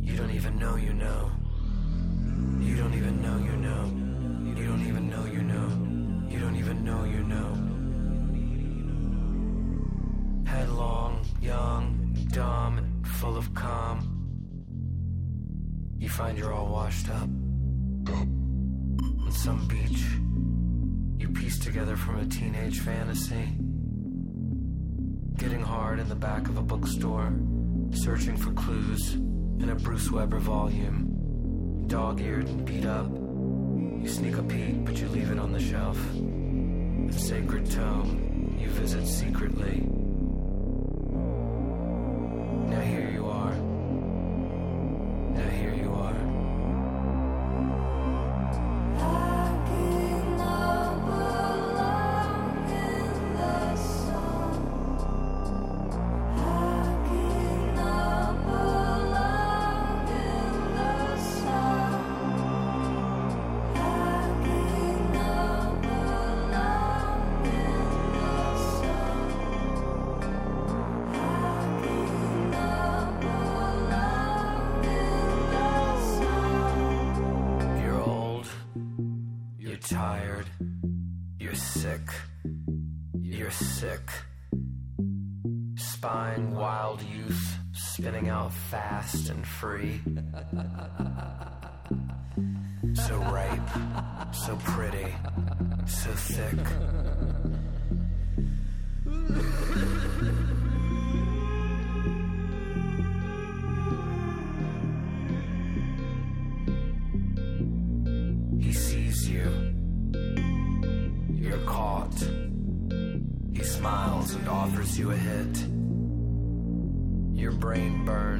[0.00, 1.30] You don't even know you know.
[2.60, 3.84] You don't even know you know.
[4.54, 5.68] You don't even know you know.
[6.28, 7.54] You don't even know you know.
[10.50, 13.98] Headlong, young, dumb, and full of calm.
[15.98, 17.30] You find you're all washed up.
[19.44, 20.02] Some beach,
[21.16, 23.56] you piece together from a teenage fantasy.
[25.36, 27.32] Getting hard in the back of a bookstore,
[27.92, 31.84] searching for clues in a Bruce Weber volume.
[31.86, 33.08] Dog eared and beat up.
[33.08, 35.96] You sneak a peek, but you leave it on the shelf.
[37.08, 39.86] A sacred tome you visit secretly.
[89.58, 90.00] Free.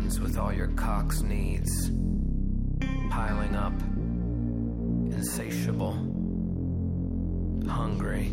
[0.09, 1.91] burns with all your cock's needs,
[3.11, 3.78] piling up,
[5.12, 5.93] insatiable,
[7.69, 8.33] hungry.